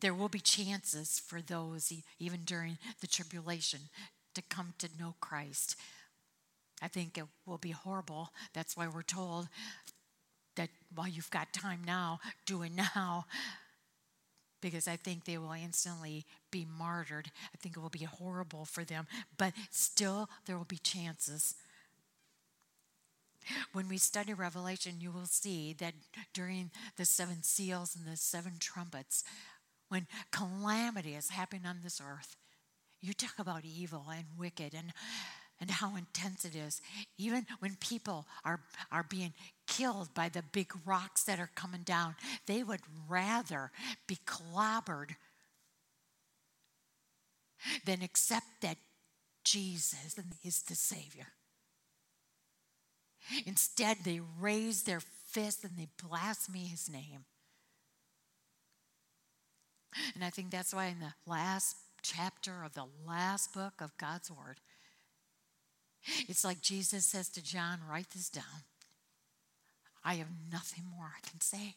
There 0.00 0.14
will 0.14 0.28
be 0.28 0.40
chances 0.40 1.18
for 1.18 1.40
those, 1.40 1.92
even 2.18 2.40
during 2.44 2.78
the 3.00 3.06
tribulation, 3.06 3.80
to 4.34 4.42
come 4.42 4.74
to 4.78 4.88
know 4.98 5.14
Christ. 5.20 5.76
I 6.82 6.88
think 6.88 7.16
it 7.16 7.24
will 7.46 7.58
be 7.58 7.70
horrible. 7.70 8.30
That's 8.52 8.76
why 8.76 8.86
we're 8.88 9.02
told 9.02 9.48
that 10.56 10.68
while 10.94 11.08
you've 11.08 11.30
got 11.30 11.52
time 11.52 11.82
now, 11.84 12.20
do 12.46 12.62
it 12.62 12.72
now 12.72 13.26
because 14.60 14.88
I 14.88 14.96
think 14.96 15.24
they 15.24 15.38
will 15.38 15.52
instantly 15.52 16.24
be 16.50 16.66
martyred. 16.66 17.30
I 17.54 17.56
think 17.58 17.76
it 17.76 17.80
will 17.80 17.88
be 17.88 18.04
horrible 18.04 18.64
for 18.64 18.84
them, 18.84 19.06
but 19.36 19.52
still, 19.70 20.28
there 20.46 20.56
will 20.56 20.64
be 20.64 20.78
chances. 20.78 21.54
When 23.72 23.88
we 23.88 23.98
study 23.98 24.34
Revelation, 24.34 24.94
you 24.98 25.12
will 25.12 25.26
see 25.26 25.72
that 25.74 25.94
during 26.34 26.72
the 26.96 27.04
seven 27.04 27.42
seals 27.42 27.94
and 27.94 28.12
the 28.12 28.16
seven 28.16 28.54
trumpets, 28.58 29.22
when 29.88 30.08
calamity 30.32 31.14
is 31.14 31.30
happening 31.30 31.64
on 31.64 31.80
this 31.84 32.00
earth, 32.04 32.34
you 33.00 33.12
talk 33.12 33.38
about 33.38 33.64
evil 33.64 34.06
and 34.10 34.26
wicked 34.36 34.74
and 34.74 34.92
and 35.60 35.70
how 35.70 35.96
intense 35.96 36.44
it 36.44 36.54
is. 36.54 36.80
Even 37.18 37.46
when 37.60 37.76
people 37.76 38.26
are, 38.44 38.60
are 38.92 39.06
being 39.08 39.32
killed 39.66 40.12
by 40.14 40.28
the 40.28 40.42
big 40.52 40.72
rocks 40.84 41.24
that 41.24 41.40
are 41.40 41.50
coming 41.54 41.82
down, 41.82 42.14
they 42.46 42.62
would 42.62 42.80
rather 43.08 43.70
be 44.06 44.18
clobbered 44.26 45.16
than 47.84 48.02
accept 48.02 48.46
that 48.60 48.76
Jesus 49.44 50.18
is 50.44 50.62
the 50.62 50.74
Savior. 50.74 51.28
Instead, 53.44 53.98
they 54.04 54.20
raise 54.40 54.82
their 54.82 55.00
fist 55.00 55.64
and 55.64 55.72
they 55.76 55.88
blaspheme 56.06 56.66
his 56.66 56.88
name. 56.88 57.24
And 60.14 60.22
I 60.22 60.30
think 60.30 60.50
that's 60.50 60.74
why 60.74 60.86
in 60.86 61.00
the 61.00 61.14
last 61.26 61.76
chapter 62.02 62.62
of 62.64 62.74
the 62.74 62.86
last 63.06 63.52
book 63.52 63.74
of 63.80 63.96
God's 63.98 64.30
Word, 64.30 64.60
it's 66.28 66.44
like 66.44 66.60
Jesus 66.60 67.06
says 67.06 67.28
to 67.30 67.42
John, 67.42 67.80
write 67.88 68.10
this 68.10 68.28
down. 68.28 68.64
I 70.04 70.14
have 70.14 70.28
nothing 70.52 70.84
more 70.84 71.06
I 71.06 71.28
can 71.28 71.40
say. 71.40 71.74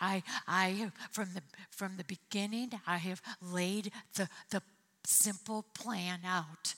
I, 0.00 0.22
I 0.48 0.90
from 1.10 1.28
the 1.34 1.42
from 1.70 1.96
the 1.96 2.04
beginning, 2.04 2.70
I 2.86 2.96
have 2.98 3.22
laid 3.40 3.92
the, 4.14 4.28
the 4.50 4.62
simple 5.04 5.64
plan 5.74 6.20
out. 6.26 6.74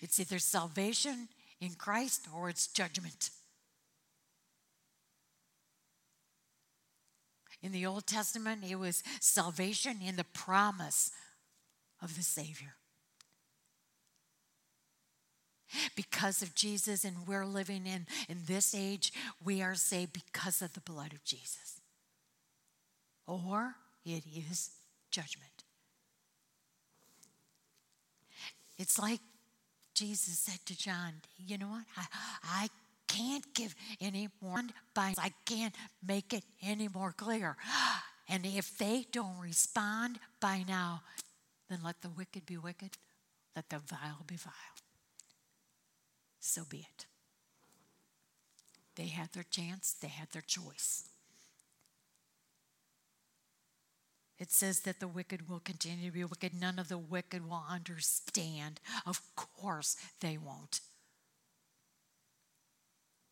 It's 0.00 0.20
either 0.20 0.38
salvation 0.38 1.28
in 1.60 1.74
Christ 1.74 2.28
or 2.34 2.48
it's 2.48 2.66
judgment. 2.68 3.30
In 7.62 7.72
the 7.72 7.84
Old 7.86 8.06
Testament, 8.06 8.64
it 8.68 8.76
was 8.76 9.02
salvation 9.20 9.96
in 10.04 10.16
the 10.16 10.24
promise 10.24 11.10
of 12.00 12.16
the 12.16 12.22
Savior 12.22 12.74
because 15.94 16.42
of 16.42 16.54
Jesus 16.54 17.04
and 17.04 17.26
we're 17.26 17.46
living 17.46 17.86
in 17.86 18.06
in 18.28 18.38
this 18.46 18.74
age 18.74 19.12
we 19.44 19.62
are 19.62 19.74
saved 19.74 20.12
because 20.12 20.62
of 20.62 20.72
the 20.74 20.80
blood 20.80 21.12
of 21.12 21.24
Jesus. 21.24 21.80
Or 23.26 23.74
it 24.04 24.24
is 24.34 24.70
judgment. 25.10 25.64
It's 28.78 28.98
like 28.98 29.20
Jesus 29.94 30.38
said 30.38 30.60
to 30.66 30.76
John 30.76 31.14
you 31.38 31.58
know 31.58 31.68
what? 31.68 31.84
I 31.96 32.06
I 32.44 32.68
can't 33.06 33.54
give 33.54 33.74
any 34.00 34.28
more 34.40 34.62
by 34.94 35.14
I 35.18 35.32
can't 35.44 35.74
make 36.06 36.32
it 36.32 36.44
any 36.62 36.88
more 36.88 37.12
clear. 37.12 37.56
And 38.28 38.46
if 38.46 38.78
they 38.78 39.06
don't 39.10 39.40
respond 39.40 40.20
by 40.40 40.64
now 40.66 41.02
then 41.68 41.80
let 41.84 42.00
the 42.02 42.08
wicked 42.08 42.46
be 42.46 42.56
wicked. 42.56 42.90
Let 43.54 43.68
the 43.68 43.78
vile 43.78 44.24
be 44.26 44.36
vile 44.36 44.52
so 46.40 46.62
be 46.68 46.78
it. 46.78 47.06
They 48.96 49.06
had 49.06 49.32
their 49.32 49.44
chance, 49.44 49.92
they 49.92 50.08
had 50.08 50.30
their 50.32 50.42
choice. 50.42 51.04
It 54.38 54.50
says 54.50 54.80
that 54.80 55.00
the 55.00 55.08
wicked 55.08 55.50
will 55.50 55.60
continue 55.60 56.06
to 56.06 56.14
be 56.14 56.24
wicked. 56.24 56.58
None 56.58 56.78
of 56.78 56.88
the 56.88 56.96
wicked 56.96 57.46
will 57.46 57.64
understand. 57.68 58.80
Of 59.06 59.20
course, 59.36 59.96
they 60.20 60.38
won't. 60.38 60.80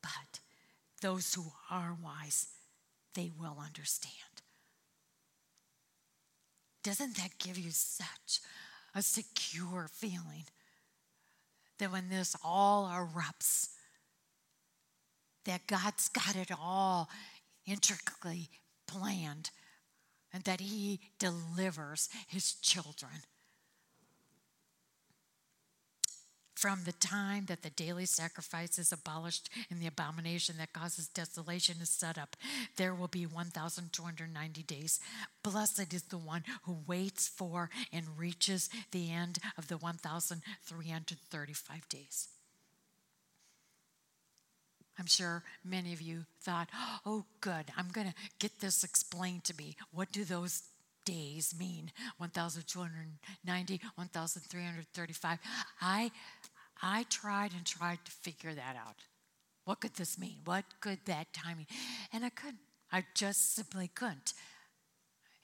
But 0.03 0.41
those 1.01 1.33
who 1.33 1.45
are 1.71 1.97
wise, 2.03 2.49
they 3.15 3.31
will 3.41 3.57
understand. 3.65 4.13
Doesn't 6.83 7.17
that 7.17 7.39
give 7.39 7.59
you 7.59 7.71
such 7.71 8.41
a 8.95 9.01
secure 9.01 9.89
feeling? 9.91 10.45
That 11.79 11.93
when 11.93 12.09
this 12.09 12.37
all 12.45 12.89
erupts, 12.89 13.69
that 15.45 15.67
God's 15.67 16.09
got 16.09 16.37
it 16.37 16.51
all 16.59 17.09
intricately 17.67 18.51
planned 18.87 19.51
and 20.33 20.45
that 20.45 20.61
he 20.61 21.01
delivers 21.19 22.09
his 22.27 22.55
children. 22.55 23.23
From 26.59 26.83
the 26.85 26.93
time 26.93 27.47
that 27.47 27.63
the 27.63 27.71
daily 27.71 28.05
sacrifice 28.05 28.79
is 28.81 28.91
abolished 28.91 29.49
and 29.71 29.81
the 29.81 29.87
abomination 29.87 30.57
that 30.59 30.73
causes 30.73 31.07
desolation 31.07 31.77
is 31.81 31.89
set 31.89 32.19
up, 32.19 32.35
there 32.75 32.97
will 32.97 33.07
be 33.07 33.27
1,290 33.27 34.63
days. 34.65 34.99
Blessed 35.45 35.95
is 35.95 36.03
the 36.03 36.19
one 36.19 36.43
who 36.65 36.79
waits 36.85 37.29
for 37.29 37.71
and 37.93 38.19
reaches 38.19 38.69
the 38.91 39.13
end 39.13 39.39
of 39.57 39.69
the 39.69 39.77
1,335 39.77 41.89
days. 41.89 42.29
I'm 44.99 45.07
sure 45.07 45.45
many 45.65 45.93
of 45.93 46.03
you 46.03 46.25
thought, 46.41 46.71
oh, 47.07 47.27
good, 47.41 47.67
I'm 47.77 47.91
going 47.93 48.09
to 48.09 48.15
get 48.41 48.59
this 48.59 48.83
explained 48.83 49.45
to 49.45 49.55
me. 49.57 49.77
What 49.93 50.11
do 50.11 50.25
those 50.25 50.65
days 51.09 51.55
mean? 51.59 51.91
1,290, 52.19 53.81
1,335. 53.95 55.39
I, 55.81 56.11
I 56.83 57.05
tried 57.09 57.53
and 57.53 57.65
tried 57.65 57.99
to 58.05 58.11
figure 58.11 58.55
that 58.55 58.77
out. 58.77 59.03
What 59.65 59.81
could 59.81 59.95
this 59.95 60.19
mean? 60.19 60.39
What 60.45 60.65
could 60.81 61.01
that 61.07 61.33
time 61.33 61.59
mean? 61.59 61.67
And 62.13 62.25
I 62.25 62.31
couldn't. 62.31 62.61
I 62.91 63.05
just 63.15 63.55
simply 63.55 63.91
couldn't. 63.95 64.33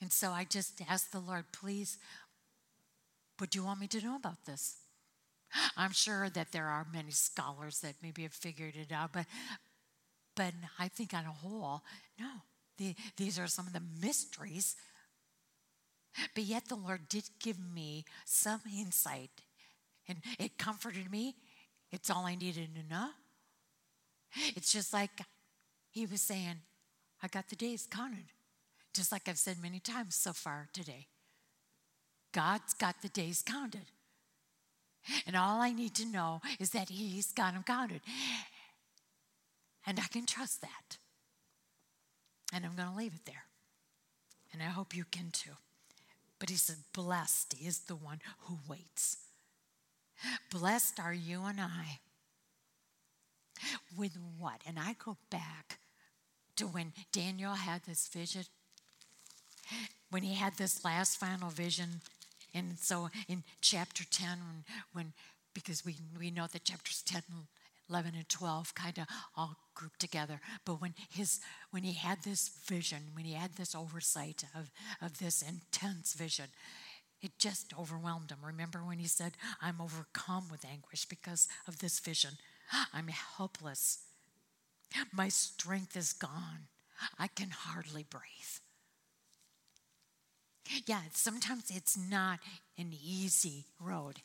And 0.01 0.11
so 0.11 0.31
I 0.31 0.45
just 0.45 0.81
asked 0.89 1.11
the 1.11 1.19
Lord, 1.19 1.45
please, 1.51 1.97
what 3.37 3.49
do 3.49 3.59
you 3.59 3.65
want 3.65 3.79
me 3.79 3.87
to 3.87 4.01
know 4.01 4.15
about 4.15 4.45
this? 4.45 4.77
I'm 5.77 5.91
sure 5.91 6.29
that 6.29 6.51
there 6.51 6.67
are 6.67 6.87
many 6.91 7.11
scholars 7.11 7.79
that 7.79 7.95
maybe 8.01 8.23
have 8.23 8.33
figured 8.33 8.75
it 8.75 8.91
out, 8.91 9.13
but 9.13 9.25
but 10.35 10.53
I 10.77 10.89
think 10.89 11.13
on 11.13 11.25
a 11.25 11.31
whole, 11.31 11.81
no. 12.19 12.29
The, 12.77 12.93
these 13.15 13.39
are 13.39 13.47
some 13.47 13.67
of 13.67 13.73
the 13.73 13.81
mysteries. 14.01 14.75
But 16.33 16.43
yet 16.43 16.67
the 16.67 16.75
Lord 16.75 17.07
did 17.07 17.23
give 17.39 17.57
me 17.57 18.05
some 18.25 18.59
insight 18.77 19.29
and 20.07 20.19
it 20.39 20.57
comforted 20.57 21.11
me. 21.11 21.35
It's 21.91 22.09
all 22.09 22.25
I 22.25 22.35
needed 22.35 22.69
to 22.75 22.93
know. 22.93 23.09
It's 24.55 24.71
just 24.71 24.93
like 24.93 25.21
he 25.91 26.05
was 26.05 26.21
saying, 26.21 26.57
I 27.23 27.27
got 27.27 27.49
the 27.49 27.55
days 27.55 27.87
counted. 27.89 28.25
Just 28.93 29.11
like 29.11 29.27
I've 29.27 29.37
said 29.37 29.57
many 29.61 29.79
times 29.79 30.15
so 30.15 30.33
far 30.33 30.67
today. 30.73 31.07
God's 32.33 32.73
got 32.73 33.01
the 33.01 33.09
days 33.09 33.41
counted. 33.45 33.91
And 35.25 35.35
all 35.35 35.61
I 35.61 35.71
need 35.71 35.95
to 35.95 36.05
know 36.05 36.41
is 36.59 36.71
that 36.71 36.89
He's 36.89 37.31
got 37.31 37.53
them 37.53 37.63
counted. 37.63 38.01
And 39.85 39.99
I 39.99 40.07
can 40.07 40.25
trust 40.25 40.61
that. 40.61 40.97
And 42.53 42.65
I'm 42.65 42.75
going 42.75 42.89
to 42.89 42.95
leave 42.95 43.13
it 43.13 43.25
there. 43.25 43.45
And 44.51 44.61
I 44.61 44.65
hope 44.65 44.95
you 44.95 45.05
can 45.11 45.29
too. 45.31 45.51
But 46.39 46.49
He 46.49 46.55
said, 46.55 46.77
Blessed 46.93 47.55
is 47.61 47.79
the 47.79 47.95
one 47.95 48.19
who 48.41 48.57
waits. 48.67 49.17
Blessed 50.51 50.99
are 50.99 51.13
you 51.13 51.43
and 51.45 51.59
I. 51.59 51.99
With 53.97 54.17
what? 54.37 54.61
And 54.67 54.77
I 54.79 54.95
go 55.03 55.17
back 55.29 55.79
to 56.57 56.65
when 56.65 56.93
Daniel 57.11 57.53
had 57.53 57.83
this 57.85 58.07
vision, 58.07 58.43
when 60.09 60.23
he 60.23 60.35
had 60.35 60.57
this 60.57 60.83
last 60.85 61.17
final 61.17 61.49
vision 61.49 62.01
and 62.55 62.79
so 62.79 63.09
in 63.27 63.43
chapter 63.59 64.05
10, 64.09 64.27
when, 64.29 64.63
when 64.93 65.13
because 65.53 65.85
we, 65.85 65.97
we 66.17 66.31
know 66.31 66.47
that 66.47 66.63
chapters 66.63 67.03
10, 67.05 67.21
11, 67.89 68.13
and 68.15 68.29
12 68.29 68.73
kind 68.73 68.97
of 68.97 69.05
all 69.35 69.57
group 69.75 69.97
together. 69.97 70.39
But 70.65 70.81
when 70.81 70.95
his 71.09 71.41
when 71.71 71.83
he 71.83 71.93
had 71.93 72.23
this 72.23 72.49
vision, 72.65 72.99
when 73.13 73.25
he 73.25 73.33
had 73.33 73.55
this 73.55 73.75
oversight 73.75 74.45
of, 74.55 74.71
of 75.01 75.19
this 75.19 75.41
intense 75.41 76.13
vision, 76.13 76.45
it 77.25 77.39
just 77.39 77.73
overwhelmed 77.77 78.29
him. 78.29 78.37
Remember 78.45 78.79
when 78.79 78.99
he 78.99 79.07
said, 79.07 79.33
I'm 79.59 79.81
overcome 79.81 80.45
with 80.51 80.63
anguish 80.63 81.05
because 81.05 81.47
of 81.67 81.79
this 81.79 81.99
vision. 81.99 82.31
I'm 82.93 83.07
helpless. 83.07 83.99
My 85.11 85.29
strength 85.29 85.97
is 85.97 86.13
gone. 86.13 86.67
I 87.19 87.27
can 87.27 87.49
hardly 87.49 88.05
breathe. 88.07 88.21
Yeah, 90.85 91.01
sometimes 91.13 91.65
it's 91.69 91.97
not 91.97 92.39
an 92.77 92.93
easy 92.93 93.65
road. 93.79 94.21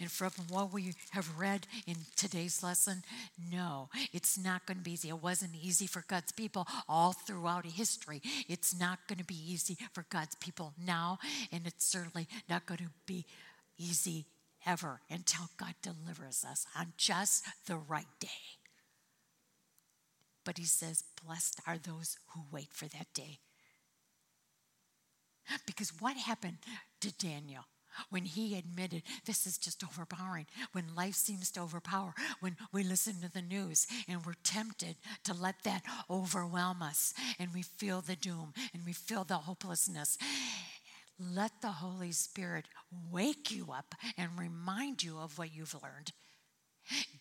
And 0.00 0.10
from 0.10 0.32
what 0.48 0.72
we 0.72 0.94
have 1.10 1.38
read 1.38 1.66
in 1.86 1.96
today's 2.16 2.62
lesson, 2.62 3.02
no, 3.50 3.88
it's 4.12 4.38
not 4.38 4.66
going 4.66 4.78
to 4.78 4.82
be 4.82 4.92
easy. 4.92 5.08
It 5.08 5.22
wasn't 5.22 5.54
easy 5.60 5.86
for 5.86 6.04
God's 6.06 6.32
people 6.32 6.66
all 6.88 7.12
throughout 7.12 7.64
history. 7.66 8.20
It's 8.48 8.78
not 8.78 8.98
going 9.08 9.18
to 9.18 9.24
be 9.24 9.52
easy 9.52 9.76
for 9.92 10.04
God's 10.10 10.34
people 10.36 10.74
now, 10.84 11.18
and 11.50 11.66
it's 11.66 11.86
certainly 11.86 12.28
not 12.48 12.66
going 12.66 12.78
to 12.78 12.90
be 13.06 13.24
easy 13.78 14.26
ever 14.66 15.00
until 15.10 15.48
God 15.56 15.74
delivers 15.82 16.44
us 16.48 16.66
on 16.78 16.92
just 16.96 17.44
the 17.66 17.76
right 17.76 18.06
day. 18.20 18.28
But 20.44 20.58
he 20.58 20.64
says, 20.64 21.04
Blessed 21.24 21.60
are 21.66 21.78
those 21.78 22.18
who 22.34 22.42
wait 22.50 22.72
for 22.72 22.86
that 22.86 23.06
day. 23.14 23.38
Because 25.66 25.92
what 26.00 26.16
happened 26.16 26.58
to 27.00 27.12
Daniel? 27.12 27.64
When 28.10 28.24
he 28.24 28.56
admitted 28.56 29.02
this 29.24 29.46
is 29.46 29.58
just 29.58 29.84
overpowering, 29.84 30.46
when 30.72 30.94
life 30.94 31.14
seems 31.14 31.50
to 31.52 31.60
overpower, 31.60 32.14
when 32.40 32.56
we 32.72 32.82
listen 32.82 33.14
to 33.22 33.32
the 33.32 33.42
news 33.42 33.86
and 34.08 34.24
we're 34.24 34.34
tempted 34.44 34.96
to 35.24 35.34
let 35.34 35.62
that 35.64 35.82
overwhelm 36.10 36.82
us 36.82 37.14
and 37.38 37.52
we 37.54 37.62
feel 37.62 38.00
the 38.00 38.16
doom 38.16 38.52
and 38.72 38.84
we 38.84 38.92
feel 38.92 39.24
the 39.24 39.38
hopelessness, 39.38 40.18
let 41.18 41.60
the 41.60 41.68
Holy 41.68 42.12
Spirit 42.12 42.66
wake 43.10 43.50
you 43.50 43.68
up 43.72 43.94
and 44.16 44.30
remind 44.38 45.02
you 45.02 45.18
of 45.18 45.38
what 45.38 45.54
you've 45.54 45.74
learned. 45.82 46.12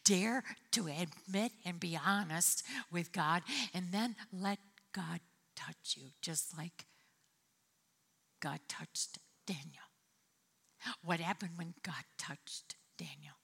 Dare 0.03 0.43
to 0.72 0.88
admit 0.88 1.51
and 1.65 1.80
be 1.80 1.97
honest 2.03 2.63
with 2.91 3.11
God, 3.11 3.43
and 3.74 3.91
then 3.91 4.15
let 4.34 4.57
God 4.93 5.19
touch 5.55 5.95
you, 5.95 6.07
just 6.22 6.57
like 6.57 6.86
God 8.39 8.59
touched 8.67 9.19
Daniel. 9.45 9.90
What 11.03 11.19
happened 11.19 11.51
when 11.55 11.73
God 11.84 12.03
touched 12.17 12.75
Daniel? 12.97 13.36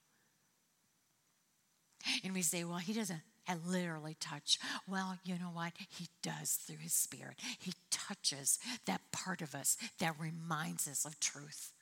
And 2.24 2.32
we 2.32 2.42
say, 2.42 2.64
well, 2.64 2.78
he 2.78 2.92
doesn't 2.92 3.20
literally 3.66 4.16
touch. 4.20 4.58
Well, 4.86 5.18
you 5.24 5.34
know 5.34 5.50
what? 5.52 5.72
He 5.88 6.08
does 6.22 6.52
through 6.52 6.78
his 6.78 6.92
spirit. 6.92 7.34
He 7.58 7.72
touches 7.90 8.58
that 8.86 9.00
part 9.12 9.42
of 9.42 9.54
us 9.54 9.76
that 9.98 10.14
reminds 10.18 10.86
us 10.86 11.04
of 11.04 11.18
truth. 11.20 11.72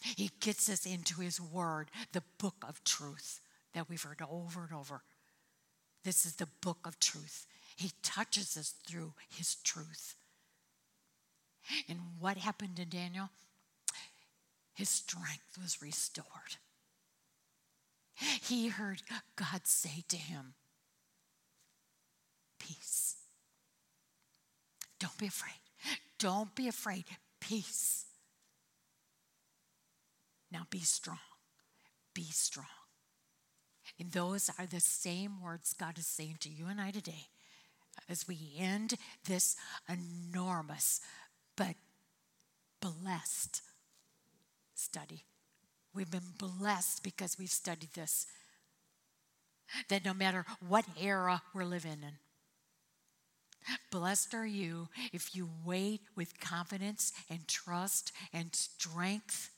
He 0.00 0.30
gets 0.40 0.68
us 0.68 0.84
into 0.86 1.20
his 1.20 1.40
word, 1.40 1.90
the 2.12 2.22
book 2.38 2.64
of 2.68 2.84
truth 2.84 3.40
that 3.72 3.88
we've 3.88 4.02
heard 4.02 4.20
over 4.30 4.62
and 4.62 4.78
over. 4.78 5.02
This 6.04 6.26
is 6.26 6.36
the 6.36 6.48
book 6.60 6.86
of 6.86 7.00
truth. 7.00 7.46
He 7.76 7.90
touches 8.02 8.56
us 8.56 8.74
through 8.86 9.14
his 9.28 9.56
truth. 9.56 10.14
And 11.88 11.98
what 12.20 12.36
happened 12.36 12.76
to 12.76 12.84
Daniel? 12.84 13.30
His 14.74 14.88
strength 14.88 15.56
was 15.60 15.80
restored. 15.80 16.58
He 18.14 18.68
heard 18.68 19.02
God 19.36 19.62
say 19.64 20.04
to 20.08 20.16
him, 20.16 20.54
Peace. 22.58 23.16
Don't 24.98 25.16
be 25.18 25.26
afraid. 25.26 25.52
Don't 26.18 26.54
be 26.54 26.68
afraid. 26.68 27.04
Peace. 27.40 28.06
Now 30.50 30.66
be 30.70 30.80
strong. 30.80 31.18
Be 32.14 32.24
strong. 32.24 32.66
And 33.98 34.12
those 34.12 34.50
are 34.58 34.66
the 34.66 34.80
same 34.80 35.42
words 35.42 35.74
God 35.74 35.98
is 35.98 36.06
saying 36.06 36.36
to 36.40 36.48
you 36.48 36.66
and 36.68 36.80
I 36.80 36.90
today 36.90 37.28
as 38.08 38.26
we 38.26 38.38
end 38.58 38.94
this 39.26 39.56
enormous 39.88 41.00
but 41.56 41.74
blessed 42.80 43.62
study. 44.84 45.24
We've 45.94 46.10
been 46.10 46.32
blessed 46.38 47.02
because 47.02 47.38
we've 47.38 47.50
studied 47.50 47.92
this. 47.94 48.26
That 49.88 50.04
no 50.04 50.12
matter 50.12 50.44
what 50.66 50.84
era 51.00 51.42
we're 51.54 51.64
living 51.64 52.02
in, 52.02 52.12
blessed 53.90 54.34
are 54.34 54.46
you 54.46 54.88
if 55.12 55.34
you 55.34 55.48
wait 55.64 56.02
with 56.14 56.38
confidence 56.38 57.12
and 57.30 57.48
trust 57.48 58.12
and 58.32 58.54
strength 58.54 59.50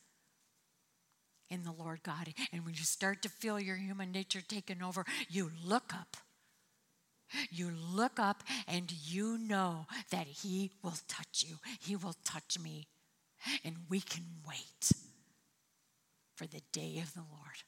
in 1.50 1.64
the 1.64 1.72
Lord 1.72 2.02
God. 2.04 2.32
And 2.52 2.64
when 2.64 2.74
you 2.74 2.84
start 2.84 3.22
to 3.22 3.28
feel 3.28 3.58
your 3.58 3.76
human 3.76 4.12
nature 4.12 4.42
taken 4.46 4.82
over, 4.82 5.04
you 5.28 5.50
look 5.64 5.92
up 5.92 6.16
you 7.50 7.70
look 7.92 8.18
up 8.18 8.42
and 8.68 8.92
you 8.92 9.38
know 9.38 9.86
that 10.10 10.26
He 10.26 10.70
will 10.82 10.94
touch 11.08 11.44
you, 11.46 11.56
He 11.80 11.96
will 11.96 12.14
touch 12.24 12.58
me, 12.58 12.86
and 13.64 13.76
we 13.88 14.00
can 14.00 14.24
wait 14.46 14.92
for 16.36 16.46
the 16.46 16.60
day 16.72 17.00
of 17.02 17.14
the 17.14 17.20
Lord 17.20 17.64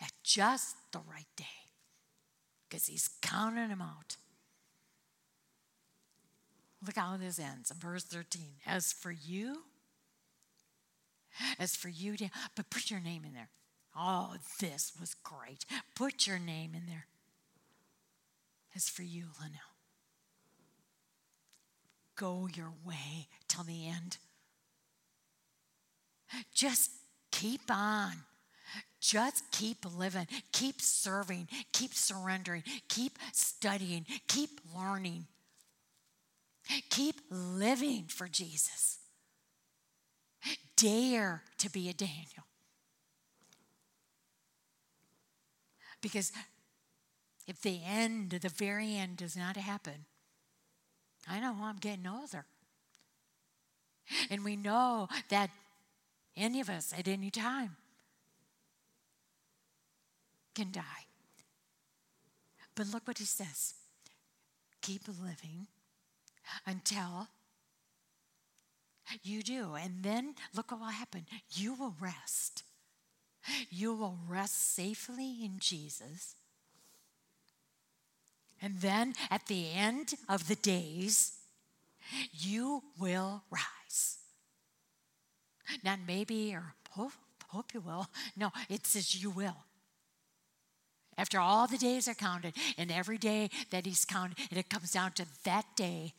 at 0.00 0.12
just 0.24 0.76
the 0.90 0.98
right 0.98 1.26
day 1.36 1.44
because 2.68 2.86
He's 2.86 3.08
counting 3.20 3.68
them 3.68 3.82
out. 3.82 4.16
Look 6.84 6.96
how 6.96 7.16
this 7.16 7.38
ends 7.38 7.70
in 7.70 7.76
verse 7.76 8.02
13. 8.02 8.54
As 8.66 8.92
for 8.92 9.12
you, 9.12 9.58
as 11.58 11.76
for 11.76 11.88
you, 11.88 12.16
but 12.56 12.70
put 12.70 12.90
your 12.90 13.00
name 13.00 13.24
in 13.24 13.34
there. 13.34 13.50
Oh, 13.96 14.34
this 14.58 14.92
was 14.98 15.14
great. 15.14 15.64
Put 15.94 16.26
your 16.26 16.38
name 16.38 16.72
in 16.74 16.86
there. 16.86 17.06
As 18.74 18.88
for 18.88 19.02
you, 19.02 19.26
Linnell, 19.38 19.60
go 22.16 22.48
your 22.52 22.72
way 22.84 23.28
till 23.48 23.64
the 23.64 23.86
end. 23.86 24.16
Just 26.54 26.90
keep 27.30 27.62
on. 27.70 28.12
Just 29.00 29.50
keep 29.50 29.78
living, 29.96 30.28
keep 30.52 30.80
serving, 30.80 31.48
keep 31.72 31.92
surrendering, 31.92 32.62
keep 32.88 33.18
studying, 33.32 34.06
keep 34.28 34.60
learning, 34.76 35.26
keep 36.88 37.16
living 37.28 38.04
for 38.06 38.28
Jesus. 38.28 38.98
Dare 40.76 41.42
to 41.58 41.68
be 41.68 41.88
a 41.88 41.92
Daniel. 41.92 42.46
Because 46.00 46.30
if 47.48 47.60
the 47.60 47.80
end, 47.84 48.30
the 48.30 48.48
very 48.48 48.94
end, 48.94 49.16
does 49.16 49.36
not 49.36 49.56
happen, 49.56 50.06
I 51.28 51.40
know 51.40 51.56
I'm 51.60 51.78
getting 51.78 52.06
older. 52.06 52.46
And 54.30 54.44
we 54.44 54.56
know 54.56 55.08
that 55.28 55.50
any 56.36 56.60
of 56.60 56.70
us 56.70 56.92
at 56.96 57.08
any 57.08 57.30
time 57.30 57.76
can 60.54 60.70
die. 60.70 61.06
But 62.74 62.88
look 62.88 63.06
what 63.06 63.18
he 63.18 63.24
says 63.24 63.74
keep 64.80 65.02
living 65.06 65.68
until 66.66 67.28
you 69.22 69.42
do. 69.42 69.74
And 69.74 70.02
then 70.02 70.34
look 70.54 70.70
what 70.70 70.80
will 70.80 70.86
happen. 70.88 71.26
You 71.52 71.74
will 71.74 71.94
rest. 72.00 72.64
You 73.70 73.94
will 73.94 74.18
rest 74.28 74.74
safely 74.74 75.44
in 75.44 75.58
Jesus. 75.58 76.34
And 78.60 78.80
then 78.80 79.14
at 79.30 79.46
the 79.46 79.70
end 79.74 80.14
of 80.28 80.46
the 80.46 80.54
days, 80.54 81.32
you 82.32 82.82
will 82.98 83.42
rise. 83.50 84.18
Not 85.84 86.00
maybe 86.06 86.54
or 86.54 86.74
hope, 86.90 87.12
hope 87.48 87.74
you 87.74 87.80
will. 87.80 88.08
No, 88.36 88.50
it 88.68 88.86
says 88.86 89.22
you 89.22 89.30
will. 89.30 89.56
After 91.18 91.38
all 91.38 91.66
the 91.66 91.76
days 91.76 92.08
are 92.08 92.14
counted, 92.14 92.54
and 92.78 92.90
every 92.90 93.18
day 93.18 93.50
that 93.70 93.84
he's 93.84 94.04
counted, 94.04 94.38
and 94.50 94.58
it 94.58 94.70
comes 94.70 94.92
down 94.92 95.12
to 95.12 95.26
that 95.44 95.66
day, 95.76 96.14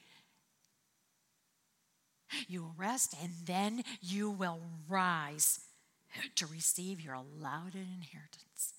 you 2.47 2.61
will 2.61 2.75
rest, 2.77 3.15
and 3.21 3.31
then 3.45 3.83
you 4.01 4.29
will 4.29 4.59
rise 4.87 5.59
to 6.35 6.45
receive 6.45 7.01
your 7.01 7.15
allotted 7.15 7.75
inheritance. 7.75 8.73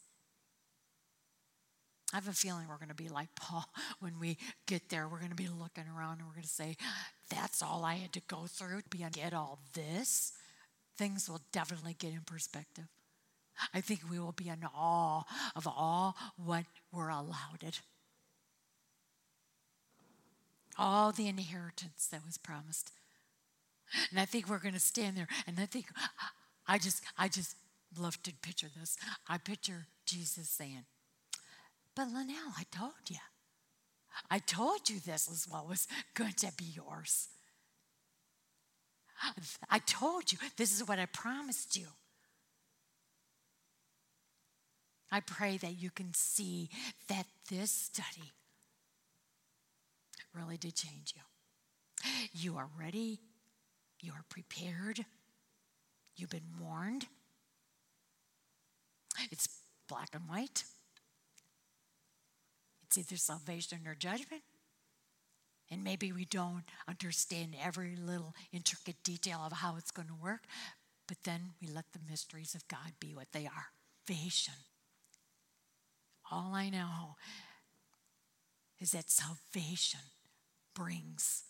I 2.13 2.19
have 2.19 2.29
a 2.29 2.33
feeling 2.33 2.67
we're 2.69 2.77
going 2.77 2.89
to 2.89 2.95
be 2.95 3.09
like 3.09 3.35
Paul 3.35 3.65
when 3.99 4.21
we 4.21 4.39
get 4.67 4.89
there. 4.89 5.09
We're 5.09 5.19
going 5.19 5.31
to 5.31 5.37
be 5.37 5.49
looking 5.49 5.85
around 5.89 6.19
and 6.19 6.29
we're 6.29 6.35
going 6.35 6.43
to 6.43 6.49
say, 6.49 6.77
That's 7.29 7.61
all 7.61 7.85
I 7.85 7.95
had 7.95 8.13
to 8.13 8.21
go 8.29 8.47
through 8.47 8.83
to 8.83 8.89
be 8.89 9.05
get 9.13 9.35
all 9.35 9.59
this. 9.73 10.33
Things 10.97 11.29
will 11.29 11.41
definitely 11.53 11.97
get 11.99 12.13
in 12.13 12.21
perspective. 12.21 12.85
I 13.73 13.81
think 13.81 14.01
we 14.11 14.19
will 14.19 14.33
be 14.33 14.49
in 14.49 14.65
awe 14.75 15.23
of 15.55 15.67
all 15.67 16.17
what 16.37 16.65
we're 16.93 17.09
allowed. 17.09 17.63
It, 17.63 17.81
all 20.77 21.13
the 21.13 21.29
inheritance 21.29 22.09
that 22.11 22.25
was 22.25 22.39
promised. 22.39 22.91
And 24.11 24.19
I 24.19 24.25
think 24.25 24.49
we're 24.49 24.59
going 24.59 24.75
to 24.75 24.81
stand 24.81 25.17
there 25.17 25.29
and 25.47 25.59
I 25.61 25.67
think 25.67 25.87
I 26.67 26.79
just 26.79 27.03
I 27.17 27.29
just 27.29 27.57
love 27.99 28.21
to 28.25 28.33
picture 28.43 28.69
this. 28.79 28.97
I 29.29 29.39
picture 29.39 29.87
Jesus 30.07 30.49
saying, 30.49 30.85
But 31.95 32.09
Linnell, 32.09 32.53
I 32.59 32.65
told 32.71 32.93
you. 33.09 33.19
I 34.31 34.39
told 34.39 34.89
you 34.89 35.01
this 35.01 35.29
is 35.29 35.47
what 35.49 35.69
was 35.69 35.87
going 36.15 36.33
to 36.35 36.53
be 36.57 36.65
yours. 36.65 37.29
I 39.71 39.79
told 39.81 40.33
you 40.33 40.39
this 40.57 40.75
is 40.75 40.87
what 40.87 40.99
I 40.99 41.07
promised 41.07 41.77
you. 41.77 41.87
I 45.11 45.21
pray 45.21 45.57
that 45.59 45.81
you 45.81 45.91
can 45.91 46.13
see 46.15 46.69
that 47.09 47.27
this 47.49 47.71
study 47.71 48.33
really 50.35 50.57
did 50.57 50.75
change 50.75 51.15
you. 51.15 51.23
You 52.33 52.57
are 52.57 52.69
ready, 52.79 53.21
you 54.01 54.13
are 54.13 54.25
prepared, 54.29 55.05
you've 56.17 56.31
been 56.31 56.59
warned. 56.61 57.07
It's 59.31 59.49
black 59.89 60.09
and 60.13 60.29
white. 60.29 60.65
It's 62.85 62.99
either 62.99 63.17
salvation 63.17 63.79
or 63.87 63.95
judgment. 63.95 64.43
And 65.75 65.83
maybe 65.83 66.13
we 66.13 66.25
don't 66.25 66.63
understand 66.87 67.57
every 67.61 67.97
little 67.97 68.33
intricate 68.53 69.03
detail 69.03 69.41
of 69.45 69.51
how 69.55 69.75
it's 69.77 69.91
going 69.91 70.07
to 70.07 70.15
work, 70.15 70.45
but 71.09 71.17
then 71.25 71.55
we 71.61 71.67
let 71.67 71.87
the 71.93 71.99
mysteries 72.09 72.55
of 72.55 72.69
God 72.69 72.93
be 73.01 73.13
what 73.13 73.33
they 73.33 73.47
are. 73.47 73.73
Salvation 74.07 74.55
all 76.31 76.53
I 76.55 76.71
know 76.71 77.17
is 78.81 78.93
that 78.93 79.11
salvation 79.11 80.01
brings 80.75 81.43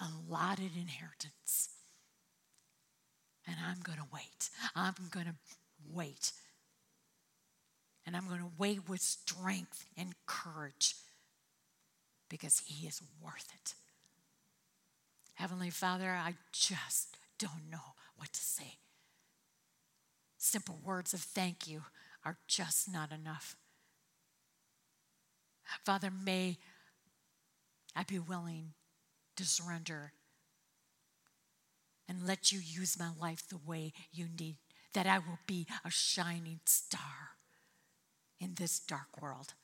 allotted 0.00 0.72
inheritance. 0.76 1.70
And 3.46 3.56
I'm 3.66 3.80
going 3.82 3.98
to 3.98 4.06
wait. 4.12 4.50
I'm 4.74 4.94
going 5.10 5.26
to 5.26 5.34
wait. 5.92 6.32
And 8.06 8.16
I'm 8.16 8.26
going 8.28 8.40
to 8.40 8.52
wait 8.58 8.88
with 8.88 9.00
strength 9.00 9.86
and 9.96 10.14
courage 10.26 10.94
because 12.28 12.62
He 12.66 12.86
is 12.86 13.02
worth 13.22 13.48
it. 13.54 13.74
Heavenly 15.34 15.70
Father, 15.70 16.10
I 16.10 16.34
just 16.52 17.18
don't 17.38 17.70
know 17.70 17.94
what 18.16 18.32
to 18.32 18.40
say. 18.40 18.78
Simple 20.38 20.78
words 20.84 21.12
of 21.14 21.20
thank 21.20 21.66
you 21.66 21.82
are 22.24 22.38
just 22.46 22.92
not 22.92 23.10
enough. 23.10 23.56
Father, 25.84 26.10
may 26.10 26.58
I 27.96 28.02
be 28.04 28.18
willing 28.18 28.74
to 29.36 29.44
surrender 29.44 30.12
and 32.08 32.26
let 32.26 32.52
you 32.52 32.60
use 32.62 32.98
my 32.98 33.10
life 33.20 33.48
the 33.48 33.56
way 33.56 33.92
you 34.12 34.26
need, 34.38 34.56
that 34.92 35.06
I 35.06 35.18
will 35.18 35.38
be 35.46 35.66
a 35.84 35.90
shining 35.90 36.60
star 36.64 37.38
in 38.38 38.54
this 38.54 38.78
dark 38.78 39.20
world, 39.20 39.54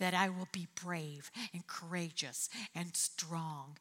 that 0.00 0.14
I 0.14 0.28
will 0.28 0.48
be 0.50 0.66
brave 0.82 1.30
and 1.54 1.66
courageous 1.66 2.48
and 2.74 2.96
strong 2.96 3.76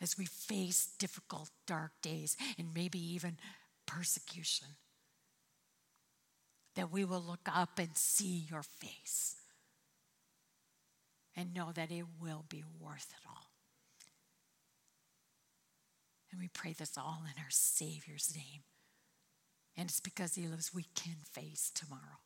as 0.00 0.16
we 0.16 0.26
face 0.26 0.88
difficult, 0.98 1.50
dark 1.66 1.92
days 2.02 2.36
and 2.58 2.72
maybe 2.72 2.98
even 2.98 3.38
persecution 3.86 4.68
that 6.76 6.92
we 6.92 7.04
will 7.04 7.20
look 7.20 7.48
up 7.52 7.78
and 7.78 7.96
see 7.96 8.46
your 8.48 8.62
face 8.62 9.36
and 11.36 11.52
know 11.52 11.72
that 11.72 11.90
it 11.90 12.04
will 12.20 12.44
be 12.48 12.62
worth 12.78 13.08
it 13.10 13.28
all. 13.28 13.50
And 16.30 16.40
we 16.40 16.48
pray 16.48 16.72
this 16.72 16.96
all 16.96 17.22
in 17.24 17.42
our 17.42 17.50
Savior's 17.50 18.32
name. 18.34 18.62
And 19.76 19.88
it's 19.88 20.00
because 20.00 20.34
He 20.34 20.46
lives, 20.46 20.72
we 20.72 20.84
can 20.94 21.16
face 21.32 21.70
tomorrow. 21.74 22.20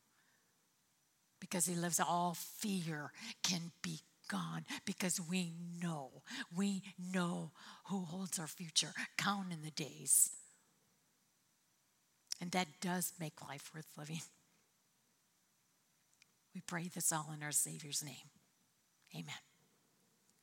Because 1.44 1.66
He 1.66 1.74
lives, 1.74 2.00
all 2.00 2.34
fear 2.34 3.12
can 3.42 3.70
be 3.82 4.00
gone. 4.28 4.64
Because 4.86 5.20
we 5.20 5.52
know, 5.82 6.22
we 6.56 6.82
know 6.98 7.50
who 7.90 8.06
holds 8.06 8.38
our 8.38 8.46
future, 8.46 8.94
counting 9.18 9.58
the 9.62 9.70
days. 9.70 10.30
And 12.40 12.50
that 12.52 12.68
does 12.80 13.12
make 13.20 13.46
life 13.46 13.70
worth 13.74 13.88
living. 13.98 14.22
We 16.54 16.62
pray 16.62 16.88
this 16.88 17.12
all 17.12 17.30
in 17.36 17.42
our 17.42 17.52
Savior's 17.52 18.02
name. 18.02 18.30
Amen. 19.14 19.34